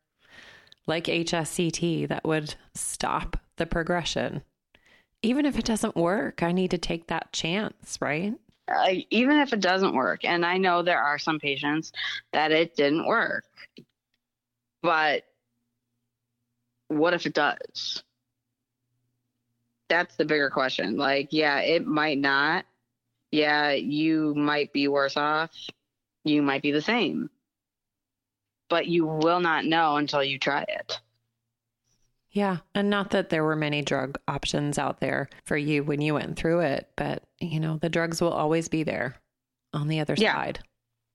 like 0.87 1.05
HSCT 1.05 2.07
that 2.07 2.25
would 2.25 2.55
stop 2.73 3.37
the 3.57 3.65
progression, 3.65 4.43
even 5.21 5.45
if 5.45 5.57
it 5.57 5.65
doesn't 5.65 5.95
work, 5.95 6.41
I 6.43 6.51
need 6.51 6.71
to 6.71 6.77
take 6.77 7.07
that 7.07 7.31
chance, 7.31 7.97
right? 8.01 8.33
Like 8.67 9.07
even 9.09 9.39
if 9.39 9.53
it 9.53 9.59
doesn't 9.59 9.95
work 9.95 10.23
and 10.23 10.45
I 10.45 10.57
know 10.57 10.81
there 10.81 11.01
are 11.01 11.19
some 11.19 11.39
patients 11.39 11.91
that 12.31 12.51
it 12.51 12.75
didn't 12.75 13.05
work. 13.05 13.45
But 14.81 15.23
what 16.87 17.13
if 17.13 17.25
it 17.25 17.33
does? 17.33 18.03
That's 19.89 20.15
the 20.15 20.25
bigger 20.25 20.49
question. 20.49 20.97
Like, 20.97 21.29
yeah, 21.31 21.59
it 21.59 21.85
might 21.85 22.17
not. 22.17 22.65
Yeah, 23.31 23.71
you 23.71 24.33
might 24.35 24.73
be 24.73 24.87
worse 24.87 25.17
off. 25.17 25.51
You 26.23 26.41
might 26.41 26.61
be 26.61 26.71
the 26.71 26.81
same. 26.81 27.29
But 28.71 28.87
you 28.87 29.05
will 29.05 29.41
not 29.41 29.65
know 29.65 29.97
until 29.97 30.23
you 30.23 30.39
try 30.39 30.65
it. 30.67 30.99
Yeah. 32.31 32.59
And 32.73 32.89
not 32.89 33.09
that 33.11 33.29
there 33.29 33.43
were 33.43 33.57
many 33.57 33.81
drug 33.81 34.17
options 34.29 34.79
out 34.79 35.01
there 35.01 35.29
for 35.43 35.57
you 35.57 35.83
when 35.83 35.99
you 35.99 36.13
went 36.13 36.37
through 36.37 36.61
it, 36.61 36.89
but, 36.95 37.23
you 37.41 37.59
know, 37.59 37.77
the 37.77 37.89
drugs 37.89 38.21
will 38.21 38.31
always 38.31 38.69
be 38.69 38.83
there 38.83 39.15
on 39.73 39.89
the 39.89 39.99
other 39.99 40.15
Yeah. 40.17 40.33
side. 40.33 40.59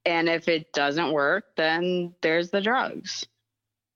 And 0.04 0.28
if 0.28 0.48
it 0.48 0.70
doesn't 0.74 1.12
work, 1.12 1.56
then 1.56 2.14
there's 2.20 2.50
the 2.50 2.60
drugs. 2.60 3.26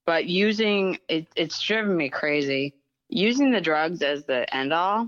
But 0.07 0.25
using 0.25 0.97
it, 1.07 1.27
it's 1.35 1.61
driven 1.61 1.95
me 1.95 2.09
crazy. 2.09 2.73
Using 3.09 3.51
the 3.51 3.61
drugs 3.61 4.01
as 4.01 4.25
the 4.25 4.51
end 4.53 4.73
all, 4.73 5.07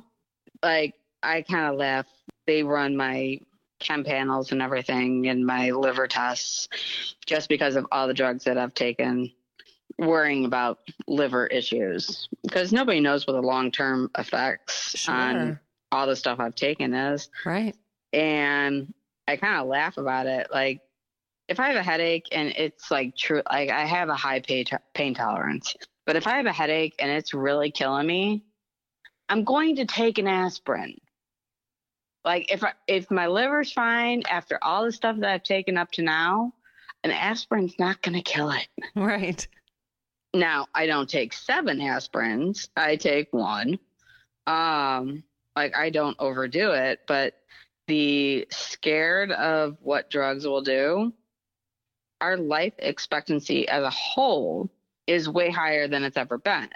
like 0.61 0.93
I 1.23 1.41
kind 1.41 1.65
of 1.65 1.77
laugh. 1.79 2.05
They 2.45 2.61
run 2.61 2.95
my 2.95 3.39
chem 3.79 4.03
panels 4.03 4.51
and 4.51 4.61
everything 4.61 5.27
and 5.27 5.45
my 5.45 5.71
liver 5.71 6.07
tests 6.07 6.67
just 7.25 7.49
because 7.49 7.75
of 7.75 7.85
all 7.91 8.07
the 8.07 8.13
drugs 8.13 8.43
that 8.45 8.57
I've 8.57 8.73
taken, 8.73 9.31
worrying 9.97 10.45
about 10.45 10.79
liver 11.07 11.47
issues 11.47 12.27
because 12.43 12.71
nobody 12.71 12.99
knows 12.99 13.27
what 13.27 13.33
the 13.33 13.41
long 13.41 13.71
term 13.71 14.09
effects 14.17 15.07
on 15.07 15.59
all 15.91 16.07
the 16.07 16.15
stuff 16.15 16.39
I've 16.39 16.55
taken 16.55 16.93
is 16.93 17.29
Right. 17.45 17.75
and 18.11 18.93
I 19.27 19.37
kind 19.37 19.61
of 19.61 19.67
laugh 19.67 19.97
about 19.97 20.25
it. 20.25 20.47
Like, 20.51 20.81
if 21.47 21.59
I 21.59 21.67
have 21.67 21.75
a 21.75 21.83
headache 21.83 22.27
and 22.31 22.49
it's 22.49 22.89
like 22.89 23.15
true, 23.15 23.41
like 23.49 23.69
I 23.69 23.85
have 23.85 24.09
a 24.09 24.15
high 24.15 24.39
pain, 24.39 24.65
pain 24.93 25.13
tolerance, 25.13 25.75
but 26.05 26.15
if 26.15 26.25
I 26.27 26.37
have 26.37 26.45
a 26.45 26.51
headache 26.51 26.95
and 26.99 27.11
it's 27.11 27.33
really 27.33 27.71
killing 27.71 28.07
me, 28.07 28.43
I'm 29.29 29.43
going 29.43 29.75
to 29.77 29.85
take 29.85 30.17
an 30.17 30.27
aspirin. 30.27 30.97
Like, 32.25 32.51
if 32.51 32.63
I, 32.63 32.73
if 32.87 33.11
my 33.11 33.27
liver's 33.27 33.71
fine 33.71 34.23
after 34.29 34.57
all 34.61 34.85
the 34.85 34.91
stuff 34.91 35.17
that 35.19 35.29
I've 35.29 35.43
taken 35.43 35.77
up 35.77 35.91
to 35.93 36.01
now, 36.01 36.53
an 37.03 37.11
aspirin's 37.11 37.75
not 37.79 38.01
going 38.01 38.15
to 38.15 38.21
kill 38.21 38.51
it. 38.51 38.67
Right. 38.95 39.45
Now, 40.33 40.67
I 40.73 40.87
don't 40.87 41.09
take 41.09 41.33
seven 41.33 41.79
aspirins. 41.79 42.69
I 42.75 42.95
take 42.95 43.31
one. 43.31 43.77
Um, 44.47 45.23
like 45.55 45.75
I 45.75 45.89
don't 45.89 46.15
overdo 46.19 46.71
it, 46.71 47.01
but 47.07 47.35
the 47.87 48.47
scared 48.49 49.31
of 49.31 49.77
what 49.81 50.09
drugs 50.09 50.47
will 50.47 50.61
do, 50.61 51.13
our 52.21 52.37
life 52.37 52.73
expectancy 52.79 53.67
as 53.67 53.83
a 53.83 53.89
whole 53.89 54.69
is 55.05 55.29
way 55.29 55.51
higher 55.51 55.87
than 55.87 56.03
it's 56.03 56.17
ever 56.17 56.37
been. 56.37 56.69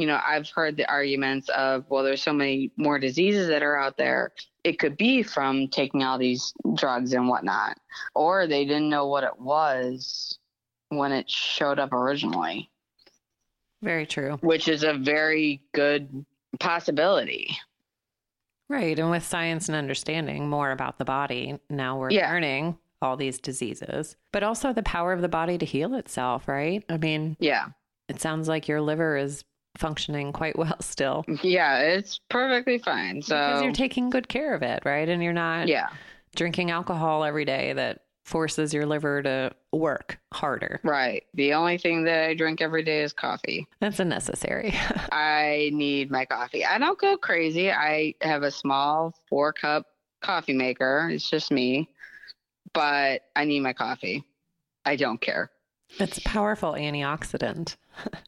You 0.00 0.06
know, 0.06 0.18
I've 0.26 0.48
heard 0.48 0.78
the 0.78 0.90
arguments 0.90 1.50
of, 1.50 1.84
well, 1.90 2.02
there's 2.02 2.22
so 2.22 2.32
many 2.32 2.70
more 2.78 2.98
diseases 2.98 3.48
that 3.48 3.62
are 3.62 3.76
out 3.78 3.98
there. 3.98 4.32
It 4.64 4.78
could 4.78 4.96
be 4.96 5.22
from 5.22 5.68
taking 5.68 6.02
all 6.02 6.16
these 6.16 6.54
drugs 6.74 7.12
and 7.12 7.28
whatnot, 7.28 7.76
or 8.14 8.46
they 8.46 8.64
didn't 8.64 8.88
know 8.88 9.08
what 9.08 9.24
it 9.24 9.38
was 9.38 10.38
when 10.88 11.12
it 11.12 11.28
showed 11.28 11.78
up 11.78 11.92
originally, 11.92 12.70
Very 13.82 14.06
true. 14.06 14.38
which 14.40 14.68
is 14.68 14.84
a 14.84 14.94
very 14.94 15.60
good 15.74 16.24
possibility. 16.60 17.54
Right. 18.70 18.98
And 18.98 19.10
with 19.10 19.22
science 19.26 19.68
and 19.68 19.76
understanding 19.76 20.48
more 20.48 20.70
about 20.70 20.96
the 20.96 21.04
body, 21.04 21.58
now 21.68 21.98
we're 21.98 22.10
Yeah. 22.10 22.30
learning 22.32 22.78
all 23.02 23.18
these 23.18 23.38
diseases, 23.38 24.16
but 24.32 24.42
also 24.42 24.72
the 24.72 24.82
power 24.82 25.12
of 25.12 25.20
the 25.20 25.28
body 25.28 25.58
to 25.58 25.66
heal 25.66 25.94
itself, 25.94 26.48
right? 26.48 26.84
I 26.88 26.96
mean, 26.96 27.36
Yeah. 27.38 27.66
it 28.08 28.18
sounds 28.18 28.48
like 28.48 28.66
your 28.66 28.80
liver 28.80 29.18
is 29.18 29.44
functioning 29.76 30.32
quite 30.32 30.58
well 30.58 30.76
still 30.80 31.24
Yeah, 31.42 31.78
it's 31.78 32.20
perfectly 32.28 32.78
fine. 32.78 33.16
because 33.20 33.28
So, 33.58 33.62
you're 33.62 33.72
taking 33.72 34.10
good 34.10 34.28
care 34.28 34.54
of 34.54 34.62
it, 34.62 34.82
right? 34.84 35.08
And 35.08 35.22
you're 35.22 35.32
not 35.32 35.68
yeah, 35.68 35.88
drinking 36.36 36.70
alcohol 36.70 37.24
every 37.24 37.44
day 37.44 37.72
that 37.74 38.00
forces 38.24 38.72
your 38.72 38.86
liver 38.86 39.22
to 39.22 39.50
work 39.72 40.18
harder. 40.32 40.78
right. 40.84 41.24
The 41.34 41.54
only 41.54 41.78
thing 41.78 42.04
that 42.04 42.28
I 42.28 42.34
drink 42.34 42.60
every 42.60 42.82
day 42.84 43.02
is 43.02 43.12
coffee. 43.12 43.66
That's 43.80 43.98
unnecessary. 43.98 44.72
I 45.12 45.70
need 45.72 46.10
my 46.10 46.26
coffee. 46.26 46.64
I 46.64 46.78
don't 46.78 46.98
go 46.98 47.16
crazy. 47.16 47.72
I 47.72 48.14
have 48.20 48.42
a 48.44 48.50
small 48.50 49.14
four 49.28 49.52
cup 49.52 49.86
coffee 50.20 50.52
maker. 50.52 51.08
It's 51.10 51.28
just 51.28 51.50
me, 51.50 51.88
but 52.72 53.22
I 53.34 53.44
need 53.46 53.60
my 53.60 53.72
coffee. 53.72 54.24
I 54.84 54.96
don't 54.96 55.20
care. 55.20 55.50
it's 55.98 56.18
a 56.18 56.22
powerful 56.22 56.72
antioxidant. 56.74 57.76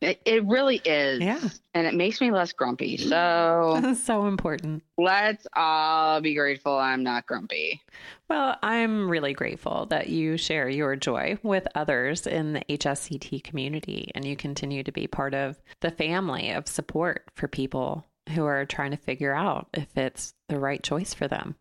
It, 0.00 0.20
it 0.24 0.44
really 0.46 0.80
is. 0.84 1.20
Yeah. 1.20 1.40
And 1.74 1.86
it 1.86 1.94
makes 1.94 2.20
me 2.20 2.32
less 2.32 2.52
grumpy. 2.52 2.96
Mm-hmm. 2.96 3.08
So 3.08 3.94
so 4.02 4.26
important. 4.26 4.82
let's 4.98 5.46
all 5.54 6.20
be 6.20 6.34
grateful 6.34 6.76
I'm 6.76 7.04
not 7.04 7.26
grumpy. 7.26 7.80
Well, 8.28 8.56
I'm 8.62 9.08
really 9.08 9.32
grateful 9.32 9.86
that 9.86 10.08
you 10.08 10.36
share 10.36 10.68
your 10.68 10.96
joy 10.96 11.38
with 11.42 11.68
others 11.74 12.26
in 12.26 12.54
the 12.54 12.64
HSCT 12.68 13.44
community 13.44 14.10
and 14.14 14.24
you 14.24 14.36
continue 14.36 14.82
to 14.82 14.92
be 14.92 15.06
part 15.06 15.34
of 15.34 15.56
the 15.80 15.90
family 15.90 16.50
of 16.50 16.66
support 16.66 17.24
for 17.36 17.46
people 17.46 18.04
who 18.30 18.44
are 18.44 18.64
trying 18.64 18.92
to 18.92 18.96
figure 18.96 19.34
out 19.34 19.68
if 19.74 19.96
it's 19.96 20.34
the 20.48 20.58
right 20.58 20.82
choice 20.82 21.14
for 21.14 21.28
them. 21.28 21.56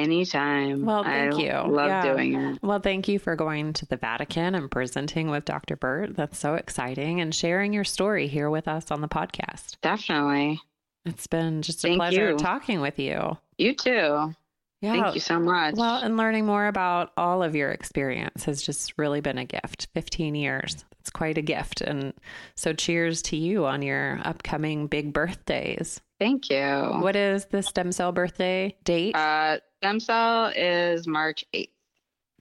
Anytime. 0.00 0.84
Well, 0.84 1.04
thank 1.04 1.34
I 1.34 1.38
you. 1.38 1.72
Love 1.72 1.88
Yeah. 1.88 2.02
doing 2.14 2.34
it. 2.34 2.58
Well, 2.62 2.80
thank 2.80 3.08
you 3.08 3.18
for 3.18 3.36
going 3.36 3.72
to 3.74 3.86
the 3.86 3.96
Vatican 3.96 4.54
and 4.54 4.70
presenting 4.70 5.30
with 5.30 5.44
Dr. 5.44 5.76
Burt. 5.76 6.16
That's 6.16 6.38
so 6.38 6.54
exciting 6.54 7.20
and 7.20 7.34
sharing 7.34 7.72
your 7.72 7.84
story 7.84 8.26
here 8.28 8.50
with 8.50 8.66
us 8.68 8.90
on 8.90 9.00
the 9.00 9.08
podcast. 9.08 9.76
Definitely. 9.82 10.60
It's 11.04 11.26
been 11.26 11.62
just 11.62 11.78
a 11.84 11.88
Thank 11.88 11.98
pleasure 11.98 12.30
you. 12.30 12.36
talking 12.38 12.80
with 12.80 12.98
you. 12.98 13.36
You 13.58 13.74
too. 13.74 14.34
Yeah. 14.82 14.92
Thank 15.02 15.14
you 15.14 15.20
so 15.20 15.38
much. 15.38 15.74
Well, 15.76 15.96
and 15.96 16.16
learning 16.16 16.46
more 16.46 16.66
about 16.66 17.12
all 17.16 17.42
of 17.42 17.54
your 17.54 17.70
experience 17.70 18.44
has 18.44 18.62
just 18.62 18.94
really 18.96 19.20
been 19.20 19.36
a 19.38 19.44
gift. 19.44 19.88
15 19.94 20.34
years. 20.34 20.84
It's 21.00 21.10
quite 21.10 21.38
a 21.38 21.42
gift. 21.42 21.80
And 21.82 22.14
so 22.54 22.72
cheers 22.72 23.22
to 23.22 23.36
you 23.36 23.66
on 23.66 23.82
your 23.82 24.20
upcoming 24.24 24.86
big 24.86 25.12
birthdays. 25.12 26.00
Thank 26.18 26.50
you. 26.50 26.58
What 27.00 27.16
is 27.16 27.46
the 27.46 27.62
stem 27.62 27.92
cell 27.92 28.12
birthday 28.12 28.76
date? 28.84 29.16
Uh, 29.16 29.58
stem 29.80 29.98
cell 29.98 30.52
is 30.54 31.06
March 31.06 31.46
8th. 31.54 31.70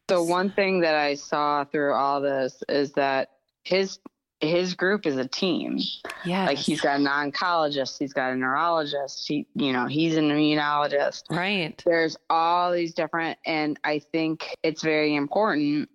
So 0.09 0.23
one 0.23 0.51
thing 0.51 0.81
that 0.81 0.95
I 0.95 1.15
saw 1.15 1.63
through 1.63 1.93
all 1.93 2.19
this 2.19 2.61
is 2.67 2.91
that 2.93 3.29
his 3.63 3.99
his 4.41 4.73
group 4.73 5.05
is 5.05 5.17
a 5.17 5.27
team. 5.27 5.79
Yeah. 6.25 6.45
Like 6.45 6.57
he's 6.57 6.81
got 6.81 6.99
an 6.99 7.05
oncologist, 7.05 7.97
he's 7.99 8.13
got 8.13 8.31
a 8.31 8.35
neurologist, 8.35 9.25
he 9.27 9.47
you 9.53 9.71
know, 9.71 9.85
he's 9.85 10.17
an 10.17 10.29
immunologist. 10.29 11.23
right. 11.29 11.81
There's 11.85 12.17
all 12.29 12.73
these 12.73 12.93
different 12.93 13.37
and 13.45 13.79
I 13.83 13.99
think 13.99 14.55
it's 14.61 14.81
very 14.81 15.15
important 15.15 15.89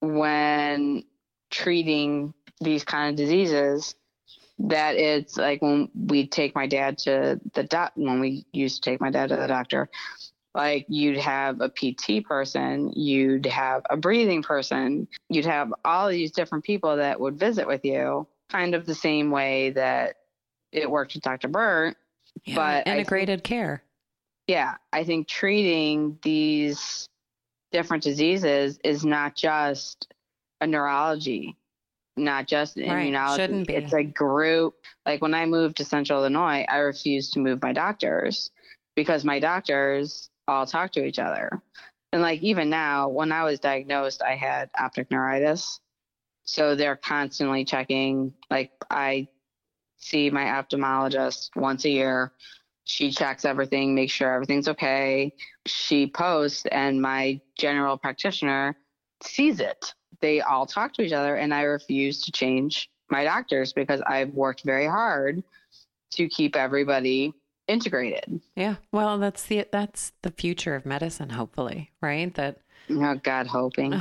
when 0.00 1.04
treating 1.50 2.34
these 2.60 2.84
kind 2.84 3.10
of 3.10 3.16
diseases 3.16 3.96
that 4.60 4.96
it's 4.96 5.36
like 5.36 5.62
when 5.62 5.88
we 5.94 6.26
take 6.26 6.54
my 6.54 6.66
dad 6.66 6.98
to 6.98 7.40
the 7.54 7.64
doc 7.64 7.92
when 7.94 8.20
we 8.20 8.44
used 8.52 8.82
to 8.82 8.90
take 8.90 9.00
my 9.00 9.10
dad 9.10 9.30
to 9.30 9.36
the 9.36 9.46
doctor 9.46 9.88
like 10.54 10.86
you'd 10.88 11.18
have 11.18 11.60
a 11.60 11.68
pt 11.68 12.24
person 12.24 12.90
you'd 12.96 13.46
have 13.46 13.82
a 13.90 13.96
breathing 13.96 14.42
person 14.42 15.06
you'd 15.28 15.44
have 15.44 15.72
all 15.84 16.08
these 16.08 16.32
different 16.32 16.64
people 16.64 16.96
that 16.96 17.20
would 17.20 17.38
visit 17.38 17.66
with 17.66 17.84
you 17.84 18.26
kind 18.50 18.74
of 18.74 18.86
the 18.86 18.94
same 18.94 19.30
way 19.30 19.70
that 19.70 20.16
it 20.72 20.90
worked 20.90 21.14
with 21.14 21.22
dr 21.22 21.46
burt 21.48 21.96
Yeah, 22.44 22.54
but 22.54 22.60
I 22.62 22.82
think- 22.84 22.98
integrated 22.98 23.44
care. 23.44 23.82
yeah 24.46 24.76
i 24.92 25.04
think 25.04 25.28
treating 25.28 26.18
these 26.22 27.06
different 27.72 28.02
diseases 28.02 28.78
is 28.82 29.04
not 29.04 29.36
just 29.36 30.12
a 30.62 30.66
neurology, 30.66 31.54
not 32.16 32.46
just 32.48 32.76
Right, 32.78 33.12
immunology. 33.12 33.36
shouldn't 33.36 33.66
be. 33.68 33.74
It's 33.74 33.92
a 33.92 34.02
group. 34.02 34.74
Like 35.06 35.20
when 35.22 35.34
I 35.34 35.44
moved 35.46 35.76
to 35.76 35.84
Central 35.84 36.18
Illinois, 36.20 36.64
I 36.68 36.78
refused 36.78 37.34
to 37.34 37.38
move 37.40 37.62
my 37.62 37.72
doctors 37.72 38.50
because 38.96 39.24
my 39.24 39.38
doctors 39.38 40.30
all 40.48 40.66
talk 40.66 40.92
to 40.92 41.04
each 41.04 41.18
other. 41.18 41.62
And 42.12 42.22
like 42.22 42.42
even 42.42 42.70
now, 42.70 43.08
when 43.08 43.30
I 43.30 43.44
was 43.44 43.60
diagnosed, 43.60 44.22
I 44.22 44.34
had 44.34 44.70
optic 44.78 45.10
neuritis. 45.10 45.80
So 46.44 46.74
they're 46.74 46.96
constantly 46.96 47.64
checking. 47.64 48.32
Like 48.50 48.72
I 48.90 49.28
see 49.98 50.30
my 50.30 50.44
ophthalmologist 50.44 51.50
once 51.54 51.84
a 51.84 51.90
year. 51.90 52.32
She 52.84 53.10
checks 53.10 53.44
everything, 53.44 53.94
makes 53.94 54.14
sure 54.14 54.32
everything's 54.32 54.68
okay. 54.68 55.34
She 55.66 56.06
posts, 56.06 56.64
and 56.72 57.02
my 57.02 57.38
general 57.58 57.98
practitioner 57.98 58.76
sees 59.22 59.60
it. 59.60 59.92
They 60.22 60.40
all 60.40 60.64
talk 60.64 60.94
to 60.94 61.02
each 61.02 61.12
other, 61.12 61.36
and 61.36 61.52
I 61.52 61.62
refuse 61.62 62.22
to 62.22 62.32
change 62.32 62.88
my 63.10 63.24
doctors 63.24 63.74
because 63.74 64.00
I've 64.06 64.30
worked 64.30 64.64
very 64.64 64.86
hard 64.86 65.42
to 66.12 66.28
keep 66.28 66.56
everybody 66.56 67.34
integrated. 67.68 68.40
Yeah. 68.56 68.76
Well, 68.92 69.18
that's 69.18 69.44
the 69.44 69.66
that's 69.70 70.12
the 70.22 70.30
future 70.30 70.74
of 70.74 70.84
medicine, 70.86 71.30
hopefully, 71.30 71.90
right? 72.02 72.34
That 72.34 72.58
Oh, 72.90 73.14
God, 73.16 73.46
hoping. 73.46 73.94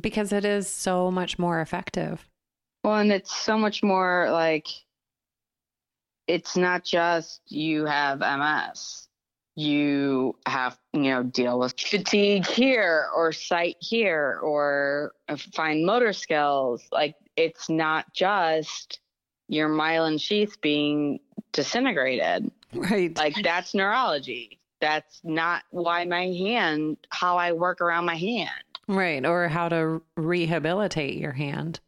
because 0.00 0.32
it 0.32 0.44
is 0.44 0.68
so 0.68 1.10
much 1.10 1.38
more 1.38 1.60
effective. 1.60 2.26
Well, 2.84 2.96
and 2.96 3.12
it's 3.12 3.34
so 3.34 3.56
much 3.56 3.82
more 3.82 4.28
like 4.30 4.66
it's 6.26 6.56
not 6.56 6.84
just 6.84 7.40
you 7.46 7.84
have 7.86 8.18
MS. 8.20 9.06
You 9.56 10.36
have, 10.46 10.78
you 10.92 11.02
know, 11.10 11.22
deal 11.24 11.58
with 11.58 11.78
fatigue 11.80 12.46
here 12.46 13.06
or 13.16 13.32
sight 13.32 13.76
here 13.80 14.38
or 14.42 15.12
fine 15.54 15.84
motor 15.84 16.12
skills. 16.12 16.86
Like 16.92 17.16
it's 17.36 17.68
not 17.68 18.12
just 18.14 19.00
your 19.48 19.68
myelin 19.68 20.20
sheath 20.20 20.60
being 20.60 21.18
disintegrated. 21.52 22.50
Right. 22.72 23.16
Like 23.16 23.34
that's 23.42 23.74
neurology. 23.74 24.60
That's 24.80 25.20
not 25.24 25.64
why 25.70 26.04
my 26.04 26.26
hand, 26.26 26.98
how 27.10 27.36
I 27.36 27.52
work 27.52 27.80
around 27.80 28.04
my 28.04 28.14
hand. 28.16 28.50
right. 28.86 29.24
Or 29.24 29.48
how 29.48 29.68
to 29.68 30.02
rehabilitate 30.16 31.18
your 31.18 31.32
hand. 31.32 31.80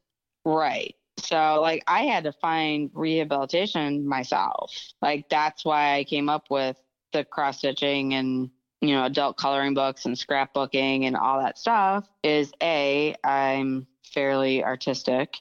Right. 0.45 0.95
So, 1.19 1.61
like, 1.61 1.85
I 1.87 2.05
had 2.05 2.25
to 2.25 2.33
find 2.33 2.91
rehabilitation 2.95 4.07
myself. 4.07 4.75
Like, 5.03 5.29
that's 5.29 5.65
why 5.65 5.97
I 5.97 6.05
came 6.05 6.29
up 6.31 6.47
with 6.51 6.77
the 7.13 7.25
cross 7.25 7.59
stitching 7.59 8.15
and, 8.15 8.51
you 8.81 8.95
know, 8.95 9.05
adult 9.05 9.37
coloring 9.37 9.75
books 9.75 10.07
and 10.07 10.17
scrapbooking 10.17 11.05
and 11.05 11.17
all 11.17 11.39
that 11.41 11.59
stuff. 11.59 12.09
Is 12.23 12.53
A, 12.63 13.15
I'm 13.23 13.87
fairly 14.03 14.65
artistic, 14.65 15.37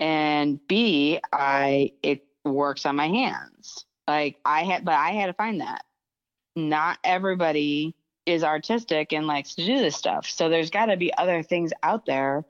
and 0.00 0.58
B, 0.66 1.20
I, 1.32 1.92
it 2.02 2.24
works 2.44 2.84
on 2.84 2.96
my 2.96 3.08
hands. 3.08 3.86
Like, 4.08 4.36
I 4.44 4.64
had, 4.64 4.84
but 4.84 4.94
I 4.94 5.10
had 5.10 5.26
to 5.26 5.32
find 5.34 5.60
that. 5.60 5.84
Not 6.54 6.98
everybody 7.02 7.94
is 8.26 8.44
artistic 8.44 9.12
and 9.12 9.26
likes 9.26 9.54
to 9.54 9.64
do 9.64 9.78
this 9.78 9.96
stuff. 9.96 10.28
So, 10.28 10.48
there's 10.48 10.70
got 10.70 10.86
to 10.86 10.96
be 10.96 11.12
other 11.16 11.42
things 11.42 11.72
out 11.82 12.06
there 12.06 12.44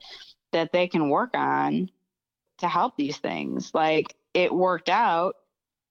that 0.53 0.71
they 0.71 0.87
can 0.87 1.09
work 1.09 1.31
on 1.35 1.89
to 2.59 2.67
help 2.67 2.95
these 2.95 3.17
things. 3.17 3.71
Like 3.73 4.15
it 4.33 4.53
worked 4.53 4.89
out 4.89 5.35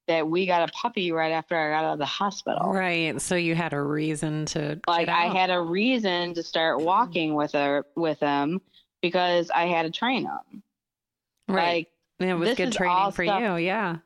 that 0.08 0.26
we 0.28 0.46
got 0.46 0.68
a 0.68 0.72
puppy 0.72 1.12
right 1.12 1.32
after 1.32 1.56
I 1.56 1.70
got 1.70 1.84
out 1.84 1.92
of 1.94 1.98
the 1.98 2.06
hospital. 2.06 2.72
Right. 2.72 3.20
So 3.20 3.36
you 3.36 3.54
had 3.54 3.72
a 3.72 3.80
reason 3.80 4.46
to 4.46 4.80
Like 4.88 5.08
I 5.08 5.26
had 5.26 5.50
a 5.50 5.60
reason 5.60 6.34
to 6.34 6.42
start 6.42 6.80
walking 6.80 7.34
with 7.34 7.52
her 7.52 7.84
with 7.94 8.18
him 8.20 8.60
because 9.00 9.50
I 9.54 9.66
had 9.66 9.82
to 9.82 9.90
train 9.90 10.24
him. 10.24 10.62
right. 11.48 11.88
Like 12.18 12.28
it 12.28 12.34
was 12.34 12.54
good 12.54 12.72
training 12.72 13.12
for 13.12 13.24
stuff- 13.24 13.40
you. 13.40 13.56
Yeah. 13.56 13.96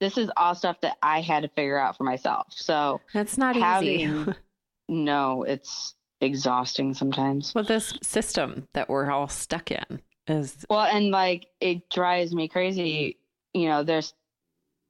This 0.00 0.16
is 0.18 0.30
all 0.36 0.54
stuff 0.54 0.80
that 0.82 0.96
I 1.02 1.20
had 1.20 1.42
to 1.42 1.48
figure 1.48 1.78
out 1.78 1.96
for 1.96 2.04
myself. 2.04 2.46
So 2.50 3.00
That's 3.12 3.36
not 3.38 3.56
easy. 3.56 3.62
having 4.02 4.34
no, 4.88 5.42
it's 5.42 5.94
exhausting 6.20 6.94
sometimes. 6.94 7.54
well, 7.54 7.64
this 7.64 7.94
system 8.02 8.66
that 8.74 8.88
we're 8.88 9.10
all 9.10 9.28
stuck 9.28 9.70
in 9.70 10.00
is 10.26 10.64
Well, 10.68 10.82
and 10.82 11.10
like 11.10 11.46
it 11.60 11.88
drives 11.90 12.34
me 12.34 12.48
crazy. 12.48 13.18
You 13.54 13.68
know, 13.68 13.82
there's, 13.82 14.14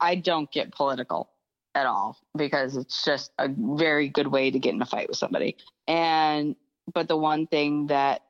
I 0.00 0.16
don't 0.16 0.50
get 0.50 0.72
political 0.72 1.30
at 1.74 1.86
all 1.86 2.18
because 2.36 2.76
it's 2.76 3.04
just 3.04 3.30
a 3.38 3.48
very 3.48 4.08
good 4.08 4.26
way 4.26 4.50
to 4.50 4.58
get 4.58 4.74
in 4.74 4.82
a 4.82 4.86
fight 4.86 5.08
with 5.08 5.16
somebody. 5.18 5.56
And, 5.86 6.56
but 6.92 7.08
the 7.08 7.16
one 7.16 7.46
thing 7.46 7.86
that 7.86 8.22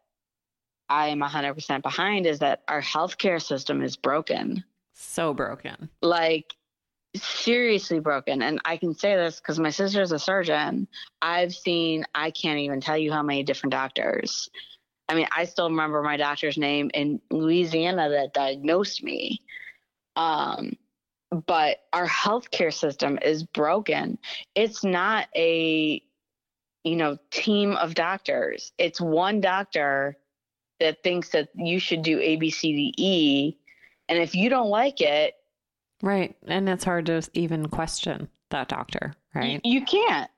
I 0.89 1.09
am 1.09 1.21
100% 1.21 1.83
behind 1.83 2.27
is 2.27 2.39
that 2.41 2.63
our 2.69 2.83
healthcare 2.83 3.41
system 3.41 3.83
is 3.83 3.97
broken. 3.97 4.65
so 4.93 5.33
broken. 5.35 5.89
Like, 6.03 6.55
seriously 7.17 8.01
broken. 8.01 8.43
And 8.43 8.61
I 8.65 8.77
can 8.77 8.95
say 8.95 9.17
this 9.17 9.41
because 9.41 9.59
my 9.59 9.71
sister's 9.71 10.13
a 10.13 10.19
surgeon. 10.19 10.89
I've 11.23 11.55
seen, 11.55 12.05
I 12.15 12.31
can't 12.31 12.61
even 12.61 12.81
tell 12.81 12.99
you 12.99 13.13
how 13.13 13.23
many 13.23 13.43
different 13.43 13.73
doctors. 13.73 14.49
I 15.09 15.15
mean, 15.15 15.27
I 15.35 15.45
still 15.45 15.71
remember 15.71 16.03
my 16.03 16.17
doctor's 16.17 16.59
name 16.59 16.91
in 16.93 17.21
Louisiana 17.31 18.11
that 18.11 18.35
diagnosed 18.35 19.03
me. 19.03 19.41
Um, 20.17 20.73
but 21.47 21.79
our 21.93 22.07
healthcare 22.07 22.73
system 22.73 23.19
is 23.23 23.43
broken. 23.43 24.19
It's 24.55 24.85
not 24.85 25.29
a, 25.35 26.03
you 26.85 26.97
know, 26.97 27.19
team 27.31 27.73
of 27.73 27.95
doctors. 27.95 28.73
It's 28.79 29.01
one 29.01 29.41
doctor 29.41 30.17
that 30.81 31.03
thinks 31.03 31.31
that 31.31 31.49
you 31.55 31.79
should 31.79 32.03
do 32.03 32.21
A, 32.21 32.37
B, 32.37 32.51
C, 32.51 32.73
D, 32.73 32.95
E. 32.97 33.57
And 34.09 34.19
if 34.19 34.35
you 34.35 34.49
don't 34.49 34.69
like 34.69 35.01
it, 35.01 35.35
Right. 36.03 36.37
And 36.47 36.69
it's 36.69 36.85
hard 36.85 37.07
to 37.07 37.23
even 37.35 37.69
question 37.69 38.29
that 38.51 38.69
doctor. 38.69 39.15
Right. 39.35 39.61
You, 39.65 39.85
can't. 39.85 40.31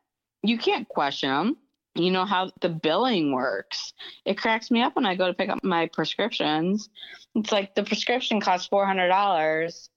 You 0.43 0.59
can't 0.59 0.89
question 0.89 1.31
them. 1.31 1.57
You 1.97 2.11
know 2.13 2.25
how 2.25 2.53
the 2.61 2.69
billing 2.69 3.33
works. 3.33 3.93
It 4.25 4.39
cracks 4.39 4.71
me 4.71 4.81
up 4.81 4.95
when 4.95 5.05
I 5.05 5.17
go 5.17 5.27
to 5.27 5.35
pick 5.35 5.49
up 5.49 5.63
my 5.65 5.87
prescriptions. 5.87 6.89
It's 7.35 7.51
like 7.51 7.75
the 7.75 7.83
prescription 7.83 8.41
costs 8.41 8.69
four 8.69 8.87
hundred 8.87 9.09
dollars, 9.09 9.91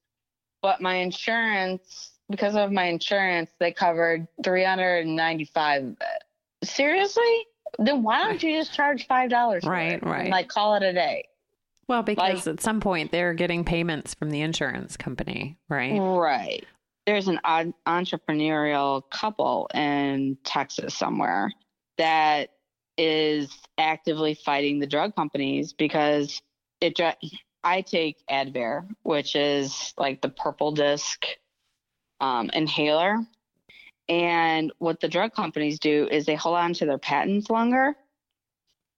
but 0.61 0.81
my 0.81 0.95
insurance, 0.95 2.11
because 2.29 2.55
of 2.55 2.71
my 2.71 2.85
insurance, 2.85 3.51
they 3.59 3.71
covered 3.71 4.27
three 4.43 4.63
hundred 4.63 5.05
and 5.05 5.15
ninety-five 5.15 5.83
of 5.83 5.91
it. 5.91 6.67
Seriously? 6.67 7.45
Then 7.77 8.01
why 8.01 8.23
don't 8.23 8.41
you 8.41 8.57
just 8.57 8.73
charge 8.73 9.07
five 9.07 9.29
dollars? 9.29 9.63
Right, 9.63 10.03
right. 10.03 10.21
And 10.21 10.29
like 10.29 10.47
call 10.47 10.75
it 10.75 10.83
a 10.83 10.93
day. 10.93 11.25
Well, 11.87 12.03
because 12.03 12.45
Like- 12.45 12.55
at 12.55 12.61
some 12.61 12.79
point 12.79 13.11
they're 13.11 13.33
getting 13.33 13.65
payments 13.65 14.13
from 14.13 14.29
the 14.29 14.41
insurance 14.41 14.97
company, 14.97 15.57
right? 15.69 15.99
Right. 15.99 16.65
There's 17.05 17.27
an 17.27 17.39
odd 17.43 17.73
entrepreneurial 17.85 19.09
couple 19.09 19.69
in 19.73 20.37
Texas 20.45 20.95
somewhere 20.95 21.51
that 21.97 22.51
is 22.97 23.51
actively 23.77 24.35
fighting 24.35 24.79
the 24.79 24.87
drug 24.87 25.15
companies 25.15 25.73
because 25.73 26.41
it. 26.79 26.99
I 27.63 27.81
take 27.81 28.17
Advair, 28.29 28.87
which 29.03 29.35
is 29.35 29.93
like 29.97 30.21
the 30.21 30.29
purple 30.29 30.73
disc 30.73 31.25
um, 32.19 32.49
inhaler, 32.53 33.17
and 34.09 34.71
what 34.79 34.99
the 34.99 35.07
drug 35.07 35.33
companies 35.33 35.79
do 35.79 36.07
is 36.11 36.25
they 36.25 36.35
hold 36.35 36.57
on 36.57 36.73
to 36.73 36.85
their 36.85 36.97
patents 36.97 37.49
longer 37.49 37.95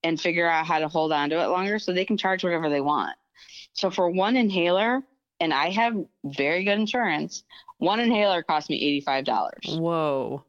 and 0.02 0.20
figure 0.20 0.48
out 0.48 0.66
how 0.66 0.78
to 0.78 0.88
hold 0.88 1.12
on 1.12 1.30
to 1.30 1.42
it 1.42 1.46
longer 1.46 1.78
so 1.78 1.92
they 1.92 2.04
can 2.04 2.16
charge 2.16 2.44
whatever 2.44 2.68
they 2.68 2.80
want. 2.80 3.16
So 3.72 3.90
for 3.90 4.10
one 4.10 4.36
inhaler, 4.36 5.02
and 5.40 5.52
I 5.52 5.70
have 5.70 5.94
very 6.24 6.64
good 6.64 6.78
insurance, 6.78 7.44
one 7.78 8.00
inhaler 8.00 8.42
cost 8.42 8.70
me 8.70 9.02
$85. 9.06 9.78
Whoa. 9.78 10.44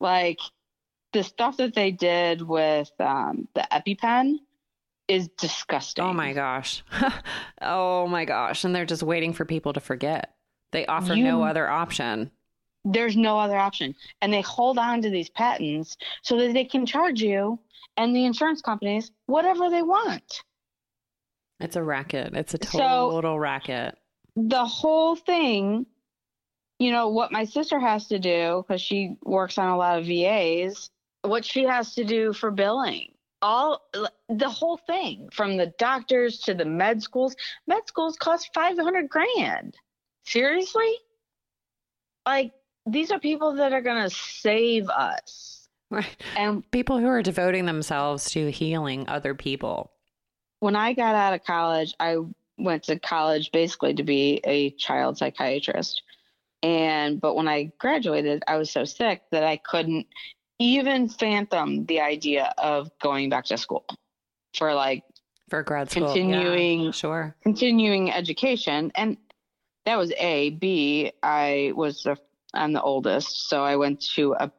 Like 0.00 0.40
the 1.12 1.22
stuff 1.22 1.58
that 1.58 1.74
they 1.74 1.92
did 1.92 2.42
with 2.42 2.90
um, 2.98 3.48
the 3.54 3.66
EpiPen 3.70 4.38
is 5.06 5.28
disgusting. 5.38 6.04
Oh 6.04 6.12
my 6.12 6.32
gosh. 6.32 6.82
oh 7.62 8.06
my 8.08 8.24
gosh. 8.24 8.64
And 8.64 8.74
they're 8.74 8.84
just 8.84 9.02
waiting 9.02 9.32
for 9.32 9.44
people 9.44 9.72
to 9.74 9.80
forget. 9.80 10.34
They 10.72 10.86
offer 10.86 11.14
no 11.14 11.44
other 11.44 11.68
option. 11.68 12.32
There's 12.84 13.16
no 13.16 13.38
other 13.38 13.56
option. 13.56 13.94
And 14.20 14.32
they 14.32 14.42
hold 14.42 14.78
on 14.78 15.02
to 15.02 15.10
these 15.10 15.30
patents 15.30 15.96
so 16.22 16.36
that 16.38 16.52
they 16.52 16.64
can 16.64 16.84
charge 16.86 17.20
you 17.22 17.58
and 17.96 18.14
the 18.14 18.24
insurance 18.24 18.60
companies 18.60 19.10
whatever 19.26 19.70
they 19.70 19.82
want. 19.82 20.42
It's 21.60 21.76
a 21.76 21.82
racket. 21.82 22.34
It's 22.34 22.54
a 22.54 22.66
So- 22.66 22.78
total 23.10 23.38
racket. 23.38 23.96
the 24.36 24.64
whole 24.64 25.14
thing, 25.14 25.86
you 26.80 26.90
know, 26.90 27.08
what 27.08 27.30
my 27.30 27.44
sister 27.44 27.78
has 27.78 28.08
to 28.08 28.18
do, 28.18 28.64
because 28.66 28.80
she 28.80 29.16
works 29.22 29.58
on 29.58 29.68
a 29.68 29.76
lot 29.76 29.98
of 30.00 30.06
VAs, 30.06 30.90
what 31.22 31.44
she 31.44 31.62
has 31.62 31.94
to 31.94 32.02
do 32.04 32.32
for 32.32 32.50
billing, 32.50 33.14
all 33.40 33.80
the 34.28 34.48
whole 34.50 34.76
thing 34.76 35.28
from 35.30 35.56
the 35.56 35.66
doctors 35.78 36.40
to 36.40 36.52
the 36.54 36.64
med 36.64 37.00
schools. 37.02 37.36
Med 37.68 37.86
schools 37.86 38.16
cost 38.16 38.52
500 38.52 39.08
grand. 39.08 39.76
Seriously? 40.26 40.96
Like, 42.26 42.52
these 42.86 43.10
are 43.10 43.18
people 43.18 43.54
that 43.54 43.72
are 43.72 43.80
going 43.82 44.02
to 44.02 44.10
save 44.14 44.88
us. 44.88 45.68
Right. 45.90 46.16
And 46.36 46.68
People 46.70 46.98
who 46.98 47.06
are 47.06 47.22
devoting 47.22 47.66
themselves 47.66 48.30
to 48.32 48.50
healing 48.50 49.08
other 49.08 49.34
people. 49.34 49.90
when 50.60 50.74
I 50.76 50.92
got 50.94 51.14
out 51.14 51.34
of 51.34 51.44
college, 51.44 51.94
I 52.00 52.16
went 52.58 52.84
to 52.84 52.98
college 52.98 53.50
basically 53.52 53.94
to 53.94 54.02
be 54.02 54.40
a 54.44 54.70
child 54.70 55.18
psychiatrist. 55.18 56.02
And 56.62 57.20
but 57.20 57.34
when 57.36 57.46
I 57.48 57.70
graduated, 57.78 58.42
I 58.48 58.56
was 58.56 58.70
so 58.70 58.84
sick 58.84 59.22
that 59.30 59.44
I 59.44 59.56
couldn't 59.58 60.06
even 60.58 61.08
fathom 61.08 61.84
the 61.86 62.00
idea 62.00 62.54
of 62.58 62.90
going 63.00 63.28
back 63.28 63.44
to 63.46 63.58
school 63.58 63.84
for 64.56 64.72
like 64.72 65.04
For 65.50 65.62
grad 65.62 65.90
school. 65.90 66.02
Yeah, 66.08 66.14
Continuing- 66.14 66.92
sure. 66.92 67.36
continuing 67.42 68.10
education. 68.10 68.90
And 68.94 69.16
that 69.84 69.96
was 69.96 70.12
A. 70.16 70.50
B. 70.50 71.12
I 71.22 71.72
was 71.76 72.02
the 72.04 72.16
I'm 72.54 72.72
the 72.72 72.82
oldest, 72.82 73.48
so 73.48 73.64
I 73.64 73.76
went 73.76 74.00
to 74.14 74.34
a 74.34 74.52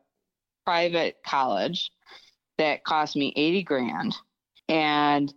private 0.65 1.17
college 1.25 1.91
that 2.57 2.83
cost 2.83 3.15
me 3.15 3.33
80 3.35 3.63
grand 3.63 4.15
and 4.69 5.33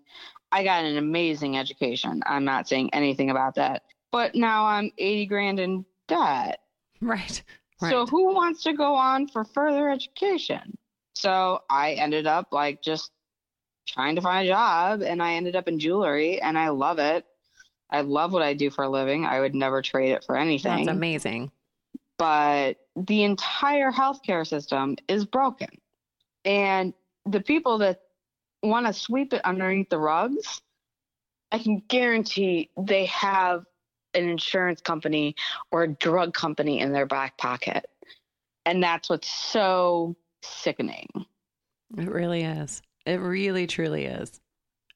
I 0.51 0.65
got 0.65 0.85
an 0.85 0.97
amazing 0.97 1.59
education. 1.59 2.23
I'm 2.27 2.45
not 2.45 2.69
saying 2.69 2.91
anything 2.95 3.31
about 3.31 3.57
that. 3.57 3.83
But 4.13 4.35
now 4.35 4.67
I'm 4.67 4.91
80 4.97 5.27
grand 5.27 5.61
in 5.61 5.85
debt. 6.07 6.61
Right. 7.01 7.43
Right. 7.81 7.91
So 7.91 8.07
who 8.07 8.35
wants 8.35 8.65
to 8.65 8.73
go 8.73 8.97
on 8.97 9.29
for 9.29 9.45
further 9.45 9.89
education? 9.89 10.77
So 11.15 11.61
I 11.71 11.93
ended 11.93 12.27
up 12.27 12.49
like 12.51 12.83
just 12.83 13.13
trying 13.87 14.17
to 14.17 14.21
find 14.21 14.49
a 14.49 14.51
job 14.51 15.03
and 15.03 15.23
I 15.23 15.35
ended 15.35 15.55
up 15.55 15.69
in 15.69 15.79
jewelry 15.79 16.41
and 16.41 16.59
I 16.59 16.71
love 16.71 16.99
it. 16.99 17.25
I 17.89 18.01
love 18.01 18.33
what 18.33 18.43
I 18.43 18.55
do 18.55 18.71
for 18.71 18.83
a 18.83 18.89
living. 18.89 19.25
I 19.27 19.39
would 19.39 19.55
never 19.55 19.81
trade 19.81 20.11
it 20.11 20.25
for 20.25 20.37
anything. 20.37 20.87
That's 20.87 20.97
amazing. 20.97 21.53
But 22.19 22.75
the 22.97 23.23
entire 23.23 23.93
healthcare 23.93 24.47
system 24.47 24.97
is 25.09 25.25
broken. 25.25 25.69
And 26.45 26.93
the 27.25 27.41
people 27.41 27.79
that 27.79 28.01
want 28.63 28.87
to 28.87 28.93
sweep 28.93 29.33
it 29.33 29.45
underneath 29.45 29.89
the 29.89 29.99
rugs, 29.99 30.61
I 31.53 31.59
can 31.59 31.83
guarantee 31.89 32.71
they 32.77 33.07
have 33.07 33.65
an 34.15 34.29
insurance 34.29 34.81
company 34.81 35.37
or 35.71 35.85
a 35.85 35.89
drug 35.89 36.35
company 36.35 36.81
in 36.81 36.93
their 36.93 37.07
back 37.07 37.39
pocket. 37.39 37.87
And 38.67 38.83
that's 38.83 39.09
what's 39.09 39.31
so 39.31 40.17
sickening. 40.43 41.09
It 41.97 42.11
really 42.11 42.43
is. 42.43 42.83
It 43.07 43.21
really, 43.21 43.67
truly 43.67 44.05
is. 44.05 44.41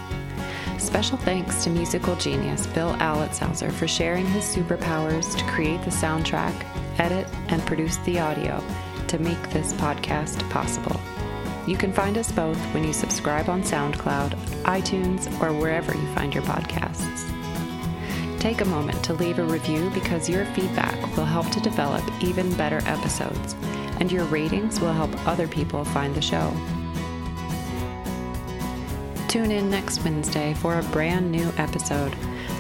Special 0.77 1.17
thanks 1.17 1.63
to 1.63 1.71
musical 1.71 2.15
genius 2.17 2.67
Bill 2.67 2.93
Alitzhauser 2.95 3.71
for 3.71 3.87
sharing 3.87 4.27
his 4.27 4.45
superpowers 4.45 5.35
to 5.35 5.43
create 5.45 5.83
the 5.83 5.89
soundtrack, 5.89 6.53
edit, 6.99 7.27
and 7.47 7.65
produce 7.65 7.97
the 7.97 8.19
audio 8.19 8.63
to 9.07 9.17
make 9.17 9.49
this 9.49 9.73
podcast 9.73 10.47
possible. 10.51 11.01
You 11.68 11.76
can 11.76 11.91
find 11.91 12.18
us 12.18 12.32
both 12.32 12.57
when 12.74 12.86
you 12.86 12.93
subscribe 12.93 13.49
on 13.49 13.61
SoundCloud, 13.61 14.32
iTunes, 14.63 15.28
or 15.41 15.51
wherever 15.51 15.93
you 15.93 16.07
find 16.15 16.34
your 16.34 16.43
podcasts. 16.43 17.30
Take 18.39 18.61
a 18.61 18.65
moment 18.65 19.03
to 19.03 19.13
leave 19.13 19.38
a 19.38 19.43
review 19.43 19.89
because 19.89 20.30
your 20.30 20.45
feedback 20.45 20.95
will 21.18 21.26
help 21.26 21.49
to 21.51 21.59
develop 21.59 22.03
even 22.24 22.53
better 22.55 22.82
episodes, 22.86 23.53
and 23.99 24.09
your 24.09 24.24
ratings 24.26 24.80
will 24.80 24.93
help 24.93 25.11
other 25.28 25.47
people 25.47 25.84
find 25.84 26.15
the 26.15 26.22
show. 26.22 26.53
Tune 29.28 29.51
in 29.51 29.70
next 29.70 30.05
Wednesday 30.05 30.53
for 30.53 30.80
a 30.80 30.84
brand 30.84 31.30
new 31.30 31.51
episode 31.57 32.13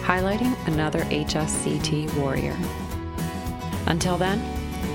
highlighting 0.03 0.55
another 0.67 0.99
HSCT 1.01 2.13
warrior. 2.15 2.57
Until 3.87 4.17
then, 4.17 4.41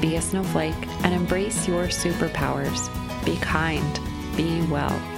be 0.01 0.17
a 0.17 0.23
snowflake 0.23 0.75
and 1.05 1.15
embrace 1.15 1.67
your 1.67 1.85
superpowers. 1.87 2.91
Be 3.25 3.37
kind, 3.37 4.01
be 4.37 4.63
well. 4.63 5.12